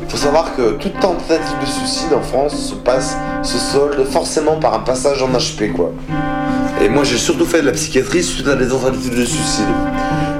Faut 0.10 0.18
savoir 0.18 0.54
que 0.58 0.74
toute 0.74 1.00
tentative 1.00 1.60
de 1.62 1.66
suicide 1.66 2.12
en 2.14 2.22
France 2.22 2.54
se 2.54 2.76
passe, 2.76 3.16
se 3.44 3.58
solde 3.58 4.04
forcément 4.04 4.58
par 4.58 4.74
un 4.74 4.80
passage 4.80 5.24
en 5.24 5.30
HP 5.30 5.72
quoi. 5.72 5.94
Et 6.82 6.90
moi 6.90 7.06
j'ai 7.06 7.18
surtout 7.18 7.46
fait 7.46 7.62
de 7.62 7.68
la 7.68 7.72
psychiatrie 7.72 8.24
suite 8.24 8.50
à 8.50 8.58
des 8.58 8.68
tentatives 8.68 9.18
de 9.18 9.24
suicide. 9.24 9.64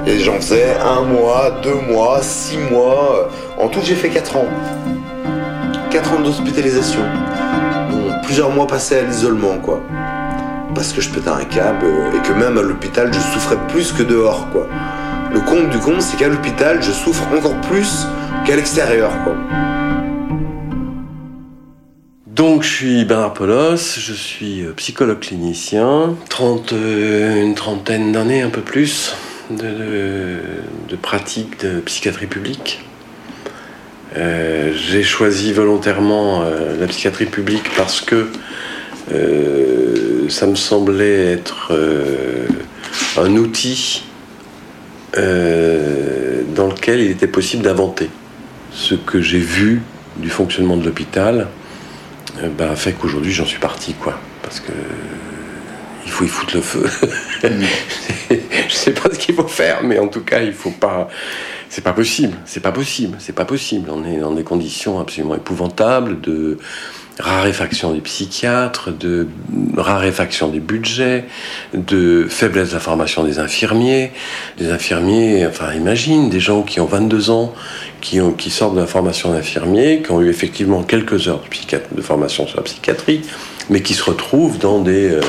Et 0.06 0.18
j'en 0.18 0.34
faisais 0.34 0.76
un 0.76 1.02
mois, 1.02 1.50
deux 1.62 1.74
mois, 1.74 2.20
six 2.22 2.58
mois. 2.58 3.30
En 3.58 3.68
tout 3.68 3.80
j'ai 3.82 3.94
fait 3.94 4.10
quatre 4.10 4.36
ans. 4.36 4.48
Quatre 5.90 6.12
ans 6.12 6.20
d'hospitalisation. 6.20 7.00
Plusieurs 8.22 8.50
mois 8.50 8.66
passés 8.66 8.98
à 8.98 9.02
l'isolement 9.02 9.58
quoi. 9.62 9.80
Parce 10.74 10.92
que 10.92 11.00
je 11.00 11.08
pétais 11.08 11.28
un 11.28 11.44
câble 11.44 11.86
et 12.14 12.26
que 12.26 12.32
même 12.32 12.58
à 12.58 12.62
l'hôpital 12.62 13.12
je 13.14 13.18
souffrais 13.18 13.58
plus 13.68 13.92
que 13.92 14.02
dehors 14.02 14.50
quoi. 14.50 14.66
Le 15.32 15.40
compte 15.40 15.70
du 15.70 15.78
compte 15.78 16.02
c'est 16.02 16.18
qu'à 16.18 16.28
l'hôpital 16.28 16.82
je 16.82 16.92
souffre 16.92 17.24
encore 17.34 17.58
plus 17.62 18.06
qu'à 18.44 18.56
l'extérieur 18.56 19.10
quoi. 19.24 19.34
Donc, 22.26 22.64
je 22.64 22.68
suis 22.68 23.04
Bernard 23.04 23.32
Polos, 23.32 23.96
je 23.96 24.12
suis 24.12 24.62
euh, 24.62 24.72
psychologue 24.72 25.20
clinicien, 25.20 26.16
30, 26.30 26.72
euh, 26.72 27.40
une 27.40 27.54
trentaine 27.54 28.10
d'années, 28.10 28.42
un 28.42 28.50
peu 28.50 28.60
plus, 28.60 29.14
de, 29.50 30.96
pratique 31.00 31.60
de 31.60 31.80
psychiatrie 31.80 32.26
publique. 32.26 32.84
Euh, 34.16 34.72
J'ai 34.74 35.02
choisi 35.02 35.52
volontairement 35.52 36.42
euh, 36.42 36.78
la 36.78 36.86
psychiatrie 36.86 37.26
publique 37.26 37.64
parce 37.76 38.00
que 38.00 38.28
euh, 39.12 40.28
ça 40.28 40.46
me 40.46 40.54
semblait 40.54 41.32
être 41.32 41.72
un 43.18 43.36
outil 43.36 44.04
dans 45.16 46.66
lequel 46.68 47.00
il 47.00 47.10
était 47.10 47.26
possible 47.26 47.62
d'inventer. 47.62 48.08
Ce 48.72 48.94
que 48.94 49.20
j'ai 49.20 49.38
vu 49.38 49.82
du 50.16 50.30
fonctionnement 50.30 50.76
de 50.76 50.84
l'hôpital 50.84 51.48
bah, 52.58 52.74
fait 52.74 52.92
qu'aujourd'hui 52.92 53.32
j'en 53.32 53.44
suis 53.44 53.58
parti, 53.60 53.94
quoi. 53.94 54.18
Parce 54.42 54.60
que 54.60 54.72
il 56.04 56.10
faut 56.10 56.24
y 56.24 56.28
foutre 56.28 56.56
le 56.56 56.62
feu. 56.62 56.84
Je 58.68 58.74
sais 58.74 58.92
pas 58.92 59.10
ce 59.12 59.18
qu'il 59.18 59.34
faut 59.34 59.48
faire, 59.48 59.82
mais 59.82 59.98
en 59.98 60.08
tout 60.08 60.22
cas, 60.22 60.40
il 60.40 60.52
faut 60.52 60.70
pas. 60.70 61.08
C'est 61.68 61.82
pas 61.82 61.92
possible, 61.92 62.36
c'est 62.44 62.60
pas 62.60 62.70
possible, 62.70 63.16
c'est 63.18 63.34
pas 63.34 63.44
possible. 63.44 63.90
On 63.90 64.04
est 64.04 64.18
dans 64.18 64.30
des 64.30 64.44
conditions 64.44 65.00
absolument 65.00 65.34
épouvantables 65.34 66.20
de 66.20 66.58
raréfaction 67.18 67.92
des 67.92 68.00
psychiatres, 68.00 68.90
de 68.92 69.26
raréfaction 69.76 70.48
des 70.48 70.60
budgets, 70.60 71.24
de 71.72 72.26
faiblesse 72.28 72.70
de 72.70 72.74
la 72.74 72.80
formation 72.80 73.24
des 73.24 73.38
infirmiers. 73.38 74.12
Des 74.58 74.70
infirmiers, 74.70 75.46
enfin 75.46 75.72
imagine, 75.74 76.28
des 76.30 76.40
gens 76.40 76.62
qui 76.62 76.80
ont 76.80 76.86
22 76.86 77.30
ans, 77.30 77.52
qui, 78.00 78.20
sortent 78.50 78.74
de 78.74 78.80
la 78.80 78.86
formation 78.86 79.32
d'infirmier, 79.32 80.02
qui 80.02 80.10
ont 80.10 80.20
eu 80.20 80.28
effectivement 80.28 80.82
quelques 80.82 81.28
heures 81.28 81.42
de 81.92 82.02
formation 82.02 82.46
sur 82.46 82.56
la 82.58 82.62
psychiatrie, 82.62 83.22
mais 83.70 83.80
qui 83.80 83.94
se 83.94 84.04
retrouvent 84.04 84.58
dans 84.58 84.80
des, 84.80 85.10
euh, 85.10 85.20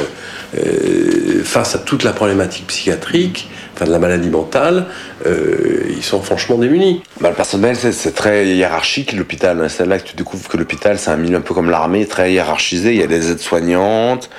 euh, 0.58 1.44
face 1.44 1.76
à 1.76 1.80
toute 1.80 2.04
la 2.04 2.14
problématique 2.14 2.68
psychiatrique, 2.68 3.50
enfin 3.74 3.86
de 3.86 3.92
la 3.92 4.00
maladie 4.00 4.30
mentale, 4.30 4.86
euh, 5.26 5.84
ils 5.90 6.04
sont 6.04 6.22
franchement 6.22 6.58
démunis. 6.58 7.02
Bah, 7.20 7.30
le 7.30 7.36
personnel, 7.36 7.76
c'est- 7.76 8.12
très 8.16 8.48
hiérarchique, 8.48 9.14
l'hôpital. 9.14 9.70
C'est 9.70 9.86
là 9.86 10.00
que 10.00 10.08
tu 10.08 10.16
découvres 10.16 10.48
que 10.48 10.58
l'hôpital, 10.58 10.98
c'est 10.98 11.12
un 11.12 11.18
milieu 11.18 11.38
un 11.38 11.42
peu 11.42 11.54
comme 11.54 11.70
l'armée, 11.70 12.06
très 12.06 12.32
hiérarchisé. 12.32 12.92
Il 12.94 13.00
y 13.00 13.04
a 13.04 13.08
les 13.08 13.32
aides-soignantes, 13.32 14.30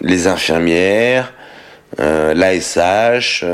les 0.00 0.26
infirmières, 0.26 1.32
euh, 2.00 2.34
l'ASH, 2.34 3.44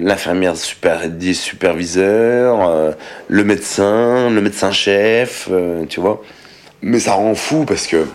l'infirmière 0.00 0.56
super, 0.56 1.08
dit 1.08 1.34
superviseur, 1.34 2.68
euh, 2.68 2.92
le 3.28 3.44
médecin, 3.44 4.30
le 4.30 4.40
médecin-chef, 4.40 5.48
tu 5.88 6.00
vois. 6.00 6.22
Mais 6.82 7.00
ça 7.00 7.12
rend 7.14 7.34
fou 7.34 7.64
parce 7.64 7.86
que 7.86 8.06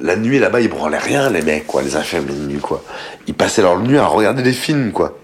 la 0.00 0.16
nuit 0.16 0.38
là-bas, 0.38 0.60
ils 0.60 0.68
branlaient 0.68 0.98
rien, 0.98 1.30
les 1.30 1.42
mecs, 1.42 1.66
quoi, 1.66 1.82
les 1.82 1.96
infirmiers 1.96 2.34
de 2.34 2.46
nuit, 2.46 2.60
quoi. 2.60 2.82
Ils 3.26 3.34
passaient 3.34 3.62
leur 3.62 3.78
nuit 3.80 3.98
à 3.98 4.06
regarder 4.06 4.42
des 4.42 4.52
films, 4.52 4.92
quoi. 4.92 5.16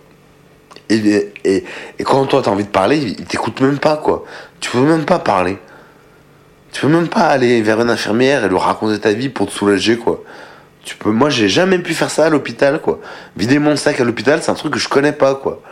Et, 0.89 1.65
quand 2.05 2.27
toi 2.27 2.43
t'as 2.45 2.51
envie 2.51 2.65
de 2.65 2.69
parler, 2.69 2.99
ils 2.99 3.25
t'écoutent 3.25 3.61
même 3.61 3.79
pas, 3.79 3.97
quoi. 3.97 4.25
Tu 4.61 4.71
peux 4.71 4.81
même 4.81 5.05
pas 5.05 5.19
parler. 5.19 5.59
Tu 6.73 6.81
peux 6.81 6.89
même 6.89 7.09
pas 7.09 7.27
aller 7.27 7.63
vers 7.63 7.81
une 7.81 7.91
infirmière 7.91 8.45
et 8.45 8.49
lui 8.49 8.59
raconter 8.59 8.99
ta 8.99 9.13
vie 9.13 9.29
pour 9.29 9.47
te 9.47 9.53
soulager, 9.53 9.97
quoi. 9.97 10.23
Tu 10.85 10.97
peux, 10.97 11.11
moi, 11.11 11.31
j'ai 11.31 11.49
jamais 11.49 11.79
pu 11.79 11.95
faire 11.95 12.11
ça 12.11 12.27
à 12.27 12.31
l'hôpital, 12.31 12.81
quoi. 12.81 13.01
Vider 13.37 13.59
mon 13.59 13.77
sac 13.77 14.01
à 14.01 14.05
l'hôpital, 14.05 14.43
c'est 14.43 14.51
un 14.51 14.55
truc 14.55 14.73
que 14.73 14.79
je 14.79 14.89
connais 14.89 15.13
pas, 15.13 15.35
quoi. 15.35 15.63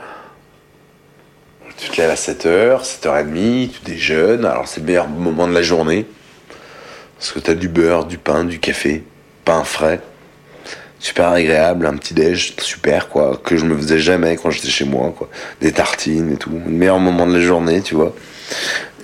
Tu 1.78 1.88
te 1.88 2.00
lèves 2.00 2.10
à 2.10 2.14
7h, 2.14 2.84
7h30, 2.84 3.70
tu 3.70 3.80
déjeunes, 3.84 4.44
alors 4.44 4.68
c'est 4.68 4.80
le 4.80 4.86
meilleur 4.86 5.08
moment 5.08 5.48
de 5.48 5.54
la 5.54 5.62
journée. 5.62 6.06
Parce 7.20 7.32
que 7.32 7.38
t'as 7.38 7.54
du 7.54 7.68
beurre, 7.68 8.06
du 8.06 8.16
pain, 8.16 8.44
du 8.44 8.58
café, 8.58 9.04
pain 9.44 9.62
frais. 9.62 10.00
Super 10.98 11.28
agréable, 11.28 11.86
un 11.86 11.96
petit 11.96 12.14
déj, 12.14 12.54
super 12.58 13.10
quoi, 13.10 13.38
que 13.44 13.58
je 13.58 13.66
me 13.66 13.76
faisais 13.76 13.98
jamais 13.98 14.36
quand 14.36 14.50
j'étais 14.50 14.68
chez 14.68 14.86
moi, 14.86 15.14
quoi. 15.16 15.28
Des 15.60 15.70
tartines 15.70 16.32
et 16.32 16.36
tout. 16.36 16.50
Le 16.50 16.72
meilleur 16.72 16.98
moment 16.98 17.26
de 17.26 17.34
la 17.34 17.40
journée, 17.40 17.82
tu 17.82 17.94
vois. 17.94 18.14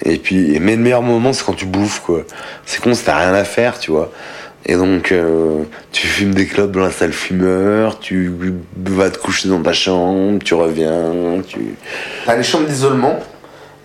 Et 0.02 0.16
puis, 0.16 0.58
mais 0.60 0.76
le 0.76 0.82
meilleur 0.82 1.02
moment, 1.02 1.34
c'est 1.34 1.44
quand 1.44 1.52
tu 1.54 1.66
bouffes, 1.66 2.00
quoi. 2.00 2.22
C'est 2.64 2.80
con, 2.80 2.92
t'as 2.92 3.18
rien 3.18 3.34
à 3.34 3.44
faire, 3.44 3.78
tu 3.78 3.90
vois. 3.90 4.10
Et 4.64 4.76
donc, 4.76 5.12
euh, 5.12 5.64
tu 5.92 6.06
fumes 6.06 6.34
des 6.34 6.46
clopes 6.46 6.72
dans 6.72 6.80
la 6.80 6.90
salle 6.90 7.12
fumeur, 7.12 7.98
tu 7.98 8.32
vas 8.76 9.10
te 9.10 9.18
coucher 9.18 9.48
dans 9.48 9.62
ta 9.62 9.74
chambre, 9.74 10.38
tu 10.42 10.54
reviens, 10.54 11.42
tu... 11.46 11.76
T'as 12.24 12.34
les 12.34 12.42
chambres 12.42 12.66
d'isolement. 12.66 13.20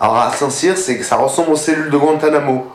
Alors 0.00 0.16
à 0.16 0.32
Saint-Cyr, 0.32 0.76
c'est 0.76 0.98
que 0.98 1.04
ça 1.04 1.16
ressemble 1.16 1.50
aux 1.50 1.56
cellules 1.56 1.90
de 1.90 1.96
Guantanamo. 1.96 2.66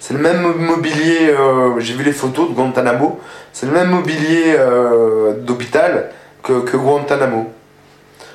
C'est 0.00 0.14
le 0.14 0.20
même 0.20 0.42
mobilier, 0.56 1.30
euh, 1.30 1.78
j'ai 1.80 1.94
vu 1.94 2.04
les 2.04 2.12
photos 2.12 2.48
de 2.48 2.54
Guantanamo, 2.54 3.20
c'est 3.52 3.66
le 3.66 3.72
même 3.72 3.90
mobilier 3.90 4.54
euh, 4.56 5.34
d'hôpital 5.40 6.10
que, 6.42 6.76
Guantanamo. 6.76 7.52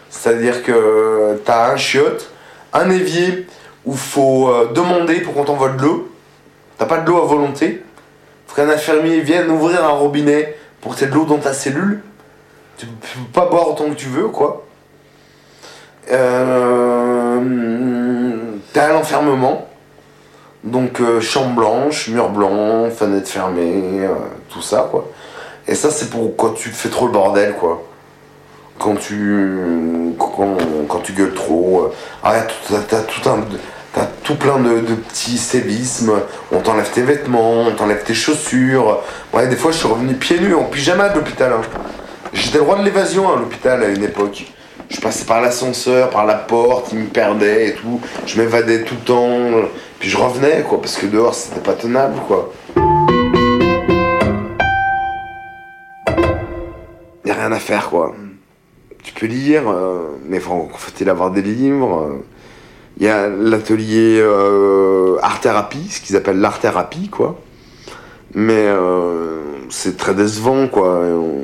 C'est-à-dire 0.10 0.62
que 0.64 1.40
t'as 1.46 1.72
un 1.72 1.78
chiotte, 1.78 2.30
un 2.74 2.90
évier 2.90 3.48
où 3.86 3.94
faut 3.94 4.50
euh, 4.50 4.72
demander 4.74 5.22
pour 5.22 5.34
qu'on 5.34 5.44
t'envoie 5.44 5.70
de 5.70 5.82
l'eau. 5.82 6.10
T'as 6.78 6.86
pas 6.86 7.00
de 7.00 7.08
l'eau 7.08 7.18
à 7.18 7.26
volonté. 7.26 7.84
Faut 8.48 8.56
qu'un 8.56 8.70
infirmier 8.70 9.22
vienne 9.22 9.50
ouvrir 9.50 9.84
un 9.84 9.90
robinet 9.90 10.56
pour 10.82 10.94
que 10.94 11.00
t'aies 11.00 11.08
de 11.08 11.14
l'eau 11.14 11.26
dans 11.26 11.38
ta 11.38 11.54
cellule. 11.54 12.02
Tu 12.78 12.86
peux 12.86 13.32
pas 13.34 13.46
boire 13.46 13.70
autant 13.70 13.90
que 13.90 13.96
tu 13.96 14.08
veux, 14.08 14.28
quoi. 14.28 14.66
Euh, 16.12 17.40
t'as 18.74 18.90
l'enfermement. 18.92 19.68
Donc 20.64 21.02
euh, 21.02 21.20
chambre 21.20 21.56
blanche, 21.56 22.08
mur 22.08 22.30
blanc, 22.30 22.90
fenêtre 22.90 23.28
fermée, 23.28 24.06
euh, 24.06 24.14
tout 24.50 24.62
ça 24.62 24.88
quoi. 24.90 25.10
Et 25.68 25.76
ça 25.76 25.92
c'est 25.92 26.10
pour 26.10 26.36
quand 26.38 26.52
tu 26.52 26.70
fais 26.70 26.90
trop 26.90 27.08
le 27.08 27.12
bordel 27.12 27.54
quoi. 27.56 27.84
quand 28.80 28.96
tu, 28.96 30.14
quand, 30.18 31.00
tu 31.04 31.14
gueules 31.14 31.34
trop. 31.34 31.92
Ah, 32.24 32.36
t'as, 32.90 33.02
tout 33.02 33.22
tout 34.24 34.36
plein 34.36 34.58
de, 34.60 34.80
petits 34.96 35.38
sévismes. 35.38 36.14
On 36.52 36.60
t'enlève 36.60 36.90
tes 36.92 37.02
vêtements, 37.02 37.64
on 37.68 37.72
t'enlève 37.72 38.04
tes 38.04 38.14
chaussures. 38.14 39.00
Ouais, 39.34 39.48
des 39.48 39.56
fois, 39.56 39.72
je 39.72 39.78
suis 39.78 39.88
revenu 39.88 40.14
pieds 40.16 40.40
nus, 40.40 40.56
en 40.56 40.64
pyjama 40.64 41.10
de 41.10 41.16
l'hôpital. 41.16 41.54
hein. 41.54 41.62
J'étais 42.34 42.58
le 42.58 42.64
roi 42.64 42.78
de 42.78 42.84
l'évasion 42.84 43.32
à 43.32 43.38
l'hôpital 43.38 43.84
à 43.84 43.88
une 43.88 44.04
époque. 44.04 44.52
Je 44.90 45.00
passais 45.02 45.26
par 45.26 45.42
l'ascenseur, 45.42 46.10
par 46.10 46.26
la 46.26 46.36
porte, 46.36 46.92
il 46.94 47.00
me 47.00 47.06
perdait 47.08 47.70
et 47.70 47.74
tout. 47.74 48.00
Je 48.26 48.40
m'évadais 48.40 48.84
tout 48.84 48.96
le 48.96 49.06
temps. 49.06 49.38
Puis 50.00 50.10
je 50.10 50.18
revenais, 50.18 50.64
quoi, 50.68 50.80
parce 50.82 50.98
que 50.98 51.06
dehors, 51.06 51.34
c'était 51.34 51.62
pas 51.62 51.74
tenable, 51.74 52.16
quoi. 52.28 52.52
Y 57.26 57.32
a 57.32 57.34
rien 57.34 57.52
à 57.52 57.60
faire, 57.60 57.90
quoi. 57.90 58.14
Tu 59.04 59.14
peux 59.14 59.26
lire, 59.26 59.64
euh, 59.70 60.18
mais 60.26 60.40
faut- 60.40 60.70
faut-il 60.76 61.10
avoir 61.10 61.32
des 61.32 61.42
livres? 61.42 62.20
Il 62.98 63.06
y 63.06 63.10
a 63.10 63.28
l'atelier 63.28 64.20
euh, 64.22 65.18
art-thérapie, 65.22 65.88
ce 65.90 66.02
qu'ils 66.02 66.16
appellent 66.16 66.40
l'art-thérapie, 66.40 67.10
quoi. 67.10 67.40
Mais 68.36 68.66
euh, 68.68 69.42
c'est 69.70 69.96
très 69.98 70.14
décevant, 70.14 70.68
quoi. 70.68 71.02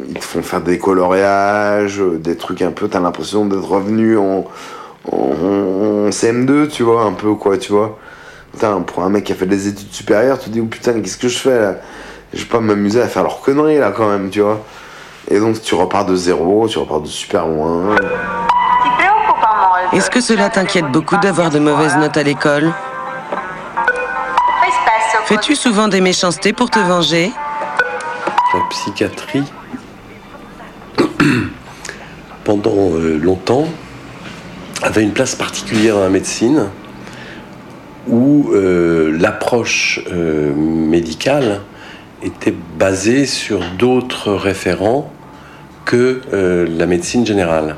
Ils 0.07 0.15
te 0.15 0.23
font 0.23 0.41
faire 0.41 0.61
des 0.61 0.79
coloriages, 0.79 1.99
euh, 2.01 2.17
des 2.17 2.35
trucs 2.35 2.61
un 2.61 2.71
peu, 2.71 2.87
t'as 2.87 2.99
l'impression 2.99 3.45
d'être 3.45 3.67
revenu 3.67 4.17
en, 4.17 4.45
en, 5.11 5.17
en 5.17 6.09
CM2, 6.09 6.67
tu 6.67 6.83
vois, 6.83 7.03
un 7.03 7.13
peu, 7.13 7.33
quoi, 7.35 7.57
tu 7.57 7.71
vois. 7.71 7.97
Putain, 8.53 8.81
pour 8.81 9.03
un 9.03 9.09
mec 9.09 9.25
qui 9.25 9.31
a 9.31 9.35
fait 9.35 9.45
des 9.45 9.67
études 9.67 9.91
supérieures, 9.91 10.39
tu 10.39 10.45
te 10.49 10.53
dis, 10.53 10.61
oh 10.61 10.65
putain, 10.65 10.99
qu'est-ce 10.99 11.17
que 11.17 11.27
je 11.27 11.37
fais, 11.37 11.59
là? 11.59 11.75
Je 12.33 12.39
vais 12.39 12.49
pas 12.49 12.59
m'amuser 12.59 13.01
à 13.01 13.07
faire 13.07 13.23
leurs 13.23 13.41
conneries, 13.41 13.77
là, 13.77 13.91
quand 13.95 14.09
même, 14.09 14.29
tu 14.29 14.41
vois. 14.41 14.59
Et 15.29 15.39
donc, 15.39 15.61
tu 15.61 15.75
repars 15.75 16.05
de 16.05 16.15
zéro, 16.15 16.67
tu 16.67 16.79
repars 16.79 17.01
de 17.01 17.07
super 17.07 17.47
loin. 17.47 17.95
Est-ce 19.93 20.09
que 20.09 20.21
cela 20.21 20.49
t'inquiète 20.49 20.91
beaucoup 20.91 21.17
d'avoir 21.17 21.51
de 21.51 21.59
mauvaises 21.59 21.95
notes 21.97 22.17
à 22.17 22.23
l'école? 22.23 22.71
Fais-tu 25.29 25.55
souvent 25.55 25.87
des 25.87 26.01
méchancetés 26.01 26.53
pour 26.53 26.71
te 26.71 26.79
venger? 26.79 27.29
La 28.51 28.61
psychiatrie, 28.71 29.43
pendant 32.43 32.95
euh, 32.95 33.15
longtemps, 33.19 33.67
avait 34.81 35.03
une 35.03 35.11
place 35.11 35.35
particulière 35.35 35.97
dans 35.97 36.01
la 36.01 36.09
médecine 36.09 36.69
où 38.07 38.49
euh, 38.53 39.15
l'approche 39.19 40.01
euh, 40.11 40.51
médicale 40.55 41.61
était 42.23 42.55
basée 42.79 43.27
sur 43.27 43.59
d'autres 43.77 44.33
référents 44.33 45.13
que 45.85 46.21
la 46.77 46.85
médecine 46.87 47.25
générale. 47.25 47.75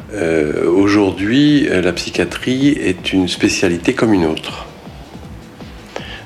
Aujourd'hui, 0.67 1.69
la 1.69 1.93
psychiatrie 1.93 2.69
est 2.69 3.13
une 3.13 3.29
spécialité 3.29 3.93
comme 3.93 4.13
une 4.13 4.25
autre. 4.25 4.67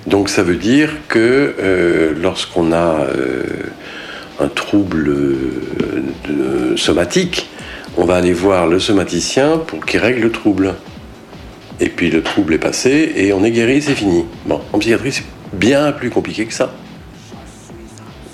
Donc 0.08 0.30
ça 0.30 0.44
veut 0.44 0.56
dire 0.56 0.92
que 1.08 1.56
euh, 1.60 2.14
lorsqu'on 2.22 2.72
a 2.72 3.06
euh, 3.06 3.44
un 4.40 4.48
trouble 4.48 5.10
euh, 5.10 6.78
somatique, 6.78 7.50
on 7.98 8.06
va 8.06 8.16
aller 8.16 8.34
voir 8.34 8.68
le 8.68 8.80
somaticien 8.80 9.58
pour 9.58 9.84
qu'il 9.86 10.00
règle 10.00 10.22
le 10.22 10.32
trouble. 10.32 10.76
Et 11.80 11.90
puis 11.90 12.12
le 12.12 12.22
trouble 12.22 12.54
est 12.54 12.60
passé 12.60 13.14
et 13.16 13.34
on 13.34 13.44
est 13.44 13.52
guéri, 13.52 13.82
c'est 13.82 13.96
fini. 13.96 14.26
Bon, 14.46 14.62
en 14.74 14.80
psychiatrie, 14.80 15.12
c'est 15.12 15.26
bien 15.54 15.92
plus 15.92 16.12
compliqué 16.12 16.46
que 16.46 16.54
ça. 16.54 16.72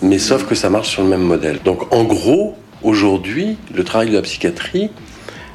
Mais 0.02 0.20
sauf 0.20 0.46
que 0.46 0.56
ça 0.56 0.70
marche 0.70 0.90
sur 0.90 1.04
le 1.04 1.10
même 1.10 1.24
modèle. 1.24 1.60
Donc 1.64 1.94
en 1.94 2.04
gros, 2.04 2.58
aujourd'hui, 2.84 3.58
le 3.74 3.84
travail 3.84 4.10
de 4.10 4.16
la 4.16 4.22
psychiatrie, 4.24 4.90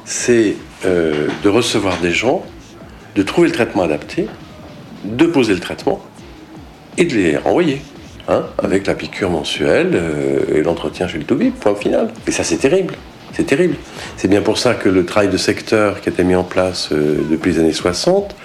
c'est 0.03 0.55
de 0.83 1.49
recevoir 1.49 1.99
des 1.99 2.11
gens, 2.11 2.45
de 3.15 3.23
trouver 3.23 3.47
le 3.47 3.53
traitement 3.53 3.83
adapté, 3.83 4.27
de 5.03 5.25
poser 5.25 5.53
le 5.53 5.59
traitement 5.59 6.01
et 6.97 7.05
de 7.05 7.13
les 7.15 7.37
renvoyer. 7.37 7.81
hein, 8.27 8.45
avec 8.57 8.87
la 8.87 8.93
piqûre 8.95 9.29
mensuelle 9.29 9.91
euh, 9.93 10.55
et 10.57 10.61
l'entretien 10.61 11.07
chez 11.07 11.17
le 11.17 11.23
toubib, 11.23 11.53
point 11.53 11.75
final. 11.75 12.09
Et 12.27 12.31
ça, 12.31 12.43
c'est 12.43 12.57
terrible. 12.57 12.95
C'est 13.33 13.45
terrible. 13.45 13.75
C'est 14.15 14.27
bien 14.27 14.41
pour 14.41 14.57
ça 14.57 14.73
que 14.73 14.89
le 14.89 15.05
travail 15.05 15.29
de 15.29 15.37
secteur 15.37 16.01
qui 16.01 16.09
a 16.09 16.11
été 16.11 16.23
mis 16.23 16.35
en 16.35 16.43
place 16.43 16.89
euh, 16.91 17.19
depuis 17.29 17.53
les 17.53 17.59
années 17.59 17.73
60, 17.73 18.35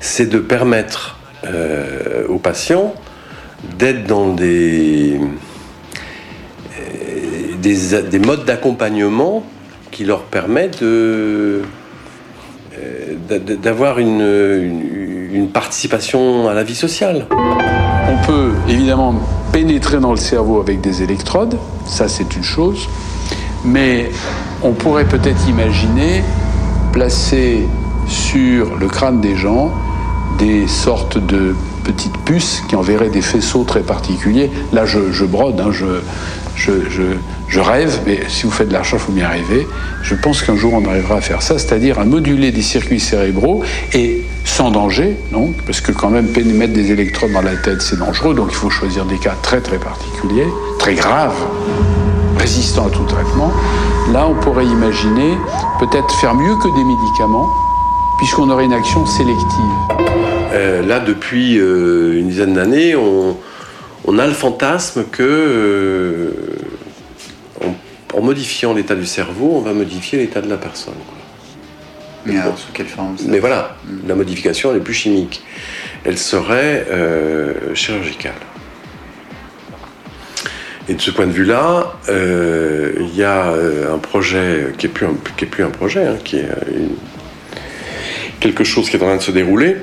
c'est 0.00 0.26
de 0.26 0.38
permettre 0.38 1.18
euh, 1.44 2.26
aux 2.28 2.38
patients 2.38 2.94
d'être 3.78 4.04
dans 4.04 4.32
des, 4.34 5.20
des, 7.60 8.02
des 8.02 8.18
modes 8.18 8.44
d'accompagnement 8.44 9.44
qui 9.92 10.04
leur 10.04 10.22
permettent 10.22 10.82
d'avoir 13.62 14.00
une 14.00 15.11
participation 15.52 16.48
à 16.48 16.54
la 16.54 16.62
vie 16.62 16.74
sociale. 16.74 17.26
On 17.30 18.26
peut 18.26 18.52
évidemment 18.68 19.14
pénétrer 19.52 19.98
dans 19.98 20.10
le 20.10 20.18
cerveau 20.18 20.60
avec 20.60 20.80
des 20.80 21.02
électrodes, 21.02 21.58
ça 21.86 22.08
c'est 22.08 22.36
une 22.36 22.44
chose, 22.44 22.88
mais 23.64 24.10
on 24.62 24.72
pourrait 24.72 25.04
peut-être 25.04 25.48
imaginer 25.48 26.22
placer 26.92 27.66
sur 28.06 28.76
le 28.76 28.88
crâne 28.88 29.20
des 29.20 29.36
gens 29.36 29.72
des 30.38 30.66
sortes 30.66 31.18
de 31.18 31.54
petites 31.84 32.16
puces 32.24 32.62
qui 32.68 32.76
enverraient 32.76 33.10
des 33.10 33.22
faisceaux 33.22 33.64
très 33.64 33.80
particuliers. 33.80 34.50
Là, 34.72 34.86
je, 34.86 35.24
brode, 35.24 35.60
hein, 35.60 35.70
je, 35.72 37.60
rêve, 37.60 38.00
mais 38.06 38.20
si 38.28 38.44
vous 38.44 38.50
faites 38.50 38.68
de 38.68 38.72
la 38.72 38.80
recherche, 38.80 39.02
il 39.14 39.22
faut. 39.22 39.66
Je 40.02 40.14
pense 40.14 40.42
qu'un 40.42 40.56
jour, 40.56 40.72
on 40.74 40.84
arrivera 40.88 41.16
à 41.16 41.20
faire 41.20 41.42
ça, 41.42 41.58
c'est-à-dire 41.58 41.98
à 41.98 42.04
moduler 42.04 42.52
des 42.52 42.62
circuits 42.62 43.00
cérébraux 43.00 43.62
et 43.92 44.24
sans 44.52 44.70
danger, 44.70 45.16
donc, 45.32 45.54
parce 45.64 45.80
que 45.80 45.92
quand 45.92 46.10
même, 46.10 46.26
mettre 46.26 46.74
des 46.74 46.92
électrodes 46.92 47.32
dans 47.32 47.40
la 47.40 47.56
tête, 47.56 47.80
c'est 47.80 47.98
dangereux, 47.98 48.34
donc 48.34 48.48
il 48.50 48.54
faut 48.54 48.68
choisir 48.68 49.06
des 49.06 49.16
cas 49.16 49.34
très 49.42 49.62
très 49.62 49.78
particuliers, 49.78 50.46
très 50.78 50.94
graves, 50.94 51.42
résistants 52.36 52.88
à 52.88 52.90
tout 52.90 53.04
traitement. 53.04 53.50
Là, 54.12 54.26
on 54.28 54.34
pourrait 54.34 54.66
imaginer 54.66 55.38
peut-être 55.80 56.14
faire 56.16 56.34
mieux 56.34 56.54
que 56.56 56.68
des 56.76 56.84
médicaments, 56.84 57.48
puisqu'on 58.18 58.50
aurait 58.50 58.66
une 58.66 58.74
action 58.74 59.06
sélective. 59.06 59.38
Euh, 60.52 60.82
là, 60.82 61.00
depuis 61.00 61.58
euh, 61.58 62.18
une 62.18 62.28
dizaine 62.28 62.52
d'années, 62.52 62.94
on, 62.94 64.18
a 64.18 64.26
le 64.26 64.34
fantasme 64.34 65.04
que, 65.10 65.22
euh, 65.22 66.30
en, 68.14 68.20
modifiant 68.20 68.74
l'état 68.74 68.96
du 68.96 69.06
cerveau, 69.06 69.52
on 69.54 69.60
va 69.60 69.72
modifier 69.72 70.18
l'état 70.18 70.42
de 70.42 70.50
la 70.50 70.58
personne. 70.58 70.92
Mais 72.26 72.38
alors, 72.38 72.56
sous 72.58 72.72
quelle 72.72 72.86
forme 72.86 73.18
ça 73.18 73.24
Mais 73.28 73.38
voilà, 73.40 73.76
la 74.06 74.14
modification, 74.14 74.70
elle 74.70 74.78
est 74.78 74.80
plus 74.80 74.94
chimique. 74.94 75.42
Elle 76.04 76.18
serait 76.18 76.86
euh, 76.90 77.74
chirurgicale. 77.74 78.32
Et 80.88 80.94
de 80.94 81.00
ce 81.00 81.10
point 81.12 81.26
de 81.26 81.32
vue-là, 81.32 81.92
euh, 82.08 82.92
il 83.00 83.14
y 83.16 83.22
a 83.22 83.50
euh, 83.52 83.94
un 83.94 83.98
projet 83.98 84.72
qui 84.78 84.86
est 84.86 84.88
plus 84.88 85.06
un, 85.06 85.14
plus 85.14 85.46
projet, 85.68 86.04
hein, 86.06 86.16
qui 86.24 86.36
est 86.38 86.44
euh, 86.50 86.54
une- 86.76 86.96
quelque 88.40 88.64
chose 88.64 88.90
qui 88.90 88.96
est 88.96 89.02
en 89.02 89.06
train 89.06 89.16
de 89.16 89.22
se 89.22 89.30
dérouler, 89.30 89.76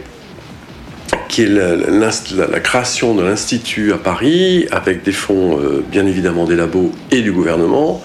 qui 1.30 1.44
est 1.44 1.48
la, 1.48 1.76
l'inst- 1.78 2.36
la- 2.36 2.48
la 2.48 2.60
création 2.60 3.16
de 3.16 3.24
l'institut 3.24 3.94
à 3.94 3.98
Paris, 3.98 4.68
avec 4.72 5.04
des 5.04 5.14
fonds 5.14 5.58
euh, 5.60 5.84
bien 5.90 6.06
évidemment 6.06 6.44
des 6.46 6.56
labos 6.58 6.92
et 7.12 7.22
du 7.22 7.32
gouvernement, 7.32 8.04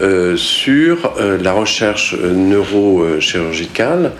euh, 0.00 0.36
sur 0.36 1.12
euh, 1.20 1.38
la 1.40 1.52
recherche 1.52 2.16
euh, 2.20 2.32
neurochirurgicale 2.32 4.12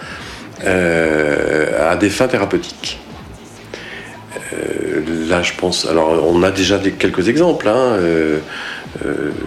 à 0.65 1.97
des 1.97 2.09
fins 2.09 2.29
thérapeutiques. 2.29 2.99
Là, 5.29 5.43
je 5.43 5.53
pense. 5.59 5.85
Alors, 5.85 6.25
on 6.27 6.43
a 6.43 6.51
déjà 6.51 6.79
quelques 6.79 7.29
exemples. 7.29 7.69
hein, 7.69 7.99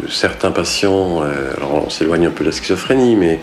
certains 0.09 0.51
patients, 0.51 1.23
alors 1.55 1.85
on 1.87 1.89
s'éloigne 1.89 2.27
un 2.27 2.29
peu 2.29 2.43
de 2.43 2.49
la 2.49 2.55
schizophrénie, 2.55 3.15
mais 3.15 3.39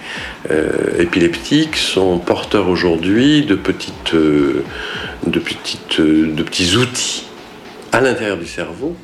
épileptiques 1.01 1.77
sont 1.77 2.19
porteurs 2.19 2.69
aujourd'hui 2.69 3.45
de 3.45 3.57
petites, 3.57 4.15
de 4.15 5.39
petites, 5.41 6.01
de 6.01 6.43
petits 6.45 6.77
outils 6.77 7.25
à 7.91 8.01
l'intérieur 8.01 8.37
du 8.37 8.47
cerveau 8.47 8.95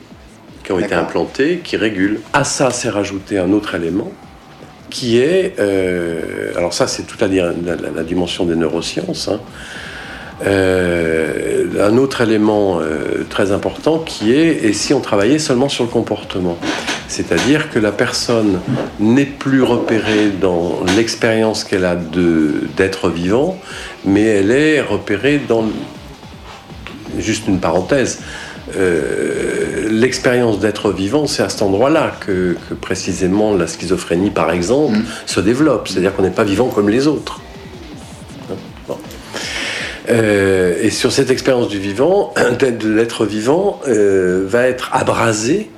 qui 0.71 0.75
ont 0.75 0.79
été 0.87 0.95
implantés, 0.95 1.61
qui 1.65 1.77
régulent. 1.77 2.21
À 2.33 2.45
ça, 2.45 2.71
s'est 2.71 2.91
rajouté 2.91 3.39
un 3.39 3.51
autre 3.53 3.75
élément 3.75 4.13
qui 4.89 5.19
est, 5.19 5.55
euh, 5.59 6.53
alors 6.57 6.73
ça, 6.75 6.87
c'est 6.87 7.03
toute 7.05 7.21
la, 7.21 7.27
la- 7.29 7.91
la- 7.97 8.03
dimension 8.05 8.45
des 8.45 8.55
neurosciences. 8.55 9.27
hein. 9.29 9.41
Euh, 10.47 11.65
un 11.81 11.97
autre 11.99 12.21
élément 12.23 12.79
euh, 12.81 13.25
très 13.29 13.51
important 13.53 13.99
qui 13.99 14.33
est 14.33 14.65
et 14.65 14.73
si 14.73 14.95
on 14.95 15.01
travaillait 15.01 15.39
seulement 15.39 15.69
sur 15.69 15.85
le 15.85 15.91
comportement 15.91 16.57
c'est-à-dire 17.09 17.69
que 17.71 17.79
la 17.79 17.93
personne 17.93 18.59
n'est 19.01 19.27
plus 19.27 19.63
repérée 19.63 20.31
dans 20.41 20.79
l'expérience 20.97 21.63
qu'elle 21.63 21.85
a 21.85 21.95
d'être 21.95 23.11
vivant 23.11 23.59
mais 24.07 24.23
elle 24.23 24.51
est 24.51 24.81
repérée 24.81 25.43
dans 25.47 25.65
juste 27.19 27.47
une 27.47 27.61
parenthèse 27.61 28.23
euh, 28.77 29.89
l'expérience 29.91 30.59
d'être 30.59 30.93
vivant, 30.93 31.27
c'est 31.27 31.43
à 31.43 31.49
cet 31.49 31.63
endroit-là 31.63 32.13
que, 32.21 32.57
que 32.69 32.75
précisément 32.75 33.55
la 33.55 33.67
schizophrénie, 33.67 34.31
par 34.31 34.51
exemple, 34.51 34.99
se 35.27 35.41
développe. 35.41 35.89
C'est-à-dire 35.89 36.15
qu'on 36.15 36.23
n'est 36.23 36.31
pas 36.31 36.45
vivant 36.45 36.69
comme 36.69 36.89
les 36.89 37.07
autres. 37.07 37.41
Hein, 38.51 38.55
bon. 38.89 38.99
Euh, 40.09 40.77
et 40.81 40.91
sur 40.91 41.13
cette 41.13 41.31
expérience 41.31 41.69
du 41.69 41.79
vivant, 41.79 42.35
de 42.61 42.89
l'être 42.89 43.25
vivant 43.25 43.81
euh, 43.89 44.45
va 44.47 44.67
être 44.67 44.91
abrasé 44.93 45.71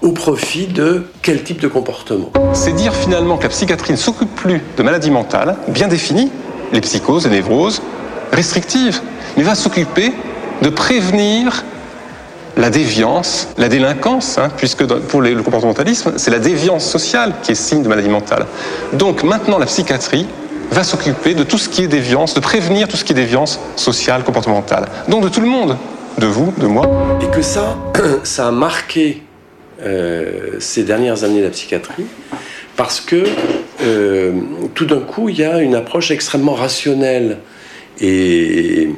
au 0.00 0.12
profit 0.12 0.66
de 0.66 1.04
quel 1.22 1.42
type 1.42 1.60
de 1.60 1.68
comportement? 1.68 2.30
C'est 2.52 2.72
dire 2.72 2.94
finalement 2.94 3.36
que 3.36 3.44
la 3.44 3.48
psychiatrie 3.48 3.92
ne 3.92 3.96
s'occupe 3.98 4.34
plus 4.36 4.62
de 4.76 4.82
maladies 4.82 5.10
mentales 5.10 5.56
bien 5.68 5.88
définies, 5.88 6.30
les 6.72 6.80
psychoses, 6.80 7.24
les 7.24 7.32
névroses, 7.32 7.82
restrictives, 8.32 9.00
mais 9.36 9.42
va 9.42 9.54
s'occuper 9.54 10.12
de 10.62 10.68
prévenir 10.68 11.64
la 12.58 12.70
déviance, 12.70 13.48
la 13.56 13.68
délinquance, 13.68 14.36
hein, 14.36 14.50
puisque 14.56 14.84
pour 14.84 15.22
le 15.22 15.42
comportementalisme, 15.42 16.14
c'est 16.16 16.30
la 16.30 16.40
déviance 16.40 16.84
sociale 16.84 17.34
qui 17.42 17.52
est 17.52 17.54
signe 17.54 17.82
de 17.82 17.88
maladie 17.88 18.08
mentale. 18.08 18.46
Donc 18.92 19.22
maintenant, 19.22 19.58
la 19.58 19.66
psychiatrie 19.66 20.26
va 20.72 20.82
s'occuper 20.82 21.34
de 21.34 21.44
tout 21.44 21.56
ce 21.56 21.68
qui 21.68 21.84
est 21.84 21.88
déviance, 21.88 22.34
de 22.34 22.40
prévenir 22.40 22.88
tout 22.88 22.96
ce 22.96 23.04
qui 23.04 23.12
est 23.12 23.14
déviance 23.14 23.60
sociale, 23.76 24.24
comportementale. 24.24 24.86
Donc 25.08 25.22
de 25.22 25.28
tout 25.28 25.40
le 25.40 25.46
monde, 25.46 25.76
de 26.18 26.26
vous, 26.26 26.52
de 26.58 26.66
moi. 26.66 26.90
Et 27.22 27.30
que 27.30 27.42
ça, 27.42 27.78
ça 28.24 28.48
a 28.48 28.50
marqué 28.50 29.22
euh, 29.80 30.56
ces 30.58 30.82
dernières 30.82 31.22
années 31.22 31.38
de 31.38 31.44
la 31.44 31.50
psychiatrie, 31.50 32.06
parce 32.76 33.00
que 33.00 33.24
euh, 33.82 34.32
tout 34.74 34.84
d'un 34.84 35.00
coup, 35.00 35.28
il 35.28 35.38
y 35.38 35.44
a 35.44 35.60
une 35.60 35.76
approche 35.76 36.10
extrêmement 36.10 36.54
rationnelle 36.54 37.38
et 38.00 38.90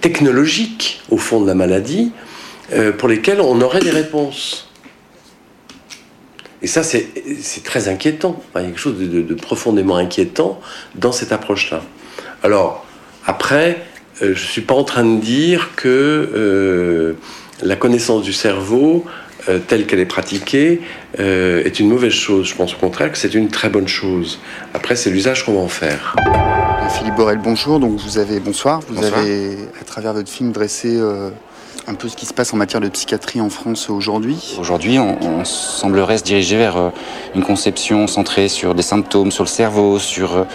technologique, 0.00 1.02
au 1.10 1.16
fond 1.16 1.40
de 1.40 1.46
la 1.46 1.54
maladie, 1.54 2.12
euh, 2.72 2.92
pour 2.92 3.08
lesquelles 3.08 3.40
on 3.40 3.60
aurait 3.60 3.80
des 3.80 3.90
réponses. 3.90 4.68
Et 6.60 6.66
ça, 6.66 6.82
c'est 6.82 7.06
c'est 7.40 7.62
très 7.62 7.88
inquiétant. 7.88 8.42
Enfin, 8.50 8.60
il 8.60 8.62
y 8.62 8.66
a 8.66 8.70
quelque 8.70 8.80
chose 8.80 8.98
de, 8.98 9.06
de- 9.06 9.22
de 9.22 9.34
profondément 9.34 9.96
inquiétant 9.96 10.60
dans 10.96 11.12
cette 11.12 11.30
approche-là. 11.32 11.82
Alors, 12.42 12.84
après, 13.26 13.82
euh, 14.22 14.34
je 14.34 14.42
ne 14.42 14.48
suis 14.48 14.60
pas 14.62 14.74
en 14.74 14.84
train 14.84 15.04
de 15.04 15.20
dire 15.20 15.70
que 15.76 15.88
euh, 15.88 17.12
la 17.62 17.76
connaissance 17.76 18.22
du 18.24 18.32
cerveau, 18.32 19.04
euh, 19.48 19.60
telle 19.60 19.86
qu'elle 19.86 20.00
est 20.00 20.04
pratiquée, 20.06 20.80
euh, 21.20 21.62
est 21.64 21.78
une 21.78 21.88
mauvaise 21.88 22.12
chose. 22.12 22.46
Je 22.48 22.54
pense 22.56 22.74
au 22.74 22.78
contraire 22.78 23.12
que 23.12 23.18
c'est 23.18 23.34
une 23.34 23.48
très 23.48 23.68
bonne 23.68 23.86
chose. 23.88 24.40
Après, 24.74 24.96
c'est 24.96 25.10
l'usage 25.10 25.44
qu'on 25.44 25.54
va 25.54 25.60
en 25.60 25.68
faire. 25.68 26.16
Philippe 26.98 27.14
Borel, 27.14 27.38
bonjour. 27.38 27.78
Donc 27.78 27.98
vous 28.00 28.18
avez 28.18 28.40
bonsoir. 28.40 28.80
Vous 28.88 28.94
Bonsoir. 28.96 29.20
avez 29.20 29.56
à 29.80 29.84
travers 29.84 30.12
votre 30.12 30.30
film 30.30 30.50
dressé 30.52 30.96
euh, 30.96 31.30
un 31.88 31.94
peu 31.94 32.08
ce 32.08 32.16
qui 32.16 32.26
se 32.26 32.34
passe 32.34 32.52
en 32.52 32.56
matière 32.58 32.80
de 32.80 32.88
psychiatrie 32.88 33.40
en 33.40 33.48
France 33.48 33.88
aujourd'hui. 33.88 34.56
Aujourd'hui, 34.60 34.98
on, 34.98 35.44
semblerait 35.44 36.18
se 36.18 36.22
diriger 36.22 36.56
vers 36.56 36.76
euh, 36.76 36.90
une 37.34 37.42
conception 37.42 38.06
centrée 38.06 38.48
sur 38.48 38.74
des 38.74 38.82
symptômes, 38.82 39.30
sur 39.30 39.44
le 39.44 39.48
cerveau, 39.48 39.98
sur 39.98 40.46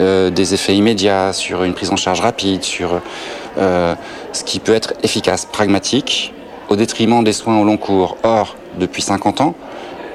euh, 0.00 0.30
des 0.30 0.52
effets 0.52 0.76
immédiats, 0.76 1.32
sur 1.32 1.64
une 1.64 1.72
prise 1.72 1.90
en 1.90 1.96
charge 1.96 2.20
rapide, 2.20 2.62
sur 2.62 3.00
euh, 3.58 3.94
ce 4.32 4.44
qui 4.44 4.58
peut 4.58 4.74
être 4.74 4.92
efficace, 5.02 5.46
pragmatique, 5.46 6.34
au 6.68 6.76
détriment 6.76 7.24
des 7.24 7.32
soins 7.32 7.58
au 7.58 7.64
long 7.64 7.78
cours. 7.78 8.18
Or, 8.22 8.56
depuis 8.78 9.02
50 9.02 9.40
ans, 9.40 9.54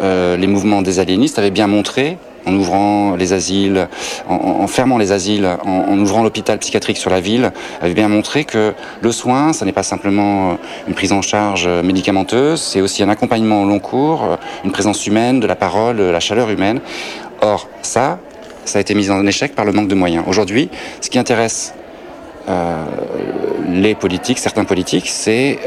euh, 0.01 0.37
les 0.37 0.47
mouvements 0.47 0.83
des 0.83 0.99
aliénistes 0.99 1.39
avaient 1.39 1.51
bien 1.51 1.67
montré 1.67 2.17
en 2.47 2.53
ouvrant 2.53 3.15
les 3.15 3.33
asiles, 3.33 3.87
en, 4.27 4.67
fermant 4.67 4.97
les 4.97 5.11
asiles, 5.11 5.47
en, 5.65 5.99
ouvrant 5.99 6.23
l'hôpital 6.23 6.57
psychiatrique 6.59 6.97
sur 6.97 7.09
la 7.09 7.19
ville, 7.19 7.51
avait 7.81 7.93
bien 7.93 8.07
montré 8.07 8.45
que 8.45 8.73
le 9.01 9.11
soin, 9.11 9.53
ça 9.53 9.65
n'est 9.65 9.73
pas 9.73 9.83
simplement 9.83 10.51
euh, 10.51 10.53
une 10.87 10.93
prise 10.93 11.11
en 11.11 11.21
charge 11.21 11.65
euh, 11.67 11.83
médicamenteuse, 11.83 12.61
c'est 12.61 12.81
aussi 12.81 13.03
un 13.03 13.09
accompagnement 13.09 13.63
au 13.63 13.65
long 13.65 13.79
cours, 13.79 14.23
euh, 14.23 14.35
une 14.63 14.71
présence 14.71 15.05
humaine, 15.05 15.39
de 15.39 15.47
la 15.47 15.55
parole, 15.55 15.99
euh, 15.99 16.11
la 16.11 16.19
chaleur 16.19 16.49
humaine. 16.49 16.79
Or, 17.41 17.67
ça, 17.81 18.19
ça 18.65 18.79
a 18.79 18.81
été 18.81 18.95
mis 18.95 19.09
en 19.11 19.25
échec 19.27 19.53
par 19.53 19.65
le 19.65 19.71
manque 19.71 19.87
de 19.87 19.95
moyens. 19.95 20.23
Aujourd'hui, 20.27 20.69
ce 21.01 21.09
qui 21.09 21.19
intéresse 21.19 21.73
les 23.69 23.93
politiques, 23.93 24.39
certains 24.39 24.63
politiques, 24.63 25.09
c'est 25.09 25.59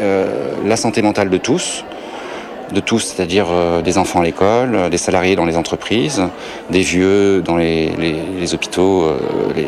la 0.65 0.77
santé 0.77 1.03
mentale 1.03 1.29
de 1.29 1.37
tous, 1.37 1.85
de 2.73 2.81
tous, 2.81 3.01
c'est-à-dire 3.01 3.47
euh, 3.51 3.83
des 3.83 3.99
enfants 3.99 4.21
à 4.21 4.25
l'école, 4.25 4.75
euh, 4.75 4.89
des 4.89 4.97
salariés 4.99 5.37
dans 5.37 5.45
les 5.45 5.57
entreprises, 5.57 6.23
des 6.71 6.81
vieux 6.83 7.43
dans 7.43 7.57
les, 7.57 7.91
hôpitaux, 8.55 9.03
euh, 9.05 9.19
les, 9.55 9.67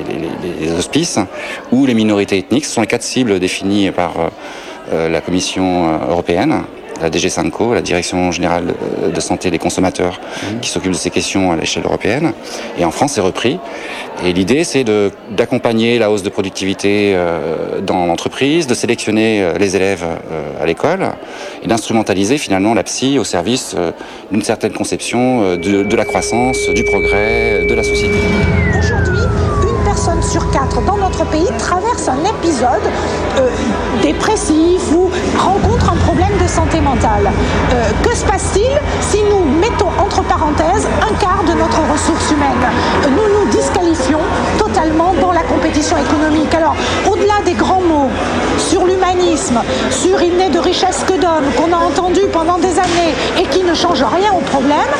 les- 0.66 0.72
hospices, 0.72 1.18
ou 1.70 1.86
les 1.86 1.94
minorités 1.94 2.38
ethniques. 2.38 2.64
Ce 2.64 2.72
sont 2.74 2.80
les 2.80 2.86
quatre 2.86 3.02
cibles 3.02 3.38
définies 3.38 3.90
par 3.90 4.12
la 4.92 5.20
Commission 5.20 5.98
européenne, 6.10 6.62
la 7.00 7.10
DG 7.10 7.28
Sanco, 7.28 7.74
la 7.74 7.82
Direction 7.82 8.30
générale 8.32 8.74
euh, 9.02 9.10
de 9.10 9.20
santé 9.20 9.50
des 9.50 9.58
consommateurs, 9.58 10.20
qui 10.60 10.68
s'occupe 10.70 10.92
de 10.92 10.96
ces 10.96 11.10
questions 11.10 11.52
à 11.52 11.56
l'échelle 11.56 11.84
européenne. 11.84 12.32
Et 12.78 12.84
en 12.84 12.90
France, 12.90 13.12
c'est 13.14 13.20
repris. 13.20 13.58
Et 14.24 14.32
l'idée, 14.32 14.64
c'est 14.64 14.84
d'accompagner 15.30 15.98
la 15.98 16.10
hausse 16.10 16.22
de 16.22 16.28
productivité 16.28 17.12
euh, 17.14 17.80
dans 17.80 18.06
l'entreprise, 18.06 18.66
de 18.66 18.74
sélectionner 18.74 19.42
euh, 19.42 19.58
les 19.58 19.74
élèves 19.76 20.04
euh, 20.04 20.62
à 20.62 20.66
l'école 20.66 21.08
et 21.62 21.66
d'instrumentaliser 21.66 22.38
finalement 22.38 22.74
la 22.74 22.84
psy 22.84 23.18
au 23.18 23.24
service 23.24 23.74
euh, 23.76 23.90
d'une 24.30 24.42
certaine 24.42 24.72
conception 24.72 25.42
euh, 25.42 25.56
de, 25.56 25.82
de 25.82 25.96
la 25.96 26.04
croissance, 26.04 26.68
du 26.74 26.84
progrès, 26.84 27.66
de 27.68 27.74
la 27.74 27.82
société. 27.82 28.18
Aujourd'hui, 28.78 29.18
une 29.62 29.84
personne 29.84 30.22
sur 30.22 30.50
quatre 30.50 30.80
dans 30.84 30.96
notre 30.98 31.24
pays 31.30 31.48
traverse 31.58 32.08
un 32.08 32.18
épisode 32.24 32.86
euh, 33.38 33.50
dépressif 34.02 34.80
ou 34.92 35.10
rencontre 35.38 35.81
santé 36.52 36.80
mentale. 36.80 37.30
Euh, 37.72 37.90
que 38.04 38.14
se 38.14 38.24
passe-t-il 38.24 38.72
si 39.00 39.22
nous 39.30 39.44
mettons 39.58 39.88
entre 39.98 40.22
parenthèses 40.22 40.86
un 41.00 41.14
quart 41.14 41.42
de 41.44 41.54
notre 41.58 41.80
ressource 41.90 42.30
humaine 42.30 42.64
Nous 43.04 43.28
nous 43.34 43.50
disqualifions 43.50 44.20
totalement 44.58 45.14
dans 45.20 45.32
la 45.32 45.42
compétition 45.42 45.96
économique? 45.96 46.54
Alors, 46.54 46.76
au-delà 47.10 47.40
des 47.46 47.54
grands 47.54 47.80
mots 47.80 48.10
sur 48.58 48.84
l'humanisme, 48.84 49.60
sur 49.90 50.20
il 50.22 50.36
n'est 50.36 50.50
de 50.50 50.58
richesse 50.58 51.04
que 51.06 51.14
d'homme, 51.14 51.48
qu'on 51.56 51.72
a 51.72 51.78
entendu 51.78 52.20
pendant 52.32 52.58
des 52.58 52.78
années 52.78 53.14
et 53.40 53.44
qui 53.44 53.62
ne 53.62 53.74
change 53.74 54.02
rien 54.02 54.32
au 54.32 54.40
problème, 54.40 54.92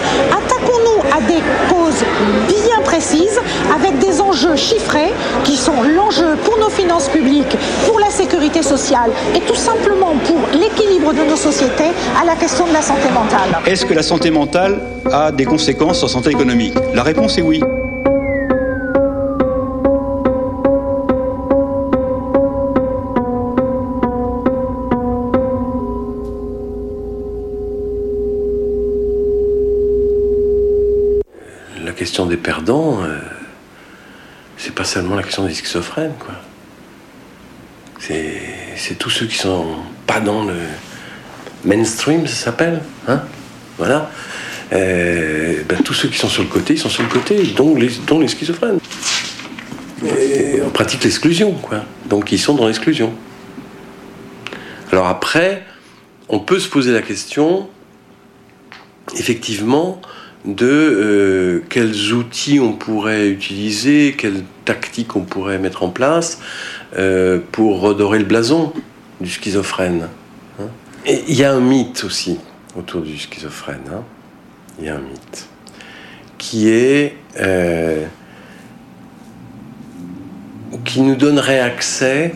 attaquons-nous 0.73 1.17
à 1.17 1.21
des 1.21 1.43
causes 1.69 2.05
bien 2.49 2.81
précises 2.85 3.41
avec 3.75 3.99
des 3.99 4.21
enjeux 4.21 4.57
chiffrés 4.57 5.13
qui 5.45 5.57
sont 5.57 5.83
l'enjeu 5.83 6.37
pour 6.45 6.59
nos 6.59 6.71
finances 6.71 7.09
publiques, 7.09 7.57
pour 7.87 7.99
la 7.99 8.11
sécurité 8.11 8.63
sociale 8.63 9.11
et 9.35 9.41
tout 9.41 9.55
simplement 9.55 10.15
pour 10.25 10.39
l'équilibre 10.53 11.13
de 11.13 11.29
nos 11.29 11.37
sociétés 11.37 11.93
à 12.21 12.25
la 12.25 12.35
question 12.37 12.67
de 12.67 12.73
la 12.73 12.83
santé 12.83 13.09
mentale. 13.13 13.61
Est-ce 13.67 13.87
que 13.87 13.95
la 13.95 14.03
santé 14.03 14.31
mentale 14.31 14.81
a 15.11 15.33
des 15.33 15.45
conséquences 15.45 15.99
sur 15.99 16.07
la 16.07 16.13
santé 16.13 16.31
économique? 16.31 16.75
La 16.95 17.03
réponse 17.03 17.39
est 17.39 17.43
oui. 17.43 17.61
Perdants, 32.37 33.03
euh, 33.03 33.19
c'est 34.57 34.75
pas 34.75 34.85
seulement 34.85 35.17
la 35.17 35.23
question 35.23 35.47
des 35.47 35.55
schizophrènes, 35.55 36.15
quoi. 36.19 36.35
C'est 37.99 38.99
tous 38.99 39.11
ceux 39.11 39.27
qui 39.27 39.37
sont 39.37 39.77
pas 40.07 40.19
dans 40.19 40.45
le 40.45 40.57
mainstream, 41.65 42.27
ça 42.27 42.35
s'appelle, 42.47 42.81
hein 43.07 43.23
Voilà. 43.79 44.11
Euh, 44.73 45.63
ben, 45.69 45.79
tous 45.83 45.95
ceux 45.95 46.09
qui 46.09 46.19
sont 46.19 46.29
sur 46.29 46.43
le 46.43 46.49
côté, 46.49 46.75
ils 46.75 46.79
sont 46.79 46.89
sur 46.89 47.03
le 47.03 47.09
côté, 47.09 47.43
dont 47.57 47.77
les, 47.77 48.29
schizophrènes. 48.29 48.81
On 50.03 50.71
pratique 50.71 51.05
l'exclusion, 51.05 51.53
quoi. 51.53 51.85
Donc 52.07 52.33
ils 52.33 52.39
sont 52.39 52.55
dans 52.55 52.67
l'exclusion. 52.67 53.13
Alors 54.91 55.07
après, 55.07 55.65
on 56.29 56.41
peut 56.41 56.59
se 56.59 56.69
poser 56.69 56.93
la 56.93 57.03
question, 57.03 57.69
effectivement, 59.17 60.01
de 60.45 60.67
euh, 60.67 61.63
quels 61.69 62.13
outils 62.13 62.59
on 62.59 62.73
pourrait 62.73 63.29
utiliser, 63.29 64.15
quelles 64.19 64.43
tactiques 64.65 65.15
on 65.15 65.21
pourrait 65.21 65.59
mettre 65.59 65.83
en 65.85 65.89
place 65.91 66.41
euh, 66.99 67.39
pour 67.53 67.81
redorer 67.81 68.19
le 68.19 68.25
blason 68.25 68.73
du 69.21 69.31
schizophrène. 69.31 70.09
hein. 70.61 70.65
Il 71.07 71.35
y 71.35 71.45
a 71.45 71.53
un 71.53 71.61
mythe 71.61 72.03
aussi 72.05 72.39
autour 72.77 73.03
du 73.03 73.17
schizophrène. 73.17 73.83
hein. 73.93 74.03
Il 74.81 74.87
y 74.87 74.89
a 74.89 74.97
un 74.97 75.01
mythe 75.01 75.49
qui 76.39 76.69
est 76.71 77.17
euh, 77.41 78.05
qui 80.85 81.03
nous 81.03 81.15
donnerait 81.15 81.61
accès 81.61 82.35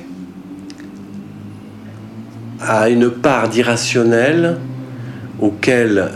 à 2.61 2.89
une 2.89 3.11
part 3.11 3.49
d'irrationnel 3.49 4.59
auquel 5.41 6.11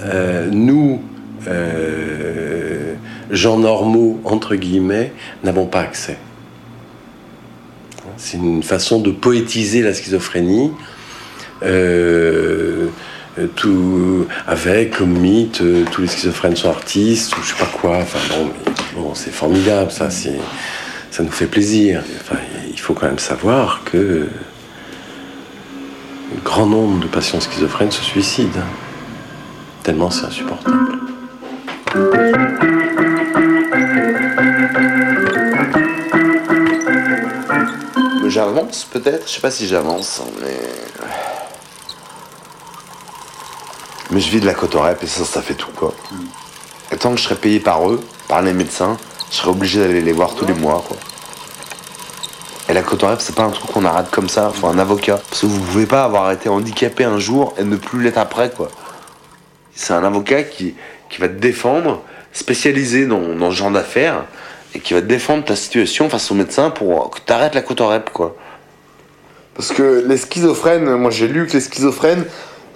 nous, 0.52 1.02
euh, 1.48 2.94
gens 3.30 3.58
normaux, 3.58 4.20
entre 4.24 4.56
guillemets, 4.56 5.12
n'avons 5.44 5.66
pas 5.66 5.80
accès. 5.80 6.18
C'est 8.16 8.36
une 8.36 8.62
façon 8.62 9.00
de 9.00 9.10
poétiser 9.10 9.82
la 9.82 9.94
schizophrénie, 9.94 10.72
euh, 11.62 12.88
avec 14.46 14.96
comme 14.98 15.18
mythe, 15.18 15.62
tous 15.90 16.02
les 16.02 16.08
schizophrènes 16.08 16.56
sont 16.56 16.68
artistes, 16.68 17.36
ou 17.36 17.42
je 17.42 17.48
sais 17.48 17.58
pas 17.58 17.70
quoi. 17.80 17.98
Enfin 17.98 18.18
bon, 18.94 19.14
c'est 19.14 19.32
formidable, 19.32 19.90
ça, 19.90 20.10
ça 20.10 21.22
nous 21.22 21.30
fait 21.30 21.46
plaisir. 21.46 22.02
Enfin, 22.20 22.40
il 22.70 22.78
faut 22.78 22.92
quand 22.92 23.06
même 23.06 23.18
savoir 23.18 23.82
que 23.84 24.28
un 26.32 26.42
grand 26.44 26.66
nombre 26.66 27.00
de 27.00 27.06
patients 27.06 27.40
schizophrènes 27.40 27.90
se 27.90 28.02
suicident. 28.02 28.60
Tellement 29.82 30.10
c'est 30.10 30.26
insupportable. 30.26 30.99
J'avance 38.26 38.84
peut-être, 38.84 39.26
je 39.26 39.32
sais 39.32 39.40
pas 39.40 39.50
si 39.50 39.66
j'avance, 39.66 40.22
mais. 40.40 40.60
Mais 44.12 44.20
je 44.20 44.30
vis 44.30 44.40
de 44.40 44.46
la 44.46 44.54
cotorep 44.54 45.02
et 45.02 45.06
ça, 45.08 45.24
ça 45.24 45.42
fait 45.42 45.54
tout 45.54 45.72
quoi. 45.74 45.92
Et 46.92 46.96
tant 46.96 47.10
que 47.10 47.16
je 47.16 47.24
serais 47.24 47.34
payé 47.34 47.58
par 47.58 47.90
eux, 47.90 48.00
par 48.28 48.42
les 48.42 48.52
médecins, 48.52 48.96
je 49.32 49.38
serais 49.38 49.50
obligé 49.50 49.80
d'aller 49.80 50.00
les 50.00 50.12
voir 50.12 50.36
tous 50.36 50.46
les 50.46 50.54
mois 50.54 50.84
quoi. 50.86 50.96
Et 52.68 52.72
la 52.72 52.82
cotorep, 52.82 53.20
c'est 53.20 53.34
pas 53.34 53.42
un 53.42 53.50
truc 53.50 53.72
qu'on 53.72 53.84
arrête 53.84 54.12
comme 54.12 54.28
ça, 54.28 54.50
faut 54.50 54.68
un 54.68 54.78
avocat. 54.78 55.20
Parce 55.28 55.40
que 55.40 55.46
vous 55.46 55.60
pouvez 55.60 55.86
pas 55.86 56.04
avoir 56.04 56.30
été 56.30 56.48
handicapé 56.48 57.02
un 57.02 57.18
jour 57.18 57.52
et 57.58 57.64
ne 57.64 57.74
plus 57.74 58.00
l'être 58.00 58.18
après 58.18 58.50
quoi. 58.50 58.68
C'est 59.74 59.92
un 59.92 60.04
avocat 60.04 60.44
qui, 60.44 60.76
qui 61.10 61.20
va 61.20 61.28
te 61.28 61.34
défendre, 61.34 62.02
spécialisé 62.32 63.04
dans, 63.04 63.34
dans 63.34 63.50
ce 63.50 63.56
genre 63.56 63.70
d'affaires, 63.70 64.24
et 64.74 64.80
qui 64.80 64.94
va 64.94 65.02
te 65.02 65.06
défendre 65.06 65.44
ta 65.44 65.56
situation 65.56 66.08
face 66.08 66.30
au 66.30 66.34
médecin 66.34 66.70
pour 66.70 67.10
que 67.10 67.18
tu 67.24 67.32
arrêtes 67.32 67.54
la 67.54 67.62
cotorep, 67.62 68.10
quoi. 68.10 68.36
Parce 69.54 69.72
que 69.72 70.04
les 70.08 70.16
schizophrènes, 70.16 70.96
moi 70.96 71.10
j'ai 71.10 71.28
lu 71.28 71.46
que 71.46 71.52
les 71.52 71.60
schizophrènes 71.60 72.24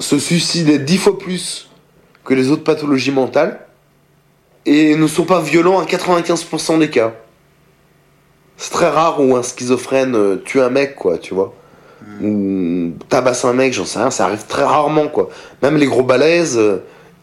se 0.01 0.19
suicidaient 0.19 0.79
dix 0.79 0.99
fois 0.99 1.19
plus 1.19 1.71
que 2.25 2.35
les 2.35 2.51
autres 2.51 2.65
pathologies 2.65 3.13
mentales, 3.13 3.61
et 4.67 4.97
ne 4.97 5.07
sont 5.07 5.25
pas 5.25 5.41
violents 5.41 5.79
à 5.79 5.85
95% 5.85 6.79
des 6.79 6.91
cas. 6.91 7.13
C'est 8.57 8.73
très 8.73 8.89
rare 8.89 9.21
où 9.21 9.37
un 9.37 9.43
schizophrène 9.43 10.15
euh, 10.15 10.37
tue 10.45 10.61
un 10.61 10.71
mec, 10.71 10.95
quoi, 10.97 11.19
tu 11.19 11.35
vois. 11.35 11.55
Ou 12.23 12.93
tabasse 13.09 13.45
un 13.45 13.53
mec, 13.53 13.73
j'en 13.73 13.85
sais 13.85 13.99
rien, 13.99 14.11
ça 14.11 14.27
arrive 14.27 14.45
très 14.47 14.63
rarement, 14.63 15.09
quoi. 15.09 15.31
Même 15.63 15.77
les 15.77 15.87
gros 15.87 16.03
balaises, 16.03 16.61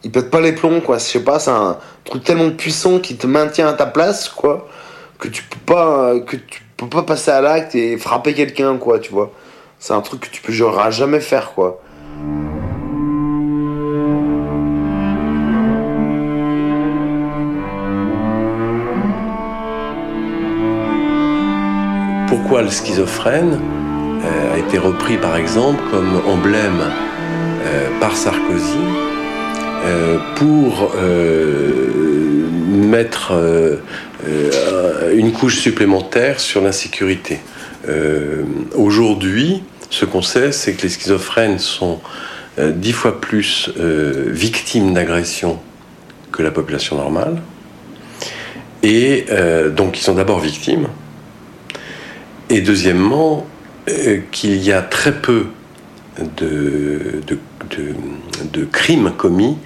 ils 0.04 0.10
pètent 0.10 0.30
pas 0.30 0.40
les 0.40 0.52
plombs, 0.52 0.80
quoi. 0.80 0.98
Je 0.98 1.04
sais 1.04 1.20
pas, 1.20 1.38
c'est 1.38 1.50
un 1.50 1.78
truc 2.04 2.24
tellement 2.24 2.50
puissant 2.50 2.98
qui 2.98 3.16
te 3.16 3.26
maintient 3.26 3.68
à 3.68 3.72
ta 3.72 3.86
place, 3.86 4.28
quoi, 4.28 4.68
que 5.18 5.28
tu 5.28 5.42
peux 5.44 5.74
pas, 5.74 6.18
que 6.20 6.36
tu 6.36 6.62
peux 6.76 6.88
pas 6.88 7.02
passer 7.02 7.30
à 7.30 7.40
l'acte 7.40 7.74
et 7.74 7.96
frapper 7.96 8.34
quelqu'un, 8.34 8.76
quoi, 8.76 8.98
tu 8.98 9.12
vois. 9.12 9.30
C'est 9.78 9.94
un 9.94 10.00
truc 10.00 10.20
que 10.20 10.28
tu 10.28 10.42
peux 10.42 10.52
jamais 10.52 11.20
faire, 11.20 11.52
quoi. 11.54 11.80
Pourquoi 22.28 22.62
le 22.62 22.70
schizophrène 22.70 23.58
euh, 24.24 24.54
a 24.54 24.58
été 24.58 24.78
repris 24.78 25.16
par 25.18 25.36
exemple 25.36 25.82
comme 25.90 26.22
emblème 26.26 26.80
euh, 27.64 27.88
par 28.00 28.16
Sarkozy? 28.16 29.11
Pour 30.36 30.92
euh, 30.96 32.02
mettre 32.92 33.32
euh, 33.32 33.76
euh, 34.26 35.16
une 35.16 35.32
couche 35.32 35.58
supplémentaire 35.58 36.40
sur 36.40 36.62
l'insécurité. 36.62 37.40
Euh, 37.88 38.42
Aujourd'hui, 38.74 39.62
ce 39.90 40.04
qu'on 40.04 40.22
sait, 40.22 40.52
c'est 40.52 40.74
que 40.74 40.82
les 40.82 40.88
schizophrènes 40.88 41.58
sont 41.58 42.00
euh, 42.58 42.72
dix 42.72 42.92
fois 42.92 43.20
plus 43.20 43.70
euh, 43.78 44.24
victimes 44.28 44.94
d'agressions 44.94 45.58
que 46.32 46.42
la 46.42 46.50
population 46.50 46.96
normale. 46.96 47.42
Et 48.82 49.26
euh, 49.30 49.70
donc, 49.70 49.98
ils 49.98 50.02
sont 50.02 50.14
d'abord 50.14 50.40
victimes. 50.40 50.88
Et 52.50 52.60
deuxièmement, 52.60 53.46
euh, 53.88 54.20
qu'il 54.30 54.56
y 54.56 54.72
a 54.72 54.82
très 54.82 55.12
peu 55.12 55.46
de, 56.36 57.20
de, 57.26 57.38
de- 58.52 58.64
crimes 58.64 59.12
commis 59.16 59.56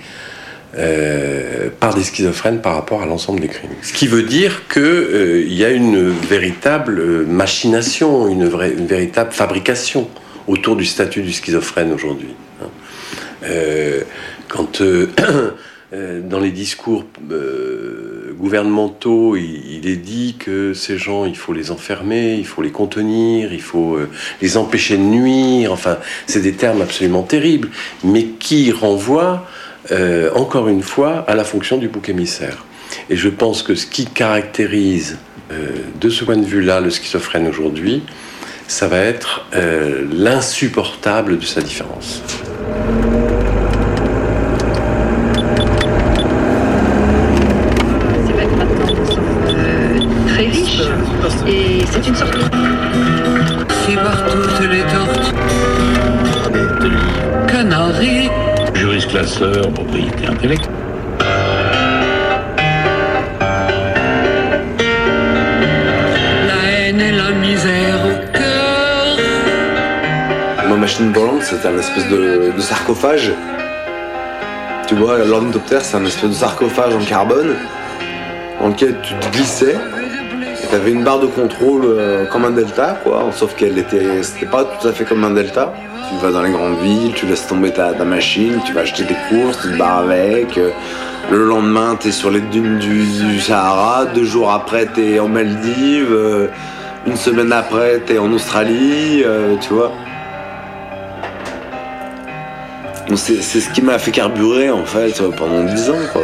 euh, 0.78 1.68
par 1.80 1.94
des 1.94 2.02
schizophrènes 2.04 2.60
par 2.60 2.74
rapport 2.74 3.02
à 3.02 3.06
l'ensemble 3.06 3.40
des 3.40 3.48
crimes. 3.48 3.70
Ce 3.82 3.92
qui 3.92 4.06
veut 4.06 4.22
dire 4.22 4.62
qu'il 4.72 5.52
y 5.52 5.64
a 5.64 5.70
une 5.70 6.10
véritable 6.10 7.24
machination, 7.26 8.28
une, 8.28 8.46
vraie, 8.46 8.72
une 8.72 8.86
véritable 8.86 9.32
fabrication 9.32 10.08
autour 10.46 10.76
du 10.76 10.84
statut 10.84 11.22
du 11.22 11.32
schizophrène 11.32 11.92
aujourd'hui. 11.92 12.34
hein. 12.62 12.66
Euh, 13.44 14.02
quand 14.48 14.80
euh, 14.80 15.08
euh, 15.20 15.50
dans 16.22 16.40
les 16.40 16.50
discours 16.50 17.04
euh, 17.30 18.34
gouvernementaux, 18.38 19.36
il, 19.36 19.88
est 19.88 19.96
dit 19.96 20.36
que 20.38 20.74
ces 20.74 20.98
gens, 20.98 21.24
il 21.24 21.36
faut 21.36 21.52
les 21.52 21.70
enfermer, 21.70 22.34
il 22.34 22.46
faut 22.46 22.62
les 22.62 22.70
contenir, 22.70 23.52
il 23.52 23.62
faut 23.62 23.96
euh, 23.96 24.08
les 24.42 24.56
empêcher 24.56 24.96
de 24.96 25.02
nuire. 25.02 25.72
Enfin, 25.72 25.98
c'est 26.26 26.42
des 26.42 26.52
termes 26.52 26.82
absolument 26.82 27.22
terribles, 27.22 27.70
mais 28.04 28.24
qui 28.24 28.72
renvoient 28.72 29.46
euh, 29.92 30.30
encore 30.34 30.68
une 30.68 30.82
fois 30.82 31.24
à 31.28 31.34
la 31.34 31.44
fonction 31.44 31.78
du 31.78 31.88
bouc 31.88 32.08
émissaire. 32.08 32.64
Et 33.08 33.16
je 33.16 33.28
pense 33.28 33.62
que 33.62 33.74
ce 33.74 33.86
qui 33.86 34.06
caractérise 34.06 35.18
euh, 35.52 35.68
de 36.00 36.08
ce 36.08 36.24
point 36.24 36.36
de 36.36 36.44
vue-là 36.44 36.80
le 36.80 36.90
schizophrène 36.90 37.46
aujourd'hui, 37.46 38.02
ça 38.66 38.88
va 38.88 38.98
être 38.98 39.46
euh, 39.54 40.04
l'insupportable 40.12 41.38
de 41.38 41.44
sa 41.44 41.60
différence. 41.60 42.22
très 50.26 50.46
riche. 50.46 50.80
Et 51.46 51.84
c'est 52.06 52.10
une 52.10 52.16
sorte 52.16 52.34
de... 52.34 52.40
C'est 53.84 53.96
partout 53.96 54.38
les 54.70 54.82
tortes. 54.82 55.34
Canari. 57.48 58.30
Juriste 58.74 59.08
classeur, 59.08 59.70
propriété 59.72 60.26
intellectuelle. 60.26 60.72
La 66.46 66.70
haine 66.70 67.00
et 67.00 67.12
la 67.12 67.30
misère 67.30 67.96
au 68.04 68.32
cœur. 68.32 69.16
Ma 70.68 70.76
machine 70.76 71.12
volante, 71.12 71.42
c'était 71.42 71.68
un 71.68 71.78
espèce 71.78 72.08
de, 72.08 72.52
de 72.56 72.60
sarcophage. 72.60 73.32
Tu 74.86 74.94
vois, 74.94 75.18
l'ornithoptère, 75.24 75.80
c'est 75.82 75.96
un 75.96 76.04
espèce 76.04 76.30
de 76.30 76.34
sarcophage 76.34 76.94
en 76.94 77.04
carbone 77.04 77.56
dans 78.60 78.68
lequel 78.68 78.96
tu 79.02 79.14
te 79.14 79.36
glissais. 79.36 79.76
T'avais 80.70 80.90
une 80.90 81.04
barre 81.04 81.20
de 81.20 81.26
contrôle 81.26 81.82
euh, 81.84 82.26
comme 82.26 82.44
un 82.44 82.50
delta, 82.50 82.98
quoi. 83.04 83.26
Sauf 83.32 83.54
qu'elle 83.54 83.78
était, 83.78 84.22
c'était 84.22 84.46
pas 84.46 84.64
tout 84.64 84.88
à 84.88 84.92
fait 84.92 85.04
comme 85.04 85.22
un 85.24 85.30
delta. 85.30 85.72
Tu 86.10 86.16
vas 86.24 86.32
dans 86.32 86.42
les 86.42 86.50
grandes 86.50 86.78
villes, 86.80 87.12
tu 87.14 87.24
laisses 87.26 87.46
tomber 87.46 87.70
ta, 87.72 87.92
ta 87.92 88.04
machine, 88.04 88.60
tu 88.64 88.72
vas 88.72 88.80
acheter 88.82 89.04
des 89.04 89.16
courses, 89.28 89.58
tu 89.62 89.72
te 89.72 89.78
barres 89.78 89.98
avec. 90.00 90.58
euh, 90.58 90.70
le 91.30 91.44
lendemain, 91.44 91.96
t'es 91.98 92.12
sur 92.12 92.30
les 92.30 92.40
dunes 92.40 92.78
du, 92.78 93.04
du 93.04 93.40
Sahara. 93.40 94.06
Deux 94.06 94.24
jours 94.24 94.50
après, 94.52 94.86
t'es 94.86 95.18
en 95.18 95.28
Maldives. 95.28 96.12
euh, 96.12 96.48
une 97.06 97.16
semaine 97.16 97.52
après, 97.52 98.00
t'es 98.04 98.18
en 98.18 98.32
Australie, 98.32 99.22
euh, 99.24 99.54
tu 99.60 99.72
vois. 99.72 99.92
Donc 103.08 103.18
C'est 103.18 103.40
c'est 103.40 103.60
ce 103.60 103.70
qui 103.70 103.82
m'a 103.82 103.98
fait 103.98 104.10
carburer 104.10 104.68
en 104.70 104.84
fait 104.84 105.22
pendant 105.36 105.62
10 105.62 105.90
ans 105.90 105.94
quoi. 106.12 106.22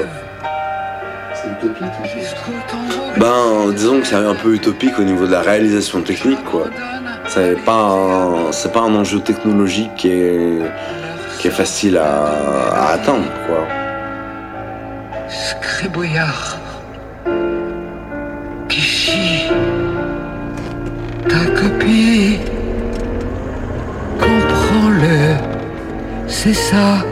C'est 1.35 1.49
utopique 1.49 1.87
Ben 3.23 3.71
disons 3.73 4.01
que 4.01 4.07
c'est 4.09 4.17
un 4.17 4.35
peu 4.35 4.53
utopique 4.53 4.99
au 4.99 5.05
niveau 5.05 5.27
de 5.27 5.31
la 5.31 5.43
réalisation 5.43 6.01
technique 6.01 6.43
quoi. 6.43 6.65
C'est 7.29 7.55
pas 7.65 8.51
c'est 8.51 8.73
pas 8.73 8.81
un 8.81 8.97
enjeu 8.97 9.21
technologique 9.21 9.95
qui 9.95 10.09
est, 10.09 10.59
qui 11.39 11.47
est 11.47 11.53
facile 11.53 11.99
à, 11.99 12.25
à 12.75 12.95
atteindre 12.95 13.31
quoi. 13.47 13.65
Scribouillard. 15.29 16.59
Pichi. 18.67 19.45
Ta 21.29 21.45
copie. 21.61 22.41
Comprends-le. 24.19 25.37
C'est 26.27 26.55
ça, 26.55 27.05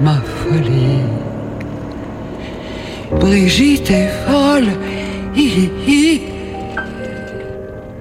ma 0.00 0.14
folie. 0.14 1.02
Brigitte 3.18 3.90
est 3.90 4.12
folle. 4.28 4.68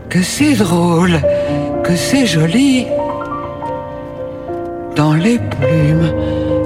Que 0.09 0.21
c'est 0.23 0.53
drôle, 0.53 1.19
que 1.84 1.95
c'est 1.95 2.25
joli. 2.25 2.88
Dans 4.95 5.13
les 5.13 5.38
plumes 5.38 6.11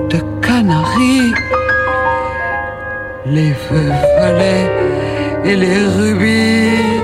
de 0.10 0.20
canari 0.42 1.34
les 3.26 3.54
feux 3.54 3.92
et 5.46 5.56
les 5.56 5.88
rubis. 5.98 7.03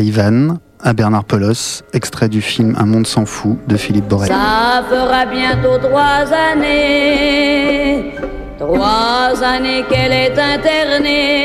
Ivan, 0.00 0.58
à 0.82 0.92
Bernard 0.92 1.24
Pelos, 1.24 1.82
extrait 1.92 2.28
du 2.28 2.40
film 2.40 2.76
Un 2.78 2.86
monde 2.86 3.06
s'en 3.06 3.26
fout 3.26 3.58
de 3.66 3.76
Philippe 3.76 4.06
Borel. 4.08 4.28
Ça 4.28 4.84
fera 4.88 5.26
bientôt 5.26 5.78
trois 5.78 6.24
années, 6.52 8.14
trois 8.58 9.42
années 9.42 9.84
qu'elle 9.88 10.12
est 10.12 10.38
internée. 10.38 11.38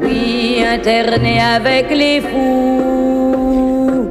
Oui, 0.00 0.62
internée 0.66 1.40
avec 1.40 1.90
les 1.90 2.20
fous, 2.20 4.10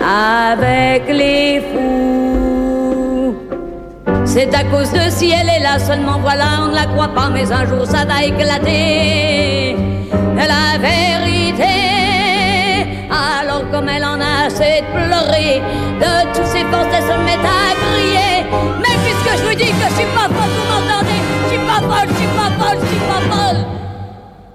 avec 0.00 1.08
les 1.08 1.60
fous. 1.72 3.34
C'est 4.24 4.54
à 4.54 4.64
cause 4.64 4.92
de 4.92 5.10
si 5.10 5.30
elle 5.30 5.48
est 5.48 5.62
là 5.62 5.78
seulement, 5.78 6.18
voilà, 6.20 6.44
on 6.62 6.68
ne 6.68 6.74
la 6.74 6.86
croit 6.86 7.08
pas, 7.08 7.28
mais 7.30 7.50
un 7.52 7.66
jour 7.66 7.84
ça 7.86 8.04
va 8.04 8.24
éclater. 8.24 9.76
La 10.36 10.78
vérité, 10.78 11.12
alors 11.12 11.31
comme 13.72 13.88
elle 13.88 14.04
en 14.04 14.20
a 14.20 14.46
assez 14.46 14.82
de 14.82 14.88
pleurer, 14.92 15.62
de 15.98 16.12
tous 16.34 16.46
ses 16.46 16.64
forces, 16.70 16.92
elle 16.94 17.04
se 17.04 17.16
met 17.26 17.40
à 17.40 17.74
crier. 17.82 18.34
Mais 18.82 18.96
puisque 19.02 19.32
je 19.38 19.42
vous 19.48 19.56
dis 19.56 19.72
que 19.72 19.86
je 19.88 19.94
suis 19.94 20.10
pas 20.14 20.28
folle, 20.28 20.52
vous 20.56 20.66
m'entendez? 20.70 21.20
Je 21.42 21.48
suis 21.48 21.64
pas 21.66 21.80
folle, 21.80 22.08
je 22.10 22.14
suis 22.20 22.32
pas 22.38 22.50
folle, 22.58 22.78
je 22.82 22.86
suis 22.86 23.04
pas 23.10 23.22
folle. 23.32 23.60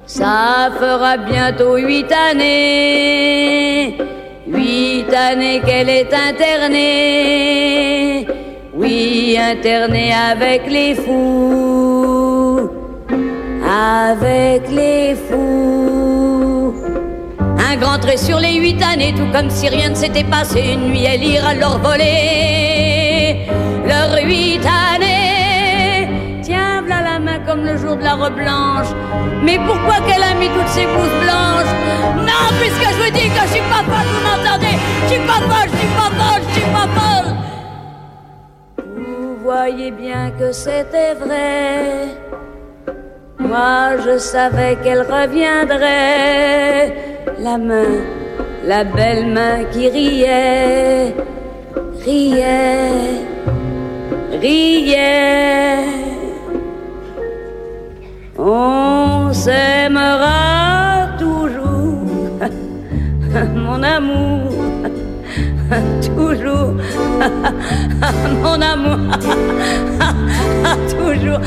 Ça 0.05 0.69
fera 0.79 1.17
bientôt 1.17 1.75
huit 1.77 2.11
années, 2.11 3.97
huit 4.47 5.11
années 5.13 5.61
qu'elle 5.65 5.89
est 5.89 6.13
internée. 6.13 7.47
Oui, 8.75 9.37
internée 9.39 10.13
avec 10.13 10.69
les 10.69 10.93
fous, 10.93 12.69
avec 13.63 14.69
les 14.69 15.15
fous. 15.15 15.76
Grand 17.79 17.99
trait 17.99 18.17
sur 18.17 18.39
les 18.39 18.55
huit 18.55 18.81
années, 18.81 19.13
tout 19.15 19.27
comme 19.31 19.51
si 19.51 19.69
rien 19.69 19.89
ne 19.89 19.95
s'était 19.95 20.23
passé. 20.23 20.61
Une 20.73 20.89
nuit, 20.89 21.05
elle 21.05 21.23
ira 21.23 21.53
leur 21.53 21.77
voler 21.77 23.45
leurs 23.85 24.17
huit 24.23 24.65
années. 24.65 26.09
Tiens, 26.41 26.81
voilà 26.85 27.01
la 27.03 27.19
main 27.19 27.39
comme 27.45 27.63
le 27.63 27.77
jour 27.77 27.95
de 27.95 28.03
la 28.03 28.15
robe 28.15 28.33
blanche. 28.33 28.87
Mais 29.43 29.59
pourquoi 29.59 29.99
qu'elle 30.07 30.23
a 30.23 30.33
mis 30.33 30.49
toutes 30.49 30.67
ses 30.69 30.85
blouses 30.85 31.19
blanches? 31.21 31.71
Non, 32.17 32.49
puisque 32.59 32.87
je 32.93 32.97
vous 33.03 33.11
dis 33.11 33.29
que 33.29 33.41
je 33.45 33.51
suis 33.53 33.61
pas 33.69 33.83
folle, 33.85 34.09
vous 34.11 34.23
m'entendez? 34.27 34.75
Je 35.03 35.09
suis 35.13 35.21
pas 35.27 35.41
folle, 35.49 35.69
je 35.71 35.77
suis 35.77 35.93
pas 35.95 36.11
folle, 36.17 36.41
je 36.47 36.53
suis 36.53 36.71
pas 36.71 36.87
folle. 36.97 37.29
Vous 38.97 39.37
voyez 39.43 39.91
bien 39.91 40.31
que 40.31 40.51
c'était 40.51 41.13
vrai. 41.13 42.17
Moi, 43.37 43.97
je 44.03 44.17
savais 44.17 44.77
qu'elle 44.83 45.03
reviendrait. 45.03 46.37
La 47.35 47.57
main, 47.57 47.83
la 48.65 48.83
belle 48.83 49.27
main 49.27 49.65
qui 49.71 49.89
riait, 49.89 51.13
riait, 52.03 53.25
riait. 54.41 55.85
On 58.39 59.31
s'aimera 59.33 61.09
toujours, 61.19 62.07
mon 63.55 63.83
amour, 63.83 64.51
toujours, 66.01 66.73
mon 68.41 68.61
amour, 68.61 68.97
toujours. 70.89 71.41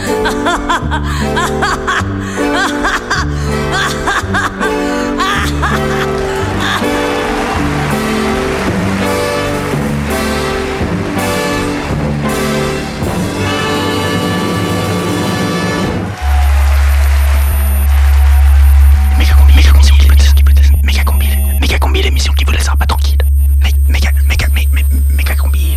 Vous 22.50 22.56
laissera 22.56 22.76
pas 22.76 22.86
tranquille. 22.86 23.18
Mé- 23.62 23.74
Méga, 23.88 24.10
méga, 24.28 24.46
mé- 24.48 24.68
mé- 24.74 24.84
méga 25.16 25.34
combi, 25.36 25.74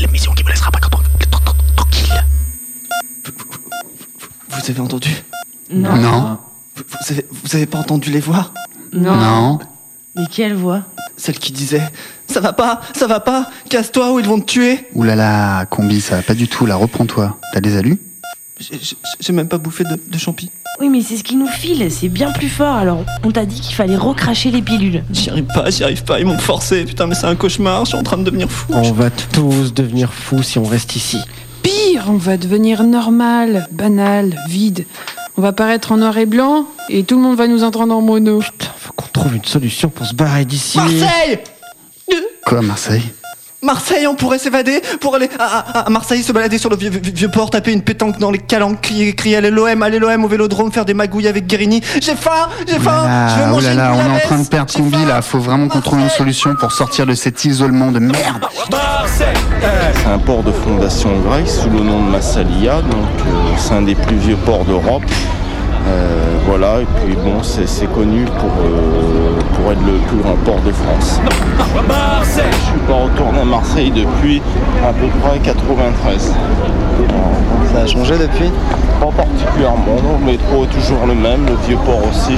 l'émission 0.00 0.32
qui 0.34 0.42
vous 0.42 0.48
laissera 0.50 0.70
pas 0.70 0.78
tran- 0.78 0.90
tran- 1.30 1.40
tran- 1.40 1.54
tranquille. 1.76 2.24
Vous 4.48 4.70
avez 4.70 4.80
entendu? 4.80 5.10
Non. 5.70 5.96
Non. 5.96 6.38
Vous, 6.76 6.82
vous 6.88 7.12
avez, 7.12 7.26
vous 7.30 7.56
avez 7.56 7.66
pas 7.66 7.78
entendu 7.78 8.10
les 8.10 8.20
voix? 8.20 8.52
Non. 8.92 9.58
Mais 10.14 10.26
quelle 10.30 10.54
voix? 10.54 10.82
Celle 11.16 11.38
qui 11.38 11.52
disait 11.52 11.82
Ça 12.28 12.40
va 12.40 12.52
pas, 12.52 12.80
ça 12.94 13.06
va 13.06 13.20
pas, 13.20 13.50
casse-toi 13.70 14.12
ou 14.12 14.20
ils 14.20 14.26
vont 14.26 14.38
te 14.40 14.44
tuer 14.46 14.86
Ouh 14.94 15.02
là 15.02 15.14
là, 15.14 15.64
combi, 15.66 16.00
ça 16.02 16.16
va 16.16 16.22
pas 16.22 16.34
du 16.34 16.46
tout, 16.48 16.66
là, 16.66 16.76
reprends-toi. 16.76 17.38
T'as 17.52 17.60
des 17.60 17.76
alus? 17.76 17.98
J'ai- 18.58 19.32
même 19.32 19.48
pas 19.48 19.58
bouffé 19.58 19.84
de, 19.84 19.98
de 20.06 20.18
champi. 20.18 20.50
Oui, 20.78 20.90
mais 20.90 21.00
c'est 21.00 21.16
ce 21.16 21.24
qui 21.24 21.36
nous 21.36 21.46
file, 21.46 21.90
c'est 21.90 22.08
bien 22.08 22.32
plus 22.32 22.48
fort. 22.48 22.74
Alors, 22.74 23.04
on 23.24 23.30
t'a 23.30 23.46
dit 23.46 23.60
qu'il 23.60 23.74
fallait 23.74 23.96
recracher 23.96 24.50
les 24.50 24.60
pilules. 24.60 25.02
J'y 25.10 25.30
arrive 25.30 25.46
pas, 25.46 25.70
j'y 25.70 25.84
arrive 25.84 26.04
pas, 26.04 26.20
ils 26.20 26.26
m'ont 26.26 26.38
forcé. 26.38 26.84
Putain, 26.84 27.06
mais 27.06 27.14
c'est 27.14 27.26
un 27.26 27.34
cauchemar, 27.34 27.84
je 27.84 27.90
suis 27.90 27.98
en 27.98 28.02
train 28.02 28.18
de 28.18 28.24
devenir 28.24 28.50
fou. 28.50 28.72
On 28.74 28.92
va 28.92 29.08
tous 29.10 29.72
devenir 29.72 30.12
fous 30.12 30.42
si 30.42 30.58
on 30.58 30.64
reste 30.64 30.94
ici. 30.94 31.18
Pire, 31.62 32.04
on 32.08 32.16
va 32.18 32.36
devenir 32.36 32.84
normal, 32.84 33.66
banal, 33.72 34.38
vide. 34.48 34.84
On 35.38 35.42
va 35.42 35.52
paraître 35.52 35.92
en 35.92 35.98
noir 35.98 36.16
et 36.18 36.26
blanc 36.26 36.66
et 36.88 37.04
tout 37.04 37.16
le 37.16 37.22
monde 37.22 37.36
va 37.36 37.46
nous 37.46 37.64
entendre 37.64 37.94
en 37.94 38.02
mono. 38.02 38.40
Faut 38.76 38.92
qu'on 38.94 39.08
trouve 39.08 39.34
une 39.36 39.44
solution 39.44 39.88
pour 39.88 40.06
se 40.06 40.14
barrer 40.14 40.44
d'ici. 40.44 40.78
Marseille 40.78 41.38
Quoi, 42.44 42.62
Marseille 42.62 43.02
Marseille, 43.66 44.06
on 44.06 44.14
pourrait 44.14 44.38
s'évader 44.38 44.80
pour 45.00 45.14
aller 45.16 45.28
à, 45.38 45.44
à- 45.80 45.80
à 45.86 45.90
Marseille, 45.90 46.22
se 46.22 46.32
balader 46.32 46.56
sur 46.58 46.70
le 46.70 46.76
vieux, 46.76 46.88
vieux- 46.90 47.00
vieux 47.14 47.28
port, 47.30 47.50
taper 47.50 47.72
une 47.72 47.82
pétanque 47.82 48.18
dans 48.18 48.30
les 48.30 48.38
calanques, 48.38 48.80
crier, 48.80 49.12
crier 49.14 49.36
à 49.36 49.40
l'OM, 49.42 49.82
aller 49.82 49.98
l'OM 49.98 50.24
au 50.24 50.28
vélodrome, 50.28 50.72
faire 50.72 50.84
des 50.84 50.94
magouilles 50.94 51.28
avec 51.28 51.46
Guérini. 51.46 51.82
J'ai 52.00 52.14
faim, 52.14 52.48
j'ai 52.66 52.78
faim, 52.78 53.02
je 53.28 53.34
veux 53.34 53.42
Ah, 53.42 53.46
oh 53.48 53.50
manger 53.50 53.66
là 53.66 53.72
une 53.72 53.78
là, 53.78 53.92
on 53.94 54.12
est 54.14 54.16
en 54.24 54.26
train 54.26 54.38
de 54.38 54.48
perdre 54.48 54.72
combi 54.72 55.04
là. 55.04 55.20
Faut 55.20 55.38
vraiment 55.40 55.68
qu'on 55.68 55.80
trouve 55.80 56.00
une 56.00 56.08
solution 56.08 56.54
pour 56.58 56.72
sortir 56.72 57.06
de 57.06 57.14
cet 57.14 57.44
isolement 57.44 57.90
de 57.90 57.98
merde. 57.98 58.46
C'est 59.18 60.08
un 60.08 60.18
port 60.18 60.42
de 60.42 60.52
fondation 60.52 61.10
grecque 61.20 61.48
sous 61.48 61.68
le 61.70 61.80
nom 61.80 62.04
de 62.04 62.10
Massalia, 62.10 62.76
donc 62.82 62.92
euh, 63.20 63.54
c'est 63.58 63.74
un 63.74 63.82
des 63.82 63.94
plus 63.94 64.16
vieux 64.16 64.36
ports 64.36 64.64
d'Europe. 64.64 65.02
Euh, 65.86 66.36
voilà, 66.46 66.80
et 66.80 66.86
puis 67.04 67.14
bon, 67.16 67.42
c'est 67.42 67.68
c'est 67.68 67.86
connu 67.86 68.24
pour, 68.24 68.50
euh, 68.64 69.38
pour 69.54 69.72
être 69.72 69.84
le 69.86 69.98
plus 70.08 70.18
grand 70.18 70.36
port 70.44 70.60
de 70.64 70.72
France. 70.72 71.20
Je 71.58 72.70
suis 72.70 72.78
pas 72.86 72.94
retourné 73.04 73.40
à 73.40 73.44
Marseille 73.44 73.90
depuis 73.90 74.42
à 74.86 74.92
peu 74.92 75.06
près 75.20 75.38
93. 75.38 76.34
Ça 77.72 77.80
a 77.82 77.86
changé 77.86 78.14
depuis? 78.18 78.50
Pas 79.00 79.10
particulièrement, 79.16 79.96
non, 80.02 80.18
le 80.20 80.32
métro 80.32 80.64
est 80.64 80.68
toujours 80.68 81.06
le 81.06 81.14
même, 81.14 81.46
le 81.46 81.54
vieux 81.66 81.76
port 81.84 82.00
aussi. 82.08 82.34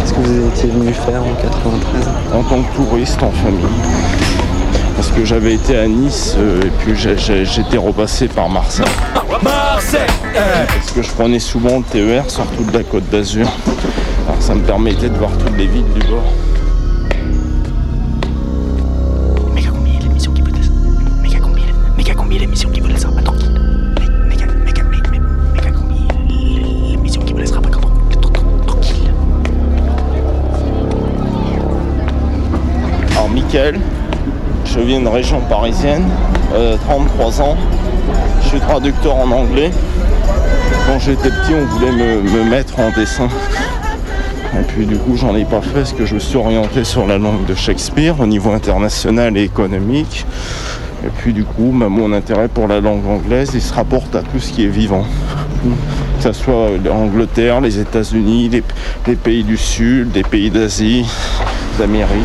Qu'est-ce 0.00 0.14
que 0.14 0.20
vous 0.20 0.48
étiez 0.48 0.70
venu 0.70 0.92
faire 0.92 1.22
en 1.22 1.34
93 1.40 2.08
En 2.34 2.42
tant 2.42 2.62
que 2.62 2.74
touriste 2.76 3.22
en 3.22 3.30
famille 3.30 4.19
parce 5.00 5.12
que 5.12 5.24
j'avais 5.24 5.54
été 5.54 5.78
à 5.78 5.88
Nice 5.88 6.34
euh, 6.36 6.60
et 6.60 6.70
puis 6.78 6.94
j'étais 6.94 7.78
repassé 7.78 8.28
par 8.28 8.50
Marseille. 8.50 8.84
Parce 9.32 10.90
que 10.94 11.00
je 11.00 11.10
prenais 11.12 11.38
souvent 11.38 11.78
le 11.78 11.84
TER, 11.84 12.28
surtout 12.28 12.64
de 12.64 12.76
la 12.76 12.84
Côte 12.84 13.08
d'Azur. 13.08 13.48
Alors 14.28 14.42
ça 14.42 14.54
me 14.54 14.60
permettait 14.60 15.08
de 15.08 15.16
voir 15.16 15.30
toutes 15.38 15.56
les 15.56 15.68
villes 15.68 15.90
du 15.94 16.06
bord. 16.06 16.22
Méga 33.32 33.89
je 34.80 34.86
viens 34.86 35.00
de 35.02 35.08
région 35.08 35.40
parisienne, 35.40 36.04
euh, 36.54 36.76
33 36.88 37.42
ans, 37.42 37.56
je 38.42 38.48
suis 38.48 38.60
traducteur 38.60 39.14
en 39.14 39.30
anglais. 39.30 39.70
Quand 40.86 40.98
j'étais 40.98 41.28
petit, 41.28 41.52
on 41.54 41.66
voulait 41.66 41.92
me, 41.92 42.22
me 42.22 42.44
mettre 42.48 42.78
en 42.78 42.90
dessin. 42.90 43.28
Et 44.58 44.62
puis 44.62 44.86
du 44.86 44.96
coup, 44.96 45.16
j'en 45.16 45.36
ai 45.36 45.44
pas 45.44 45.60
fait 45.60 45.74
parce 45.74 45.92
que 45.92 46.06
je 46.06 46.14
me 46.14 46.18
suis 46.18 46.38
orienté 46.38 46.84
sur 46.84 47.06
la 47.06 47.18
langue 47.18 47.44
de 47.44 47.54
Shakespeare 47.54 48.18
au 48.20 48.26
niveau 48.26 48.52
international 48.52 49.36
et 49.36 49.42
économique. 49.42 50.24
Et 51.04 51.10
puis 51.18 51.34
du 51.34 51.44
coup, 51.44 51.72
bah, 51.74 51.90
mon 51.90 52.12
intérêt 52.14 52.48
pour 52.48 52.66
la 52.66 52.80
langue 52.80 53.06
anglaise, 53.06 53.50
il 53.52 53.62
se 53.62 53.74
rapporte 53.74 54.14
à 54.16 54.22
tout 54.22 54.38
ce 54.38 54.50
qui 54.50 54.64
est 54.64 54.68
vivant. 54.68 55.04
Que 56.18 56.22
ce 56.22 56.32
soit 56.32 56.70
l'Angleterre, 56.82 57.60
les 57.60 57.78
États-Unis, 57.78 58.48
les, 58.48 58.62
les 59.06 59.16
pays 59.16 59.44
du 59.44 59.58
Sud, 59.58 60.12
des 60.12 60.22
pays 60.22 60.50
d'Asie, 60.50 61.04
d'Amérique. 61.78 62.24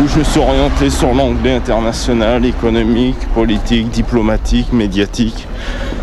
Coup, 0.00 0.08
je 0.08 0.18
me 0.20 0.24
suis 0.24 0.40
orienté 0.40 0.88
sur 0.88 1.12
l'anglais 1.12 1.56
international, 1.56 2.46
économique, 2.46 3.18
politique, 3.34 3.90
diplomatique, 3.90 4.72
médiatique. 4.72 5.46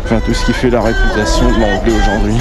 Enfin, 0.04 0.20
tout 0.24 0.32
ce 0.32 0.46
qui 0.46 0.52
fait 0.52 0.70
la 0.70 0.80
réputation 0.82 1.46
de 1.48 1.54
l'anglais 1.60 1.92
aujourd'hui. 2.00 2.34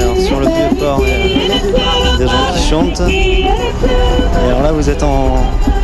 Alors, 0.00 0.16
sur 0.16 0.38
le 0.38 0.46
port, 0.78 1.02
il 1.04 2.20
y 2.20 2.24
a- 2.24 2.70
chante. 2.70 3.00
Et 3.10 3.46
alors 4.48 4.62
là, 4.62 4.70
vous 4.70 4.88
êtes 4.88 5.02
en, 5.02 5.34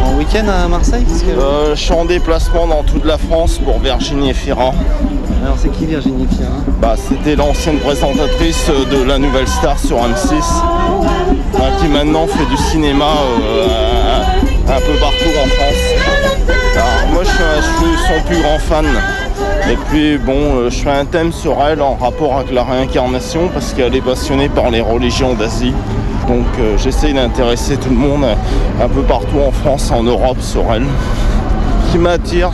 en 0.05 0.15
week-end 0.17 0.47
à 0.49 0.69
Marseille 0.69 1.05
parce 1.09 1.23
que- 1.23 1.31
Euh, 1.31 1.75
je 1.75 1.81
suis 1.81 1.93
en 1.93 2.05
déplacement 2.05 2.69
dans 2.69 2.85
toute 2.85 3.05
la 3.05 3.19
France 3.19 3.59
pour 3.59 3.81
Virginie 3.81 4.31
Efira. 4.31 4.73
Alors 5.49 5.59
c'est 5.59 5.71
qui 5.71 5.87
Virginie 5.87 6.27
Fira 6.27 6.51
Bah, 6.79 6.95
c'était 6.95 7.35
l'ancienne 7.35 7.79
présentatrice 7.79 8.71
de 8.91 9.03
la 9.03 9.19
Nouvelle 9.19 9.49
Star 9.49 9.79
sur 9.79 9.97
M6, 9.97 10.43
bah, 11.55 11.61
qui 11.81 11.89
maintenant 11.89 12.27
fait 12.27 12.45
du 12.45 12.57
cinéma 12.59 13.07
euh, 13.07 14.21
un, 14.69 14.79
peu 14.79 14.93
partout 15.01 15.31
en 15.43 15.49
France. 15.49 16.53
Alors, 16.75 17.15
moi, 17.15 17.23
je 17.25 17.31
suis, 17.31 18.07
son 18.07 18.27
plus 18.27 18.43
grand 18.43 18.59
fan. 18.59 18.85
Et 19.71 19.77
puis, 19.89 20.19
bon, 20.19 20.35
euh, 20.37 20.69
je 20.69 20.81
fais 20.81 20.91
un 20.91 21.07
thème 21.07 21.33
sur 21.33 21.57
elle 21.67 21.81
en 21.81 21.95
rapport 21.95 22.37
avec 22.37 22.53
la 22.53 22.65
réincarnation 22.65 23.49
parce 23.49 23.73
qu'elle 23.73 23.97
est 23.97 24.03
passionnée 24.03 24.51
par 24.51 24.69
les 24.69 24.83
religions 24.83 25.33
d'Asie. 25.33 25.73
Donc, 26.29 26.45
euh, 26.59 26.77
j'essaye 26.77 27.15
d'intéresser 27.15 27.79
tout 27.79 27.89
le 27.89 27.97
monde 27.97 28.27
un 28.83 28.89
peu 28.89 29.01
partout 29.01 29.39
en 29.39 29.51
France, 29.51 29.91
en 29.91 30.03
Europe, 30.03 30.43
sur 30.43 30.65
elle. 30.75 30.85
Qui 31.91 31.99
m'attire, 31.99 32.51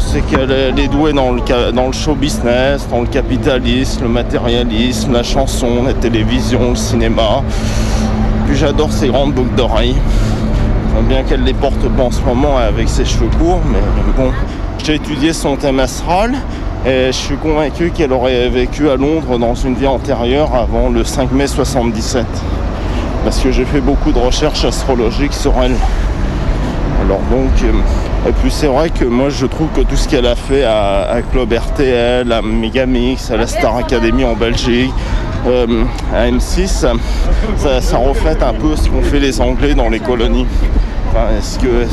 c'est- 0.00 0.20
qu'elle 0.22 0.50
est, 0.50 0.88
douée 0.88 1.12
dans 1.12 1.30
le, 1.30 1.40
dans 1.72 1.86
le 1.86 1.92
show 1.92 2.14
business, 2.14 2.86
dans 2.90 3.00
le 3.02 3.06
capitalisme, 3.06 4.02
le 4.02 4.08
matérialisme, 4.08 5.12
la 5.12 5.22
chanson, 5.22 5.84
la 5.86 5.92
télévision, 5.92 6.70
le 6.70 6.76
cinéma. 6.76 7.42
Puis 8.46 8.56
j'adore 8.56 8.90
ses 8.92 9.08
grandes 9.08 9.32
boucles 9.32 9.54
d'oreilles. 9.56 9.96
Bien 11.08 11.22
qu'elle 11.22 11.44
les 11.44 11.54
porte 11.54 11.88
pas 11.96 12.02
en 12.04 12.10
ce 12.10 12.20
moment 12.22 12.56
avec 12.56 12.88
ses 12.88 13.04
cheveux 13.04 13.28
courts, 13.38 13.60
mais 13.70 13.78
bon. 14.16 14.30
J'ai 14.84 14.94
étudié 14.96 15.32
son 15.32 15.56
thème 15.56 15.80
astral 15.80 16.32
et 16.86 17.06
je 17.06 17.12
suis 17.12 17.36
convaincu 17.36 17.90
qu'elle 17.94 18.12
aurait 18.12 18.48
vécu 18.48 18.90
à 18.90 18.96
Londres 18.96 19.38
dans 19.38 19.54
une 19.54 19.74
vie 19.74 19.86
antérieure 19.86 20.50
avant 20.54 20.88
le 20.90 21.04
5 21.04 21.32
mai 21.32 21.46
77. 21.46 22.26
Parce 23.24 23.38
que 23.40 23.50
j'ai 23.52 23.64
fait 23.64 23.80
beaucoup 23.80 24.12
de 24.12 24.18
recherches 24.18 24.64
astrologiques 24.64 25.32
sur 25.32 25.52
elle. 25.62 25.74
Alors 27.04 27.20
donc, 27.30 27.50
euh, 27.64 27.72
et 28.26 28.32
puis 28.32 28.50
c'est 28.50 28.66
vrai 28.66 28.88
que 28.88 29.04
moi 29.04 29.28
je 29.28 29.44
trouve 29.44 29.68
que 29.74 29.82
tout 29.82 29.96
ce 29.96 30.08
qu'elle 30.08 30.26
a 30.26 30.34
fait 30.34 30.64
à, 30.64 31.18
Club 31.30 31.52
RTL, 31.52 32.30
à 32.32 32.40
Megamix, 32.40 33.30
à 33.30 33.36
la 33.36 33.46
Star 33.46 33.76
Academy 33.76 34.24
en 34.24 34.34
Belgique, 34.34 34.92
euh, 35.46 35.84
à 36.14 36.30
M6, 36.30 36.86
ça, 37.56 37.96
reflète 37.98 38.42
un 38.42 38.54
peu 38.54 38.76
ce 38.76 38.88
qu'ont 38.88 39.02
fait 39.02 39.20
les 39.20 39.40
Anglais 39.40 39.74
dans 39.74 39.90
les 39.90 40.00
colonies. 40.00 40.46
Enfin, 41.10 41.26
que, 41.62 41.86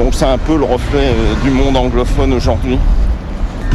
donc 0.00 0.14
c'est 0.14 0.26
un 0.26 0.38
peu 0.38 0.56
le 0.56 0.64
reflet 0.64 1.08
euh, 1.08 1.34
du 1.42 1.50
monde 1.50 1.76
anglophone 1.76 2.32
aujourd'hui. 2.32 2.78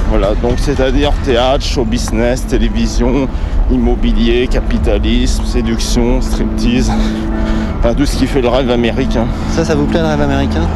Voilà, 0.09 0.35
donc 0.41 0.53
c'est-à-dire 0.57 1.11
théâtre, 1.25 1.65
show 1.65 1.83
business, 1.83 2.45
télévision, 2.45 3.27
immobilier, 3.71 4.47
capitalisme, 4.47 5.43
séduction, 5.43 6.21
striptease, 6.21 6.91
enfin 7.79 7.93
tout 7.93 8.05
ce 8.05 8.17
qui 8.17 8.27
fait 8.27 8.41
le 8.41 8.47
rêve 8.47 8.69
américain. 8.69 9.25
Ça, 9.51 9.65
ça 9.65 9.75
vous 9.75 9.85
plaît 9.85 10.01
le 10.01 10.07
rêve 10.07 10.21
américain? 10.21 10.67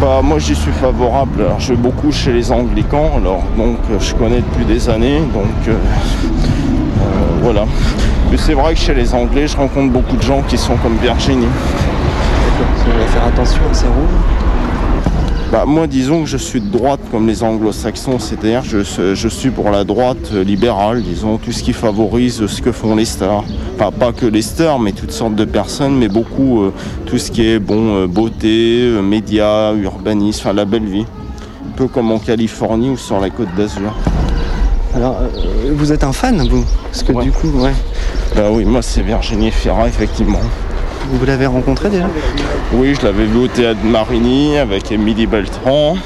Bah 0.00 0.20
moi 0.22 0.38
j'y 0.38 0.54
suis 0.54 0.70
favorable. 0.70 1.44
Je 1.58 1.72
vais 1.72 1.76
beaucoup 1.76 2.12
chez 2.12 2.32
les 2.32 2.52
anglicans, 2.52 3.16
alors 3.16 3.42
donc 3.56 3.78
euh, 3.90 3.98
je 3.98 4.14
connais 4.14 4.40
depuis 4.40 4.64
des 4.64 4.88
années, 4.88 5.18
donc 5.34 5.46
euh, 5.66 5.72
euh, 5.72 5.76
voilà. 7.42 7.64
Mais 8.30 8.36
c'est 8.36 8.52
vrai 8.52 8.74
que 8.74 8.80
chez 8.80 8.94
les 8.94 9.12
Anglais, 9.12 9.48
je 9.48 9.56
rencontre 9.56 9.92
beaucoup 9.92 10.16
de 10.16 10.22
gens 10.22 10.42
qui 10.42 10.56
sont 10.56 10.76
comme 10.76 10.96
Virginie. 11.02 11.48
Vous 12.76 12.90
allez 12.92 13.06
faire 13.06 13.24
attention 13.26 13.60
ces 13.72 13.86
roues. 13.86 14.37
Bah, 15.50 15.64
moi, 15.66 15.86
disons 15.86 16.24
que 16.24 16.28
je 16.28 16.36
suis 16.36 16.60
de 16.60 16.68
droite 16.68 17.00
comme 17.10 17.26
les 17.26 17.42
anglo-saxons, 17.42 18.18
c'est-à-dire 18.18 18.62
je, 18.62 19.14
je 19.14 19.28
suis 19.28 19.48
pour 19.48 19.70
la 19.70 19.82
droite 19.82 20.30
libérale, 20.32 21.02
disons, 21.02 21.38
tout 21.38 21.52
ce 21.52 21.62
qui 21.62 21.72
favorise 21.72 22.46
ce 22.46 22.60
que 22.60 22.70
font 22.70 22.94
les 22.94 23.06
stars. 23.06 23.44
Enfin, 23.74 23.90
pas 23.90 24.12
que 24.12 24.26
les 24.26 24.42
stars, 24.42 24.78
mais 24.78 24.92
toutes 24.92 25.10
sortes 25.10 25.36
de 25.36 25.46
personnes, 25.46 25.96
mais 25.96 26.08
beaucoup 26.08 26.60
euh, 26.60 26.72
tout 27.06 27.16
ce 27.16 27.30
qui 27.30 27.48
est 27.48 27.58
bon, 27.58 27.96
euh, 27.96 28.06
beauté, 28.06 28.82
euh, 28.82 29.00
médias, 29.00 29.72
urbanisme, 29.72 30.40
enfin 30.42 30.52
la 30.52 30.66
belle 30.66 30.84
vie. 30.84 31.06
Un 31.66 31.76
peu 31.76 31.88
comme 31.88 32.12
en 32.12 32.18
Californie 32.18 32.90
ou 32.90 32.98
sur 32.98 33.18
la 33.18 33.30
côte 33.30 33.48
d'Azur. 33.56 33.94
Alors, 34.94 35.16
vous 35.72 35.92
êtes 35.92 36.04
un 36.04 36.12
fan, 36.12 36.46
vous? 36.46 36.64
Parce 36.84 37.02
que 37.02 37.12
du 37.22 37.32
coup, 37.32 37.48
ouais. 37.48 37.72
Bah 38.36 38.48
oui, 38.50 38.66
moi 38.66 38.82
c'est 38.82 39.00
Virginie 39.00 39.50
Fira, 39.50 39.88
effectivement. 39.88 40.40
Vous 41.06 41.24
l'avez 41.24 41.46
rencontré 41.46 41.88
déjà 41.88 42.08
Oui, 42.72 42.94
je 42.94 43.06
l'avais 43.06 43.24
vu 43.24 43.38
au 43.38 43.48
théâtre 43.48 43.80
Marigny 43.84 44.58
avec 44.58 44.92
Émilie 44.92 45.26
Beltran. 45.26 45.96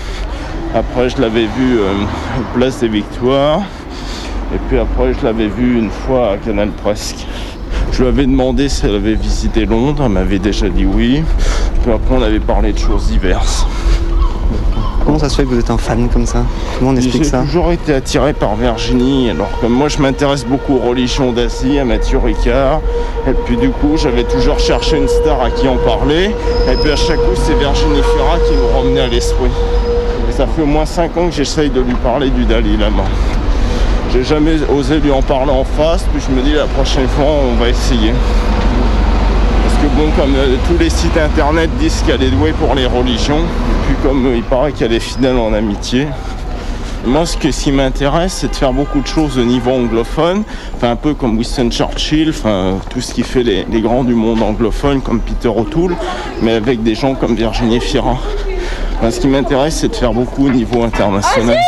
Après, 0.74 1.08
je 1.08 1.20
l'avais 1.20 1.46
vu 1.46 1.78
euh, 1.78 1.92
Place 2.54 2.80
des 2.80 2.88
Victoires. 2.88 3.62
Et 4.54 4.58
puis 4.68 4.78
après, 4.78 5.12
je 5.14 5.24
l'avais 5.24 5.48
vu 5.48 5.78
une 5.78 5.90
fois 5.90 6.32
à 6.32 6.36
Canal 6.36 6.70
Presque. 6.70 7.26
Je 7.90 8.02
lui 8.02 8.08
avais 8.08 8.26
demandé 8.26 8.68
si 8.68 8.86
elle 8.86 8.94
avait 8.94 9.14
visité 9.14 9.66
Londres. 9.66 10.04
Elle 10.06 10.12
m'avait 10.12 10.38
déjà 10.38 10.68
dit 10.68 10.86
oui. 10.86 11.22
Puis 11.82 11.92
après, 11.92 12.14
on 12.14 12.22
avait 12.22 12.40
parlé 12.40 12.72
de 12.72 12.78
choses 12.78 13.08
diverses. 13.08 13.66
Comment 15.04 15.18
ça 15.18 15.28
se 15.28 15.36
fait 15.36 15.42
que 15.42 15.48
vous 15.48 15.58
êtes 15.58 15.70
un 15.70 15.78
fan 15.78 16.08
comme 16.08 16.26
ça 16.26 16.44
Comment 16.78 16.92
on 16.92 16.96
explique 16.96 17.24
J'ai 17.24 17.30
ça 17.30 17.42
toujours 17.42 17.72
été 17.72 17.92
attiré 17.92 18.32
par 18.32 18.54
Virginie. 18.54 19.30
Alors 19.30 19.50
comme 19.60 19.72
moi 19.72 19.88
je 19.88 19.98
m'intéresse 19.98 20.44
beaucoup 20.44 20.76
aux 20.76 20.88
religions 20.88 21.32
d'Asie, 21.32 21.78
à 21.78 21.84
Mathieu 21.84 22.18
Ricard. 22.18 22.80
Et 23.26 23.32
puis 23.44 23.56
du 23.56 23.70
coup 23.70 23.96
j'avais 23.96 24.24
toujours 24.24 24.58
cherché 24.58 24.96
une 24.96 25.08
star 25.08 25.42
à 25.42 25.50
qui 25.50 25.66
en 25.66 25.76
parler. 25.76 26.34
Et 26.70 26.76
puis 26.80 26.90
à 26.90 26.96
chaque 26.96 27.18
coup 27.18 27.34
c'est 27.34 27.54
Virginie 27.54 28.02
Fira 28.02 28.38
qui 28.46 28.54
me 28.54 28.78
revenait 28.78 29.00
à 29.00 29.08
l'esprit. 29.08 29.50
Ça 30.30 30.46
fait 30.46 30.62
au 30.62 30.66
moins 30.66 30.86
5 30.86 31.16
ans 31.18 31.26
que 31.26 31.34
j'essaye 31.34 31.68
de 31.68 31.80
lui 31.80 31.94
parler 31.94 32.30
du 32.30 32.46
Dalai 32.46 32.76
Lama. 32.78 33.04
J'ai 34.12 34.24
jamais 34.24 34.56
osé 34.74 34.98
lui 34.98 35.10
en 35.10 35.20
parler 35.20 35.52
en 35.52 35.64
face, 35.64 36.04
puis 36.12 36.22
je 36.26 36.34
me 36.34 36.42
dis 36.42 36.54
la 36.54 36.66
prochaine 36.66 37.08
fois 37.08 37.26
on 37.26 37.60
va 37.60 37.68
essayer. 37.68 38.12
Bon, 39.96 40.10
comme 40.16 40.34
euh, 40.34 40.56
tous 40.66 40.78
les 40.78 40.88
sites 40.88 41.18
internet 41.18 41.68
disent 41.78 42.02
qu'elle 42.06 42.22
est 42.22 42.30
douée 42.30 42.52
pour 42.52 42.74
les 42.74 42.86
religions, 42.86 43.40
et 43.40 43.86
puis 43.86 43.96
comme 44.02 44.26
euh, 44.26 44.36
il 44.36 44.42
paraît 44.42 44.72
qu'elle 44.72 44.92
est 44.92 45.00
fidèle 45.00 45.36
en 45.36 45.52
amitié, 45.52 46.06
moi 47.04 47.26
ce, 47.26 47.36
que, 47.36 47.48
qui 47.48 47.72
m'intéresse 47.72 48.32
c'est 48.32 48.48
de 48.48 48.54
faire 48.54 48.72
beaucoup 48.72 49.00
de 49.00 49.06
choses 49.06 49.36
au 49.36 49.44
niveau 49.44 49.70
anglophone, 49.70 50.44
enfin 50.74 50.92
un 50.92 50.96
peu 50.96 51.12
comme 51.12 51.36
Winston 51.36 51.68
Churchill, 51.70 52.30
enfin 52.30 52.78
tout 52.88 53.02
ce 53.02 53.12
qui 53.12 53.22
fait 53.22 53.42
les, 53.42 53.80
grands 53.82 54.04
du 54.04 54.14
monde 54.14 54.42
anglophone 54.42 55.02
comme 55.02 55.20
Peter 55.20 55.48
O'Toole, 55.48 55.94
mais 56.40 56.52
avec 56.52 56.82
des 56.82 56.94
gens 56.94 57.14
comme 57.14 57.34
Virginie 57.34 57.80
Fira. 57.80 58.16
Ce 59.10 59.20
qui 59.20 59.26
m'intéresse 59.26 59.76
c'est 59.76 59.88
de 59.88 59.96
faire 59.96 60.14
beaucoup 60.14 60.46
au 60.46 60.50
niveau 60.50 60.84
international 60.84 61.58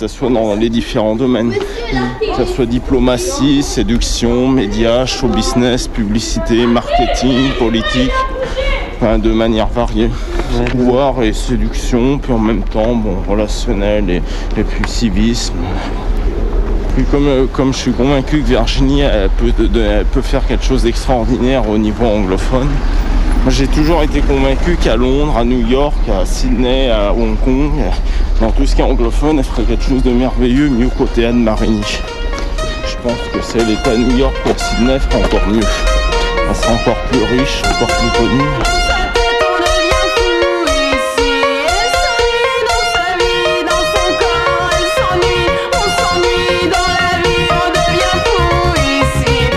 ce 0.00 0.08
soit 0.08 0.30
dans 0.30 0.54
les 0.54 0.70
différents 0.70 1.14
domaines, 1.14 1.52
que 1.52 2.36
ce 2.44 2.44
soit 2.46 2.64
diplomatie, 2.64 3.62
séduction, 3.62 4.48
médias, 4.48 5.04
show 5.04 5.28
business, 5.28 5.88
publicité, 5.88 6.64
marketing, 6.66 7.50
politique, 7.58 8.10
enfin, 8.96 9.18
de 9.18 9.30
manière 9.30 9.66
variée. 9.66 10.08
Pouvoir 10.70 11.22
et 11.22 11.34
séduction, 11.34 12.18
puis 12.18 12.32
en 12.32 12.38
même 12.38 12.62
temps, 12.62 12.94
bon, 12.94 13.16
relationnel 13.28 14.08
et, 14.08 14.22
et 14.56 14.64
puis 14.64 14.88
civisme. 14.88 15.54
Puis 16.94 17.04
comme, 17.04 17.28
euh, 17.28 17.46
comme 17.52 17.74
je 17.74 17.78
suis 17.78 17.92
convaincu 17.92 18.40
que 18.40 18.46
Virginie 18.46 19.00
elle 19.00 19.28
peut, 19.28 19.52
elle 19.58 20.06
peut 20.06 20.22
faire 20.22 20.46
quelque 20.46 20.64
chose 20.64 20.82
d'extraordinaire 20.82 21.68
au 21.68 21.76
niveau 21.76 22.06
anglophone, 22.06 22.68
j'ai 23.48 23.66
toujours 23.66 24.02
été 24.02 24.20
convaincu 24.20 24.76
qu'à 24.82 24.96
Londres, 24.96 25.36
à 25.36 25.44
New 25.44 25.66
York, 25.66 25.96
à 26.10 26.24
Sydney, 26.24 26.90
à 26.90 27.12
Hong 27.12 27.36
Kong, 27.44 27.72
dans 28.40 28.50
tout 28.50 28.64
ce 28.66 28.74
qui 28.74 28.80
est 28.80 28.84
anglophone, 28.84 29.38
elle 29.38 29.44
ferait 29.44 29.64
quelque 29.64 29.84
chose 29.84 30.02
de 30.02 30.12
merveilleux, 30.12 30.70
mieux 30.70 30.88
qu'au 30.88 31.04
théâtre 31.04 31.36
Marigny. 31.36 31.82
Je 32.86 32.96
pense 33.02 33.18
que 33.32 33.40
c'est 33.42 33.64
l'État 33.64 33.94
New 33.96 34.16
York 34.16 34.34
pour 34.42 34.58
Sydney 34.58 34.98
ferait 34.98 35.24
encore 35.24 35.46
mieux. 35.48 35.60
Elle 36.48 36.56
serait 36.56 36.72
encore 36.72 36.96
plus 37.10 37.22
riche, 37.38 37.62
encore 37.64 37.88
plus 37.88 38.18
connue. 38.18 38.42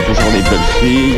Toujours 0.08 0.32
les 0.34 0.42
belles 0.42 0.60
filles, 0.82 1.13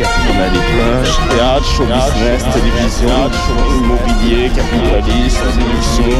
théâtre, 1.28 1.64
show 1.64 1.84
business, 1.84 2.44
télévision, 2.52 3.30
immobilier, 3.78 4.50
capitalisme, 4.50 5.44
séduction, 5.52 6.10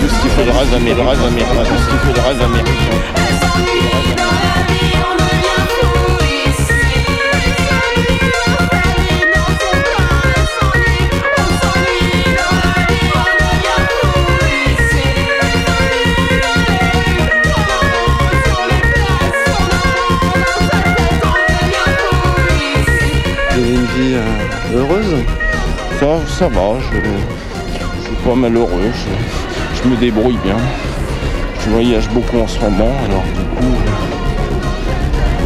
tout 0.00 0.08
ce 0.08 0.22
qui 0.22 0.28
fait 0.28 0.44
le 0.44 0.52
rêve 0.52 0.74
américain, 0.74 1.02
le 1.02 1.08
rêve 1.08 1.24
américain, 1.26 1.62
tout 1.64 1.76
ce 1.76 1.86
qui 1.90 1.96
fait 1.98 2.14
le 2.14 2.20
Ça, 26.28 26.46
va, 26.46 26.78
je, 26.78 26.98
je 26.98 28.06
suis 28.06 28.14
pas 28.24 28.36
malheureux, 28.36 28.92
je, 29.82 29.88
me 29.88 29.96
débrouille 29.96 30.38
bien. 30.44 30.54
Je 31.64 31.70
voyage 31.70 32.08
beaucoup 32.10 32.38
en 32.38 32.46
ce 32.46 32.60
moment, 32.60 32.92
alors 33.08 33.24
du 33.34 33.42
coup, 33.56 33.74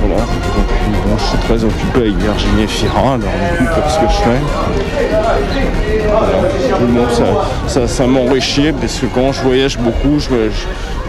voilà. 0.05 0.23
Bon, 0.23 1.17
je 1.17 1.25
suis 1.25 1.39
très 1.39 1.65
occupé 1.65 2.01
avec 2.01 2.17
Virginie 2.19 2.67
Fira, 2.69 3.15
alors 3.15 3.19
du 3.59 3.67
coup, 3.69 3.81
pour 3.81 3.91
ce 3.91 3.99
que 4.01 4.07
je 4.09 4.17
fais. 4.19 4.41
Voilà. 6.11 6.49
Bon, 6.79 7.07
ça, 7.67 7.87
ça, 7.89 8.07
m'enrichit 8.07 8.73
parce 8.79 8.99
que 8.99 9.07
quand 9.07 9.33
je 9.33 9.41
voyage 9.41 9.79
beaucoup, 9.79 10.19
je, 10.19 10.51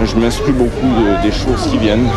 je, 0.06 0.16
m'inspire 0.16 0.54
beaucoup 0.54 0.88
de- 0.88 1.22
des 1.24 1.32
choses 1.34 1.68
qui 1.70 1.78
viennent. 1.78 2.08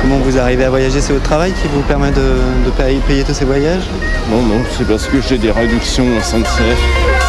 Comment 0.00 0.18
vous 0.18 0.38
arrivez 0.38 0.64
à 0.64 0.70
voyager? 0.70 1.00
C'est 1.00 1.12
votre 1.12 1.24
travail 1.24 1.52
qui 1.52 1.68
vous 1.68 1.82
permet 1.82 2.10
de, 2.10 2.70
payer 3.06 3.22
tous 3.22 3.34
ces 3.34 3.44
voyages? 3.44 3.84
Non, 4.30 4.42
non, 4.42 4.62
c'est 4.76 4.86
parce 4.86 5.06
que 5.06 5.20
j'ai 5.20 5.36
des 5.36 5.50
réductions 5.50 6.06
en 6.16 6.22
SNCF. 6.22 7.19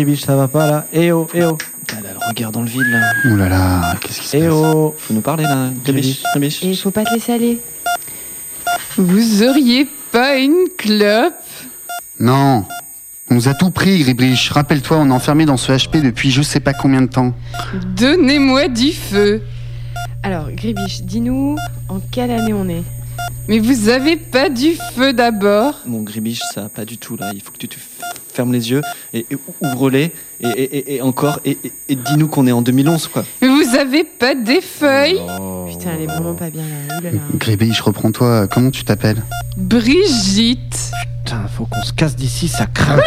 Gribiche, 0.00 0.24
ça 0.24 0.34
va 0.34 0.48
pas 0.48 0.66
là 0.66 0.86
Eh 0.94 1.12
oh, 1.12 1.28
eh 1.34 1.44
oh. 1.44 1.58
Elle 1.92 2.06
a 2.06 2.12
le 2.12 2.18
regard 2.26 2.52
dans 2.52 2.62
le 2.62 2.68
vide 2.68 2.86
là. 2.90 3.12
Ouh 3.26 3.36
là 3.36 3.50
là, 3.50 3.96
qu'est-ce 4.00 4.22
qui 4.22 4.28
se 4.28 4.36
Eh 4.38 4.40
passe 4.40 4.50
oh, 4.50 4.94
faut 4.96 5.12
nous 5.12 5.20
parler 5.20 5.44
là, 5.44 5.68
Gribiche, 5.84 6.22
Gribiche. 6.32 6.64
Et 6.64 6.74
faut 6.74 6.90
pas 6.90 7.04
te 7.04 7.12
laisser 7.12 7.32
aller. 7.32 7.60
Vous 8.96 9.42
auriez 9.42 9.86
pas 10.10 10.38
une 10.38 10.68
clope 10.78 11.34
Non 12.18 12.64
On 13.30 13.34
nous 13.34 13.48
a 13.48 13.52
tout 13.52 13.70
pris, 13.70 13.98
Gribrich. 13.98 14.48
Rappelle-toi, 14.48 14.96
on 14.96 15.10
est 15.10 15.12
enfermé 15.12 15.44
dans 15.44 15.58
ce 15.58 15.72
HP 15.72 16.00
depuis 16.00 16.30
je 16.30 16.40
sais 16.40 16.60
pas 16.60 16.72
combien 16.72 17.02
de 17.02 17.08
temps. 17.08 17.34
Donnez-moi 17.94 18.68
du 18.68 18.92
feu. 18.92 19.42
Alors, 20.22 20.50
Gribiche, 20.50 21.02
dis-nous 21.02 21.56
en 21.90 22.00
quelle 22.10 22.30
année 22.30 22.54
on 22.54 22.66
est? 22.70 22.84
Mais 23.48 23.58
vous 23.58 23.90
avez 23.90 24.16
pas 24.16 24.48
du 24.48 24.76
feu 24.94 25.12
d'abord 25.12 25.74
Mon 25.84 26.02
Gribiche, 26.02 26.40
ça 26.54 26.62
va 26.62 26.68
pas 26.70 26.86
du 26.86 26.96
tout 26.96 27.18
là. 27.18 27.32
Il 27.34 27.42
faut 27.42 27.50
que 27.50 27.58
tu 27.58 27.68
te 27.68 27.76
f- 28.30 28.34
fermes 28.34 28.52
les 28.52 28.70
yeux 28.70 28.82
et, 29.12 29.26
et 29.30 29.36
ouvre-les 29.60 30.12
et, 30.40 30.46
et- 30.48 30.76
et- 30.78 30.94
et 30.96 31.02
encore 31.02 31.40
et, 31.44 31.58
et- 31.64 31.72
et 31.88 31.94
dis-nous 31.96 32.28
qu'on 32.28 32.46
est 32.46 32.52
en 32.52 32.62
2011 32.62 33.08
quoi. 33.08 33.24
Mais 33.42 33.48
vous 33.48 33.74
avez 33.76 34.04
pas 34.04 34.34
des 34.34 34.60
feuilles 34.60 35.20
Putain, 35.68 35.90
elle 35.96 36.02
est 36.02 36.06
vraiment 36.06 36.34
pas 36.34 36.50
bien 36.50 36.62
là. 36.62 36.98
Ouh 36.98 37.02
là 37.02 37.10
là. 37.12 37.18
Gribrich, 37.36 37.80
reprends-toi. 37.80 38.48
Comment 38.48 38.70
tu 38.70 38.84
t'appelles? 38.84 39.22
Brigitte 39.56 40.90
Putain, 41.24 41.46
faut 41.56 41.66
qu'on 41.66 41.82
se 41.82 41.92
casse 41.92 42.16
d'ici, 42.16 42.48
ça 42.48 42.66
craint. 42.66 42.98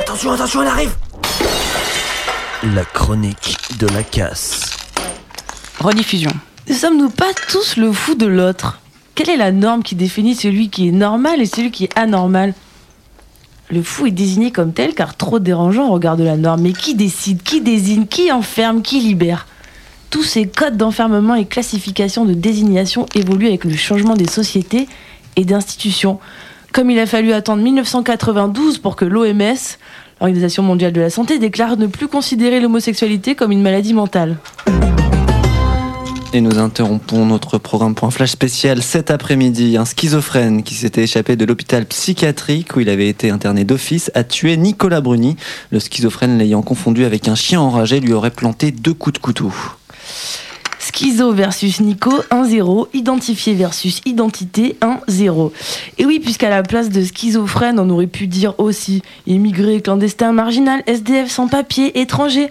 Attention, 0.00 0.32
attention, 0.32 0.62
elle 0.62 0.68
arrive 0.68 0.94
La 2.74 2.84
chronique 2.84 3.56
de 3.78 3.86
la 3.88 4.02
casse. 4.02 4.76
Rediffusion. 5.78 6.30
Ne 6.68 6.74
sommes-nous 6.74 7.10
pas 7.10 7.32
tous 7.48 7.76
le 7.76 7.90
fou 7.92 8.14
de 8.14 8.26
l'autre? 8.26 8.80
Quelle 9.14 9.30
est 9.30 9.36
la 9.36 9.50
norme 9.52 9.82
qui 9.82 9.94
définit 9.94 10.34
celui 10.34 10.68
qui 10.68 10.88
est 10.88 10.92
normal 10.92 11.40
et 11.40 11.46
celui 11.46 11.70
qui 11.70 11.84
est 11.84 11.98
anormal? 11.98 12.54
Le 13.70 13.82
fou 13.82 14.06
est 14.06 14.10
désigné 14.10 14.50
comme 14.50 14.72
tel 14.72 14.94
car 14.94 15.16
trop 15.16 15.38
dérangeant 15.38 15.88
au 15.88 15.92
regard 15.92 16.16
de 16.16 16.24
la 16.24 16.36
norme. 16.36 16.62
Mais 16.62 16.72
qui 16.72 16.94
décide 16.94 17.42
Qui 17.42 17.60
désigne 17.60 18.06
Qui 18.06 18.32
enferme 18.32 18.82
Qui 18.82 19.00
libère? 19.00 19.46
Tous 20.10 20.24
ces 20.24 20.48
codes 20.48 20.76
d'enfermement 20.76 21.36
et 21.36 21.44
classification 21.44 22.24
de 22.24 22.34
désignation 22.34 23.06
évoluent 23.14 23.46
avec 23.46 23.64
le 23.64 23.76
changement 23.76 24.14
des 24.14 24.28
sociétés 24.28 24.88
et 25.36 25.44
d'institutions. 25.44 26.18
Comme 26.72 26.90
il 26.90 26.98
a 26.98 27.06
fallu 27.06 27.32
attendre 27.32 27.62
1992 27.62 28.78
pour 28.78 28.96
que 28.96 29.04
l'OMS, 29.04 29.54
l'Organisation 30.20 30.64
mondiale 30.64 30.92
de 30.92 31.00
la 31.00 31.10
santé, 31.10 31.38
déclare 31.38 31.76
ne 31.76 31.86
plus 31.86 32.08
considérer 32.08 32.58
l'homosexualité 32.58 33.36
comme 33.36 33.52
une 33.52 33.62
maladie 33.62 33.94
mentale. 33.94 34.36
Et 36.32 36.40
nous 36.40 36.58
interrompons 36.58 37.26
notre 37.26 37.58
programme 37.58 37.96
pour 37.96 38.06
un 38.06 38.12
flash 38.12 38.30
spécial 38.30 38.84
cet 38.84 39.10
après-midi. 39.10 39.76
Un 39.76 39.84
schizophrène 39.84 40.62
qui 40.62 40.74
s'était 40.74 41.02
échappé 41.02 41.34
de 41.34 41.44
l'hôpital 41.44 41.86
psychiatrique 41.86 42.76
où 42.76 42.80
il 42.80 42.88
avait 42.88 43.08
été 43.08 43.30
interné 43.30 43.64
d'office 43.64 44.12
a 44.14 44.22
tué 44.22 44.56
Nicolas 44.56 45.00
Bruni. 45.00 45.36
Le 45.72 45.80
schizophrène 45.80 46.38
l'ayant 46.38 46.62
confondu 46.62 47.04
avec 47.04 47.26
un 47.26 47.34
chien 47.34 47.60
enragé 47.60 47.98
lui 47.98 48.12
aurait 48.12 48.30
planté 48.30 48.70
deux 48.70 48.94
coups 48.94 49.14
de 49.14 49.18
couteau. 49.18 49.52
Schizo 50.78 51.32
versus 51.32 51.80
Nico, 51.80 52.12
1-0. 52.30 52.86
Identifié 52.94 53.54
versus 53.54 54.00
identité, 54.06 54.76
1-0. 54.82 55.50
Et 55.98 56.06
oui, 56.06 56.20
puisqu'à 56.20 56.48
la 56.48 56.62
place 56.62 56.90
de 56.90 57.02
schizophrène, 57.02 57.80
on 57.80 57.90
aurait 57.90 58.06
pu 58.06 58.28
dire 58.28 58.54
aussi 58.58 59.02
immigré, 59.26 59.80
clandestin, 59.80 60.30
marginal, 60.30 60.84
SDF 60.86 61.28
sans 61.28 61.48
papier, 61.48 62.00
étranger. 62.00 62.50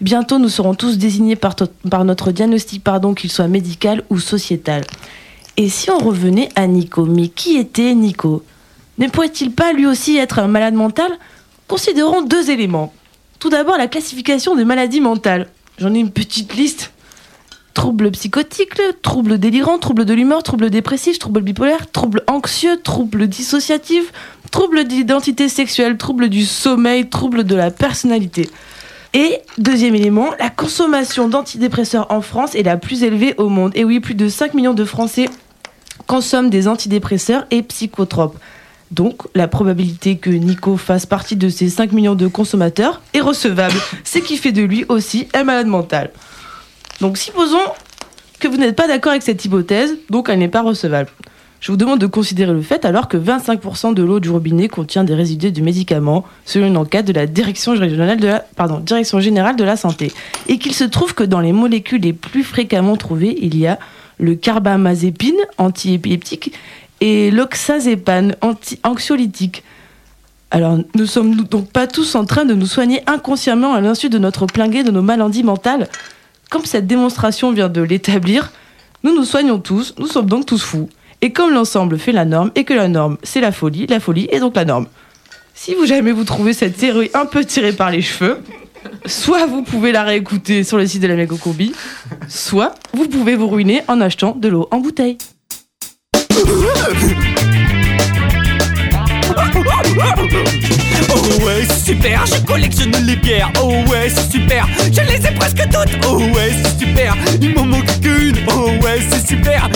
Bientôt, 0.00 0.38
nous 0.38 0.48
serons 0.48 0.74
tous 0.74 0.96
désignés 0.96 1.34
par, 1.34 1.56
notre 2.04 2.30
diagnostic, 2.30 2.84
pardon, 2.84 3.14
qu'il 3.14 3.30
soit 3.30 3.48
médical 3.48 4.04
ou 4.10 4.20
sociétal. 4.20 4.84
Et 5.56 5.68
si 5.68 5.90
on 5.90 5.98
revenait 5.98 6.50
à 6.54 6.68
Nico 6.68 7.04
Mais 7.04 7.28
qui 7.28 7.56
était 7.56 7.94
Nico? 7.94 8.44
Ne 8.98 9.08
pourrait-il 9.08 9.50
pas 9.50 9.72
lui 9.72 9.86
aussi 9.86 10.16
être 10.16 10.38
un 10.38 10.46
malade 10.46 10.74
mental? 10.74 11.10
Considérons 11.66 12.22
deux 12.22 12.50
éléments. 12.50 12.92
Tout 13.40 13.50
d'abord, 13.50 13.76
la 13.76 13.88
classification 13.88 14.54
des 14.54 14.64
maladies 14.64 15.00
mentales. 15.00 15.48
J'en 15.78 15.94
ai 15.94 15.98
une 15.98 16.12
petite 16.12 16.54
liste. 16.54 16.92
Troubles 17.74 18.10
psychotiques, 18.12 18.80
troubles 19.02 19.38
délirants, 19.38 19.78
troubles 19.78 20.04
de 20.04 20.14
l'humeur, 20.14 20.42
troubles 20.44 20.70
dépressifs, 20.70 21.18
troubles 21.18 21.42
bipolaires, 21.42 21.90
troubles 21.90 22.22
anxieux, 22.28 22.80
troubles 22.82 23.28
dissociatifs, 23.28 24.12
troubles 24.50 24.84
d'identité 24.84 25.48
sexuelle, 25.48 25.96
troubles 25.96 26.28
du 26.28 26.44
sommeil, 26.44 27.08
troubles 27.08 27.44
de 27.44 27.54
la 27.54 27.70
personnalité. 27.70 28.48
Et 29.14 29.40
deuxième 29.56 29.94
élément, 29.94 30.30
la 30.38 30.50
consommation 30.50 31.28
d'antidépresseurs 31.28 32.06
en 32.10 32.20
France 32.20 32.54
est 32.54 32.62
la 32.62 32.76
plus 32.76 33.02
élevée 33.02 33.34
au 33.38 33.48
monde. 33.48 33.72
Et 33.74 33.84
oui, 33.84 34.00
plus 34.00 34.14
de 34.14 34.28
5 34.28 34.54
millions 34.54 34.74
de 34.74 34.84
Français 34.84 35.28
consomment 36.06 36.50
des 36.50 36.68
antidépresseurs 36.68 37.46
et 37.50 37.62
psychotropes. 37.62 38.36
Donc, 38.90 39.22
la 39.34 39.48
probabilité 39.48 40.16
que 40.16 40.30
Nico 40.30 40.76
fasse 40.76 41.04
partie 41.04 41.36
de 41.36 41.48
ces 41.48 41.68
5 41.68 41.92
millions 41.92 42.14
de 42.14 42.26
consommateurs 42.26 43.02
est 43.12 43.20
recevable, 43.20 43.78
ce 44.04 44.18
qui 44.18 44.36
fait 44.36 44.52
de 44.52 44.62
lui 44.62 44.84
aussi 44.88 45.28
un 45.34 45.44
malade 45.44 45.66
mental. 45.66 46.10
Donc, 47.00 47.18
supposons 47.18 47.58
que 48.40 48.48
vous 48.48 48.56
n'êtes 48.56 48.76
pas 48.76 48.88
d'accord 48.88 49.12
avec 49.12 49.22
cette 49.22 49.44
hypothèse, 49.44 49.96
donc 50.10 50.28
elle 50.28 50.38
n'est 50.38 50.48
pas 50.48 50.62
recevable. 50.62 51.10
Je 51.60 51.72
vous 51.72 51.76
demande 51.76 51.98
de 51.98 52.06
considérer 52.06 52.52
le 52.52 52.62
fait 52.62 52.84
alors 52.84 53.08
que 53.08 53.16
25% 53.16 53.92
de 53.92 54.02
l'eau 54.04 54.20
du 54.20 54.30
robinet 54.30 54.68
contient 54.68 55.02
des 55.02 55.14
résidus 55.14 55.50
de 55.50 55.60
médicaments, 55.60 56.24
selon 56.44 56.68
une 56.68 56.76
enquête 56.76 57.06
de 57.06 57.12
la 57.12 57.26
Direction, 57.26 57.74
générale 57.74 59.56
de 59.56 59.64
la 59.64 59.76
santé, 59.76 60.12
et 60.46 60.58
qu'il 60.58 60.72
se 60.74 60.84
trouve 60.84 61.14
que 61.14 61.24
dans 61.24 61.40
les 61.40 61.52
molécules 61.52 62.02
les 62.02 62.12
plus 62.12 62.44
fréquemment 62.44 62.96
trouvées, 62.96 63.36
il 63.40 63.58
y 63.58 63.66
a 63.66 63.78
le 64.18 64.36
carbamazépine, 64.36 65.38
antiépileptique, 65.58 66.52
et 67.00 67.30
l'oxazépane, 67.32 68.36
anti-anxiolytique. 68.40 69.64
Alors, 70.50 70.78
ne 70.94 71.04
sommes-nous 71.04 71.44
donc 71.44 71.70
pas 71.70 71.86
tous 71.86 72.14
en 72.14 72.24
train 72.24 72.44
de 72.44 72.54
nous 72.54 72.66
soigner 72.66 73.02
inconsciemment 73.06 73.74
à 73.74 73.80
l'insu 73.80 74.08
de 74.08 74.18
notre 74.18 74.46
plein 74.46 74.68
de 74.68 74.90
nos 74.90 75.02
maladies 75.02 75.42
mentales 75.42 75.88
Comme 76.50 76.64
cette 76.64 76.86
démonstration 76.86 77.52
vient 77.52 77.68
de 77.68 77.82
l'établir, 77.82 78.52
nous 79.02 79.14
nous 79.14 79.24
soignons 79.24 79.58
tous, 79.58 79.94
nous 79.98 80.06
sommes 80.06 80.26
donc 80.26 80.46
tous 80.46 80.62
fous. 80.62 80.88
Et 81.20 81.32
comme 81.32 81.52
l'ensemble 81.52 81.98
fait 81.98 82.12
la 82.12 82.24
norme, 82.24 82.52
et 82.54 82.64
que 82.64 82.74
la 82.74 82.88
norme 82.88 83.16
c'est 83.22 83.40
la 83.40 83.52
folie, 83.52 83.86
la 83.86 84.00
folie 84.00 84.28
est 84.30 84.40
donc 84.40 84.54
la 84.54 84.64
norme. 84.64 84.86
Si 85.54 85.74
vous 85.74 85.86
jamais 85.86 86.12
vous 86.12 86.24
trouvez 86.24 86.52
cette 86.52 86.76
théorie 86.76 87.10
un 87.14 87.26
peu 87.26 87.44
tirée 87.44 87.72
par 87.72 87.90
les 87.90 88.02
cheveux, 88.02 88.38
soit 89.06 89.46
vous 89.46 89.62
pouvez 89.62 89.90
la 89.90 90.04
réécouter 90.04 90.62
sur 90.62 90.76
le 90.76 90.86
site 90.86 91.02
de 91.02 91.08
la 91.08 91.16
Megacombi, 91.16 91.72
soit 92.28 92.74
vous 92.92 93.08
pouvez 93.08 93.34
vous 93.34 93.48
ruiner 93.48 93.82
en 93.88 94.00
achetant 94.00 94.36
de 94.36 94.48
l'eau 94.48 94.68
en 94.70 94.78
bouteille. 94.78 95.18
Oh 101.28 101.44
ouais, 101.44 101.66
c'est 101.68 101.92
super, 101.92 102.24
je 102.26 102.40
collectionne 102.40 102.96
les 103.04 103.16
bières. 103.16 103.50
Oh 103.62 103.72
ouais, 103.88 104.08
c'est 104.08 104.30
super, 104.30 104.66
je 104.86 105.00
les 105.00 105.26
ai 105.26 105.30
presque 105.32 105.62
toutes. 105.68 106.06
Oh 106.08 106.18
ouais, 106.18 106.52
c'est 106.62 106.86
super, 106.86 107.14
il 107.40 107.54
m'en 107.54 107.66
manque 107.66 108.00
qu'une. 108.00 108.36
Oh 108.48 108.70
ouais, 108.82 109.00
c'est 109.10 109.26
super, 109.26 109.68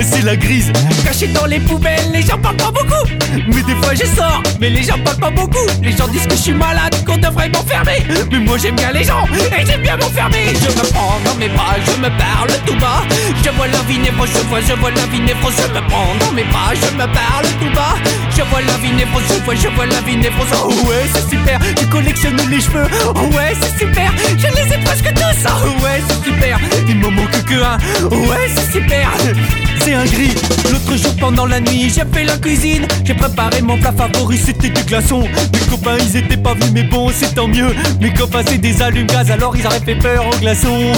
c'est 0.00 0.22
la 0.22 0.36
grise. 0.36 0.72
Cachée 1.04 1.28
dans 1.28 1.46
les 1.46 1.60
poubelles, 1.60 2.10
les 2.12 2.22
gens 2.22 2.38
parlent 2.38 2.56
pas 2.56 2.70
beaucoup. 2.70 3.06
Mais 3.48 3.62
des 3.62 3.74
fois 3.82 3.94
je 3.94 4.06
sors, 4.16 4.42
mais 4.60 4.70
les 4.70 4.82
gens 4.82 4.98
parlent 5.04 5.18
pas 5.18 5.30
beaucoup. 5.30 5.66
Les 5.82 5.92
gens 5.92 6.08
disent 6.08 6.26
que 6.26 6.36
je 6.36 6.42
suis 6.42 6.54
malade, 6.54 6.94
qu'on 7.04 7.18
devrait 7.18 7.50
m'enfermer. 7.50 8.02
Mais 8.30 8.38
moi 8.38 8.56
j'aime 8.56 8.76
bien 8.76 8.92
les 8.92 9.04
gens 9.04 9.26
et 9.34 9.66
j'aime 9.66 9.82
bien 9.82 9.96
m'enfermer. 9.96 10.54
Je 10.54 10.68
me 10.68 10.92
prends 10.92 11.18
dans 11.24 11.34
mes 11.34 11.48
bras, 11.48 11.74
je 11.84 12.00
me 12.00 12.08
parle 12.16 12.50
tout 12.66 12.76
bas. 12.76 13.02
Je 13.44 13.50
vois 13.50 13.68
la 13.68 13.80
vie 13.88 13.98
névrose, 13.98 14.30
je 14.34 14.48
vois, 14.48 14.60
je 14.60 14.72
vois 14.80 14.90
la 14.90 15.06
vie 15.12 15.20
névrose. 15.20 15.54
Je 15.56 15.68
me 15.74 15.86
prends 15.88 16.14
dans 16.20 16.32
mes 16.32 16.44
bras, 16.44 16.72
je 16.74 16.96
me 16.96 17.06
parle 17.12 17.46
tout 17.60 17.74
bas. 17.74 17.94
Je 18.36 18.42
vois 18.50 18.60
la 18.62 18.76
vie 18.78 18.92
névrose, 18.92 19.22
je 19.28 19.44
vois, 19.44 19.54
je 19.54 19.68
vois 19.68 19.86
la 19.86 20.00
vie 20.00 20.16
névrose. 20.16 20.48
Oh 20.64 20.72
ouais, 20.88 20.93
c'est 21.12 21.30
super, 21.30 21.58
tu 21.76 21.86
collectionnes 21.86 22.40
les 22.50 22.60
cheveux. 22.60 22.86
Ouais, 23.36 23.54
c'est 23.60 23.78
super, 23.78 24.12
je 24.36 24.46
les 24.46 24.74
ai 24.74 24.78
presque 24.84 25.12
tous. 25.14 25.82
Ouais, 25.82 26.02
c'est 26.08 26.24
super, 26.24 26.58
il 26.88 26.96
me 26.96 27.08
manque 27.08 27.44
que 27.44 27.54
un. 27.54 27.78
Ouais, 28.10 28.48
c'est 28.54 28.72
super, 28.72 29.10
c'est 29.80 29.94
un 29.94 30.04
gris. 30.04 30.34
L'autre 30.70 30.96
jour 30.96 31.14
pendant 31.20 31.46
la 31.46 31.60
nuit, 31.60 31.92
j'ai 31.94 32.04
fait 32.12 32.24
la 32.24 32.36
cuisine. 32.36 32.86
J'ai 33.04 33.14
préparé 33.14 33.62
mon 33.62 33.78
plat 33.78 33.92
favori, 33.92 34.38
c'était 34.38 34.70
des 34.70 34.82
glaçons. 34.82 35.22
Mes 35.52 35.66
copains, 35.70 35.96
ils 35.98 36.16
étaient 36.16 36.36
pas 36.36 36.54
venus, 36.54 36.70
mais 36.72 36.82
bon, 36.84 37.10
c'est 37.12 37.34
tant 37.34 37.48
mieux. 37.48 37.74
Mes 38.00 38.12
copains, 38.12 38.42
c'est 38.46 38.58
des 38.58 38.80
allumes-gaz, 38.82 39.30
alors 39.30 39.56
ils 39.56 39.66
auraient 39.66 39.80
fait 39.80 39.96
peur 39.96 40.26
aux 40.26 40.38
glaçons. 40.38 40.92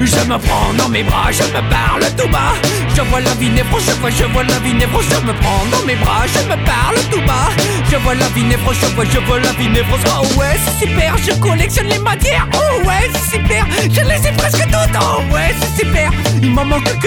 Je 0.00 0.30
me 0.30 0.38
prends 0.38 0.72
dans 0.76 0.88
mes 0.88 1.02
bras, 1.02 1.30
je 1.30 1.42
me 1.42 1.70
parle 1.70 2.04
tout 2.16 2.28
bas. 2.28 2.54
Je 2.94 3.02
vois 3.02 3.20
la 3.20 3.34
vie 3.34 3.50
je 3.56 3.92
vois, 4.00 4.10
je 4.10 4.24
vois 4.24 4.42
la 4.42 4.58
vie. 4.60 4.74
Je 4.78 5.26
me 5.26 5.32
prends 5.40 5.64
dans 5.70 5.84
mes 5.86 5.96
bras, 5.96 6.24
je 6.26 6.40
me 6.40 6.56
parle 6.64 6.96
tout 7.10 7.20
bas. 7.26 7.50
Je 7.90 7.96
vois 7.96 8.14
la 8.14 8.26
vie 8.28 8.44
je 8.50 8.86
vois, 8.94 9.04
je 9.04 9.18
vois 9.26 9.40
la 9.40 9.52
vie. 9.52 9.68
Oh 10.06 10.38
ouais, 10.38 10.56
c'est 10.64 10.86
super, 10.86 11.16
je 11.18 11.32
collectionne 11.40 11.88
les 11.88 11.98
matières. 11.98 12.46
Oh 12.54 12.86
ouais, 12.86 13.10
c'est 13.12 13.38
super, 13.38 13.66
je 13.82 14.00
les 14.00 14.28
ai 14.28 14.32
presque 14.32 14.64
toutes. 14.64 14.98
Oh 15.00 15.22
ouais, 15.32 15.54
c'est 15.60 15.84
super, 15.84 16.10
il 16.42 16.50
m'en 16.50 16.64
manque 16.64 16.97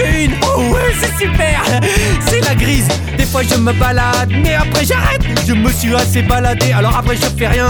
Oh 0.42 0.60
ouais, 0.72 0.94
c'est 1.00 1.24
super, 1.24 1.62
c'est 2.26 2.40
la 2.40 2.54
grise. 2.54 2.88
Des 3.16 3.26
fois 3.26 3.42
je 3.42 3.56
me 3.56 3.72
balade, 3.72 4.30
mais 4.42 4.54
après 4.54 4.84
j'arrête. 4.84 5.22
Je 5.46 5.52
me 5.52 5.70
suis 5.70 5.94
assez 5.94 6.22
baladé, 6.22 6.72
alors 6.72 6.96
après 6.96 7.16
je 7.16 7.26
fais 7.38 7.48
rien. 7.48 7.68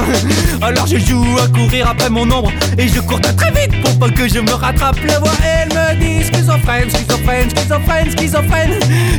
Alors 0.61 0.87
je 0.87 0.99
joue 0.99 1.25
à 1.43 1.49
courir 1.49 1.89
après 1.89 2.11
mon 2.11 2.31
ombre 2.31 2.53
et 2.79 2.89
je 2.89 3.01
cours 3.01 3.21
très 3.21 3.51
vite 3.51 3.83
pour 3.83 3.99
pas 3.99 4.11
que 4.11 4.29
je 4.29 4.39
me 4.39 4.53
rattrape. 4.53 4.97
Le 5.03 5.15
voix, 5.15 5.33
elle 5.45 5.69
me 5.69 5.95
dit 6.01 6.25
schizophrène, 6.25 6.91
schizophrène, 6.91 7.51
schizophrène, 7.51 8.11
schizophrène. 8.11 8.75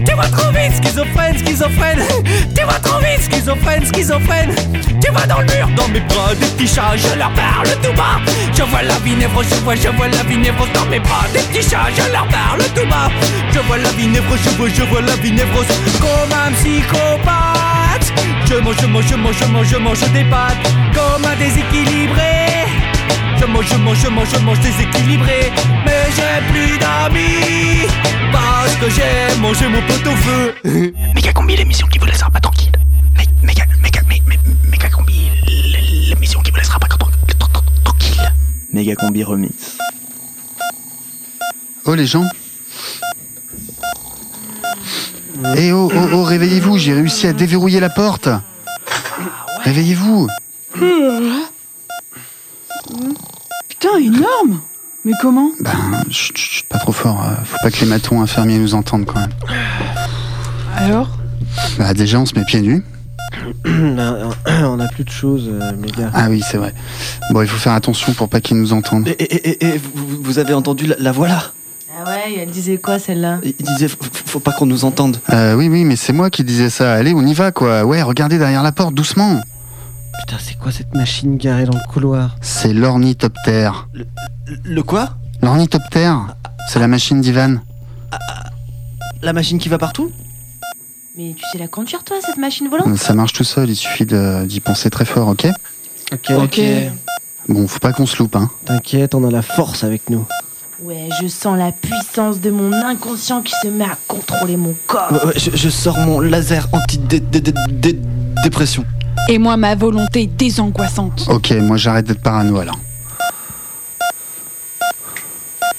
Tu 0.05 0.15
vas 0.15 0.29
trop 0.29 0.51
vite, 0.51 0.83
schizophrène, 0.83 1.37
schizophrène. 1.37 1.99
Tu 2.55 2.63
vas 2.63 2.79
trop 2.79 2.99
vite, 2.99 3.31
schizophrène, 3.31 3.85
schizophrène. 3.85 4.55
Tu 5.03 5.11
vas 5.11 5.25
dans 5.27 5.39
le 5.39 5.45
mur, 5.45 5.67
dans 5.75 5.87
mes 5.89 5.99
bras, 6.01 6.33
des 6.39 6.45
petits 6.45 6.73
chats, 6.73 6.95
je 6.95 7.17
leur 7.17 7.31
parle 7.33 7.67
tout 7.81 7.93
bas. 7.97 8.21
Je 8.53 8.63
vois 8.63 8.83
la 8.83 8.97
vie 8.99 9.15
névrose, 9.15 9.45
je 9.49 9.55
vois, 9.55 9.75
je 9.75 9.89
vois 9.89 10.07
la 10.07 10.23
vie 10.23 10.37
névrose 10.37 10.71
dans 10.73 10.85
mes 10.85 10.99
bras, 10.99 11.25
des 11.33 11.39
petits 11.39 11.69
chats, 11.69 11.89
je 11.95 12.11
leur 12.11 12.27
parle 12.27 12.61
tout 12.75 12.87
bas. 12.87 12.92
Je 13.51 13.59
vois 13.59 13.77
la 13.77 13.89
vie 13.91 14.07
névrose, 14.07 14.39
je 14.43 14.49
vois, 14.51 14.69
je 14.69 14.83
vois 14.83 15.01
la 15.01 15.15
vie 15.17 15.31
névrose 15.31 15.65
comme 15.99 16.31
un 16.31 16.51
psychopathe. 16.53 18.13
Je 18.47 18.55
mange, 18.55 18.75
je 18.81 18.85
mange, 18.87 19.05
je 19.07 19.15
mange, 19.15 19.35
je 19.39 19.45
mange, 19.45 19.67
je 19.67 19.77
mange 19.77 19.99
des 20.11 20.23
pâtes 20.25 20.57
comme 20.93 21.25
un 21.25 21.35
déséquilibré. 21.37 22.67
Je 23.39 23.45
mange, 23.45 23.65
je 23.67 23.75
mange, 23.77 23.97
je 24.03 24.07
mange, 24.09 24.27
je 24.33 24.39
mange 24.39 24.59
déséquilibré 24.59 25.51
Mais 25.85 26.05
j'ai 26.15 26.53
plus 26.53 26.77
d'amis 26.77 27.87
Parce 28.31 28.73
que 28.75 28.89
j'ai 28.89 29.37
mangé 29.41 29.67
mon 29.67 29.81
pot 29.81 30.07
au 30.09 30.15
feu 30.15 30.55
Méga 31.15 31.33
combi, 31.33 31.55
l'émission 31.57 31.87
qui 31.87 31.97
vous 31.99 32.05
laissera 32.05 32.29
pas 32.29 32.39
tranquille. 32.39 32.71
Mé- 33.17 33.27
Méga, 33.45 33.63
méga, 33.81 33.99
mé- 34.01 34.21
mé- 34.27 34.39
méga 34.71 34.87
combi, 34.89 35.29
l'émission 36.07 36.41
qui 36.41 36.51
vous 36.51 36.57
laissera 36.57 36.79
pas 36.79 36.87
tran- 36.87 36.97
tran- 37.39 37.49
tran- 37.51 37.63
tranquille. 37.83 38.31
Méga 38.71 38.95
combi 38.95 39.23
remix. 39.23 39.77
Oh 41.85 41.95
les 41.95 42.05
gens 42.07 42.23
Eh 45.57 45.71
oh, 45.71 45.91
oh, 45.93 46.07
oh, 46.13 46.23
réveillez-vous, 46.23 46.77
j'ai 46.77 46.93
réussi 46.93 47.27
à 47.27 47.33
déverrouiller 47.33 47.79
la 47.79 47.89
porte 47.89 48.29
Réveillez-vous 49.63 50.27
Putain, 53.69 53.97
énorme 53.99 54.61
Mais 55.05 55.13
comment 55.21 55.49
Ben, 55.59 55.71
chut, 56.09 56.35
chut, 56.37 56.51
chut, 56.51 56.65
pas 56.69 56.79
trop 56.79 56.91
fort, 56.91 57.23
euh, 57.23 57.35
faut 57.45 57.57
pas 57.61 57.71
que 57.71 57.79
les 57.79 57.85
matons 57.85 58.21
infirmiers 58.21 58.57
nous 58.57 58.73
entendent 58.75 59.05
quand 59.05 59.19
même. 59.19 59.33
Alors 60.75 61.09
Bah 61.77 61.93
déjà 61.93 62.19
on 62.19 62.25
se 62.25 62.35
met 62.35 62.45
pieds 62.45 62.61
nus. 62.61 62.83
on 63.65 64.79
a 64.79 64.87
plus 64.87 65.03
de 65.03 65.09
choses, 65.09 65.49
méga. 65.77 66.09
Ah 66.13 66.27
oui, 66.29 66.41
c'est 66.49 66.57
vrai. 66.57 66.73
Bon, 67.31 67.41
il 67.41 67.47
faut 67.47 67.57
faire 67.57 67.73
attention 67.73 68.13
pour 68.13 68.29
pas 68.29 68.41
qu'ils 68.41 68.57
nous 68.57 68.73
entendent. 68.73 69.07
Et, 69.07 69.11
et- 69.11 69.49
et- 69.49 69.65
et 69.75 69.77
vous, 69.77 70.21
vous 70.23 70.39
avez 70.39 70.53
entendu 70.53 70.85
la, 70.87 70.95
la 70.99 71.11
voix 71.11 71.27
là? 71.27 71.51
Ah 71.95 72.09
ouais, 72.09 72.35
elle 72.39 72.49
disait 72.49 72.77
quoi 72.77 72.97
celle-là? 72.97 73.39
Il 73.43 73.53
disait 73.53 73.87
faut, 73.87 73.97
faut 74.11 74.39
pas 74.39 74.51
qu'on 74.51 74.65
nous 74.65 74.83
entende. 74.85 75.19
Euh, 75.31 75.53
oui, 75.53 75.69
oui, 75.69 75.83
mais 75.83 75.95
c'est 75.95 76.13
moi 76.13 76.29
qui 76.29 76.43
disais 76.43 76.69
ça. 76.69 76.93
Allez, 76.93 77.13
on 77.13 77.25
y 77.25 77.33
va 77.33 77.51
quoi. 77.51 77.83
Ouais, 77.83 78.01
regardez 78.01 78.37
derrière 78.37 78.63
la 78.63 78.71
porte, 78.71 78.95
doucement. 78.95 79.39
Putain, 80.21 80.37
c'est 80.39 80.57
quoi 80.57 80.71
cette 80.71 80.93
machine 80.95 81.37
garée 81.37 81.65
dans 81.65 81.77
le 81.77 81.91
couloir? 81.91 82.35
C'est 82.41 82.73
l'ornithoptère. 82.73 83.89
Le 84.63 84.83
quoi? 84.83 85.17
L'ornithoptère 85.41 86.35
C'est 86.67 86.79
la 86.79 86.87
machine 86.87 87.21
d'Ivan. 87.21 87.57
La 89.21 89.33
machine 89.33 89.59
qui 89.59 89.69
va 89.69 89.77
partout? 89.77 90.11
Mais 91.15 91.35
tu 91.37 91.43
sais 91.51 91.59
la 91.59 91.67
conduire 91.67 92.03
toi, 92.03 92.17
cette 92.25 92.37
machine 92.37 92.69
volante? 92.69 92.97
Ça 92.97 93.13
marche 93.13 93.33
tout 93.33 93.43
seul, 93.43 93.69
il 93.69 93.75
suffit 93.75 94.05
d'y 94.05 94.59
penser 94.61 94.89
très 94.89 95.05
fort, 95.05 95.27
ok 95.27 95.47
Ok. 96.11 96.31
Ok. 96.31 96.61
Bon, 97.49 97.67
faut 97.67 97.79
pas 97.79 97.91
qu'on 97.93 98.05
se 98.05 98.17
loupe, 98.17 98.35
hein. 98.35 98.49
T'inquiète, 98.65 99.13
on 99.13 99.23
a 99.27 99.31
la 99.31 99.41
force 99.41 99.83
avec 99.83 100.09
nous. 100.09 100.25
Ouais, 100.83 101.07
je 101.21 101.27
sens 101.27 101.57
la 101.57 101.71
puissance 101.71 102.41
de 102.41 102.49
mon 102.51 102.73
inconscient 102.73 103.41
qui 103.41 103.53
se 103.61 103.67
met 103.67 103.85
à 103.85 103.97
contrôler 104.07 104.57
mon 104.57 104.75
corps. 104.85 105.11
Ouais, 105.11 105.25
ouais, 105.27 105.33
je, 105.37 105.51
je 105.55 105.69
sors 105.69 105.97
mon 105.99 106.19
laser 106.19 106.67
anti-dépression. 106.73 108.83
Et 109.29 109.37
moi, 109.37 109.55
ma 109.55 109.75
volonté 109.75 110.27
désangoissante. 110.27 111.25
Ok, 111.29 111.51
moi 111.61 111.77
j'arrête 111.77 112.05
d'être 112.07 112.21
parano 112.21 112.59
alors. 112.59 112.77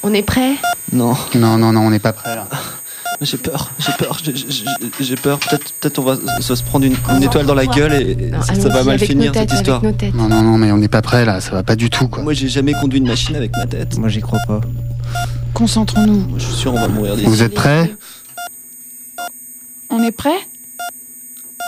On 0.03 0.15
est 0.15 0.23
prêt? 0.23 0.53
Non. 0.93 1.15
Non, 1.35 1.59
non, 1.59 1.73
non, 1.73 1.81
on 1.83 1.91
n'est 1.91 1.99
pas 1.99 2.13
prêt 2.15 2.35
là. 2.35 2.47
J'ai 3.21 3.37
peur, 3.39 3.71
j'ai 3.79 3.93
peur, 3.93 4.19
j'ai- 5.01 5.15
peur. 5.17 5.39
Peut-être 5.39 5.73
peut-être 5.81 5.99
on 6.01 6.03
va 6.03 6.17
se 6.41 6.55
se 6.55 6.63
prendre 6.65 6.85
une, 6.85 6.97
une 7.17 7.23
étoile 7.23 7.47
dans 7.47 7.55
la 7.55 7.65
gueule 7.67 7.93
et, 7.95 8.17
Non, 8.31 8.43
ça, 8.43 8.55
ça 8.55 8.69
va 8.69 8.83
mal 8.83 8.99
finir 8.99 9.31
têtes, 9.33 9.49
cette 9.51 9.61
histoire. 9.61 9.81
Non, 10.15 10.29
non, 10.29 10.43
non, 10.43 10.59
mais 10.59 10.73
on 10.73 10.77
n'est 10.79 10.89
pas 10.89 11.01
prêt 11.01 11.25
là, 11.25 11.41
ça 11.41 11.53
va 11.53 11.63
pas 11.63 11.77
du 11.77 11.89
tout 11.91 12.09
quoi. 12.09 12.23
Moi 12.25 12.33
j'ai 12.33 12.49
jamais 12.49 12.73
conduit 12.73 12.99
une 12.99 13.07
machine 13.07 13.37
avec 13.37 13.57
ma 13.57 13.67
tête. 13.67 13.97
Moi 13.99 14.09
j'y 14.09 14.21
crois 14.21 14.41
pas. 14.49 14.61
Concentrons-nous. 15.55 16.39
Je 16.39 16.45
suis 16.45 16.55
sûr 16.55 16.75
on 16.75 16.81
va 16.81 16.89
mourir 16.89 17.15
d'ici. 17.17 17.27
Vous 17.29 17.43
êtes 17.43 17.55
prêts 17.55 17.95
On 19.91 20.03
est 20.03 20.11
prêt 20.13 20.39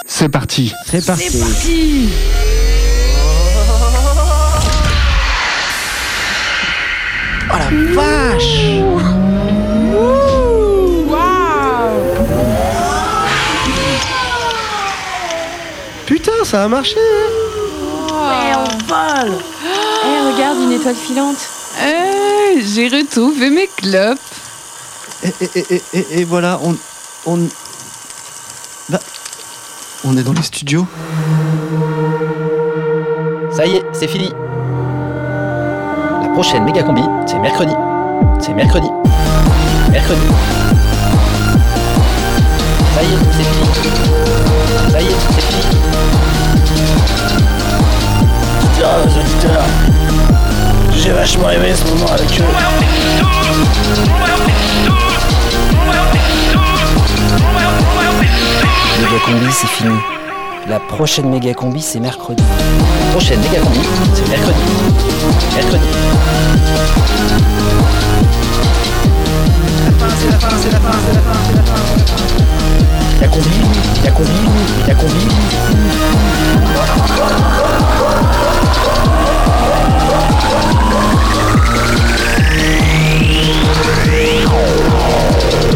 C'est 0.06 0.28
parti. 0.28 0.72
C'est 0.86 1.04
parti. 1.06 1.30
C'est 1.30 1.40
parti 1.40 2.08
Oh 7.52 7.56
la 7.58 7.94
vache 7.94 8.82
Putain, 16.06 16.44
ça 16.44 16.64
a 16.64 16.68
marché 16.68 16.96
hein. 16.98 17.30
Ouais, 18.12 18.54
on 18.56 18.86
vole 18.86 19.34
Eh, 20.04 20.32
regarde, 20.32 20.58
une 20.60 20.72
étoile 20.72 20.94
filante. 20.94 21.48
Eh, 21.82 22.25
J'ai 22.74 22.88
retrouvé 22.88 23.50
mes 23.50 23.66
clopes. 23.68 24.18
Et, 25.22 25.32
et- 25.40 25.74
et- 25.74 25.82
et- 25.94 26.20
et 26.20 26.24
voilà, 26.24 26.58
on, 26.62 26.76
on, 27.26 27.38
bah, 28.88 28.98
on 30.04 30.16
est 30.16 30.22
dans 30.22 30.32
les 30.32 30.42
studios. 30.42 30.86
Ça 33.54 33.66
y 33.66 33.76
est, 33.76 33.82
c'est 33.92 34.08
fini. 34.08 34.32
La 36.22 36.28
prochaine 36.34 36.64
méga 36.64 36.82
combi, 36.82 37.02
c'est 37.26 37.38
mercredi. 37.38 37.72
C'est 38.40 38.52
mercredi. 38.52 38.88
Mercredi. 39.90 40.20
Ça 42.94 43.02
y 43.02 43.06
est, 43.06 43.18
c'est 43.32 43.44
fini. 43.44 43.68
Ça 44.92 45.00
y 45.00 45.06
est, 45.06 45.16
c'est 45.34 45.42
fini. 45.42 45.62
Putain, 48.74 48.88
aux 49.04 49.18
auditeurs, 49.18 49.64
j'ai 51.06 51.12
vachement 51.12 51.48
aimé 51.50 51.72
ce 51.72 51.84
moment 51.88 52.10
avec 52.12 52.40
eux. 52.40 52.44
Méga 58.98 59.18
combi, 59.24 59.52
c'est 59.52 59.68
fini. 59.68 59.94
La 60.68 60.80
prochaine 60.80 61.30
méga 61.30 61.54
combi, 61.54 61.80
c'est 61.80 62.00
mercredi. 62.00 62.42
La 62.42 63.10
prochaine 63.12 63.38
méga 63.38 63.60
combi, 63.60 63.78
c'est 64.14 64.28
mercredi. 64.28 64.58
Mercredi. 65.54 65.86
C'est 70.18 70.30
la 70.30 70.38
fin, 70.40 70.48
c'est 70.60 70.72
la 70.72 70.80
fin, 70.80 70.90
c'est 71.06 71.14
la 71.14 71.20
fin, 71.20 71.38
c'est 71.46 71.56
la 71.56 71.62
fin. 71.62 71.76
Méga 73.20 73.28
combi, 73.28 73.50
méga 74.02 74.10
combi, 74.10 74.40
méga 74.80 74.94
combi. 74.96 75.28
Oh, 84.48 85.75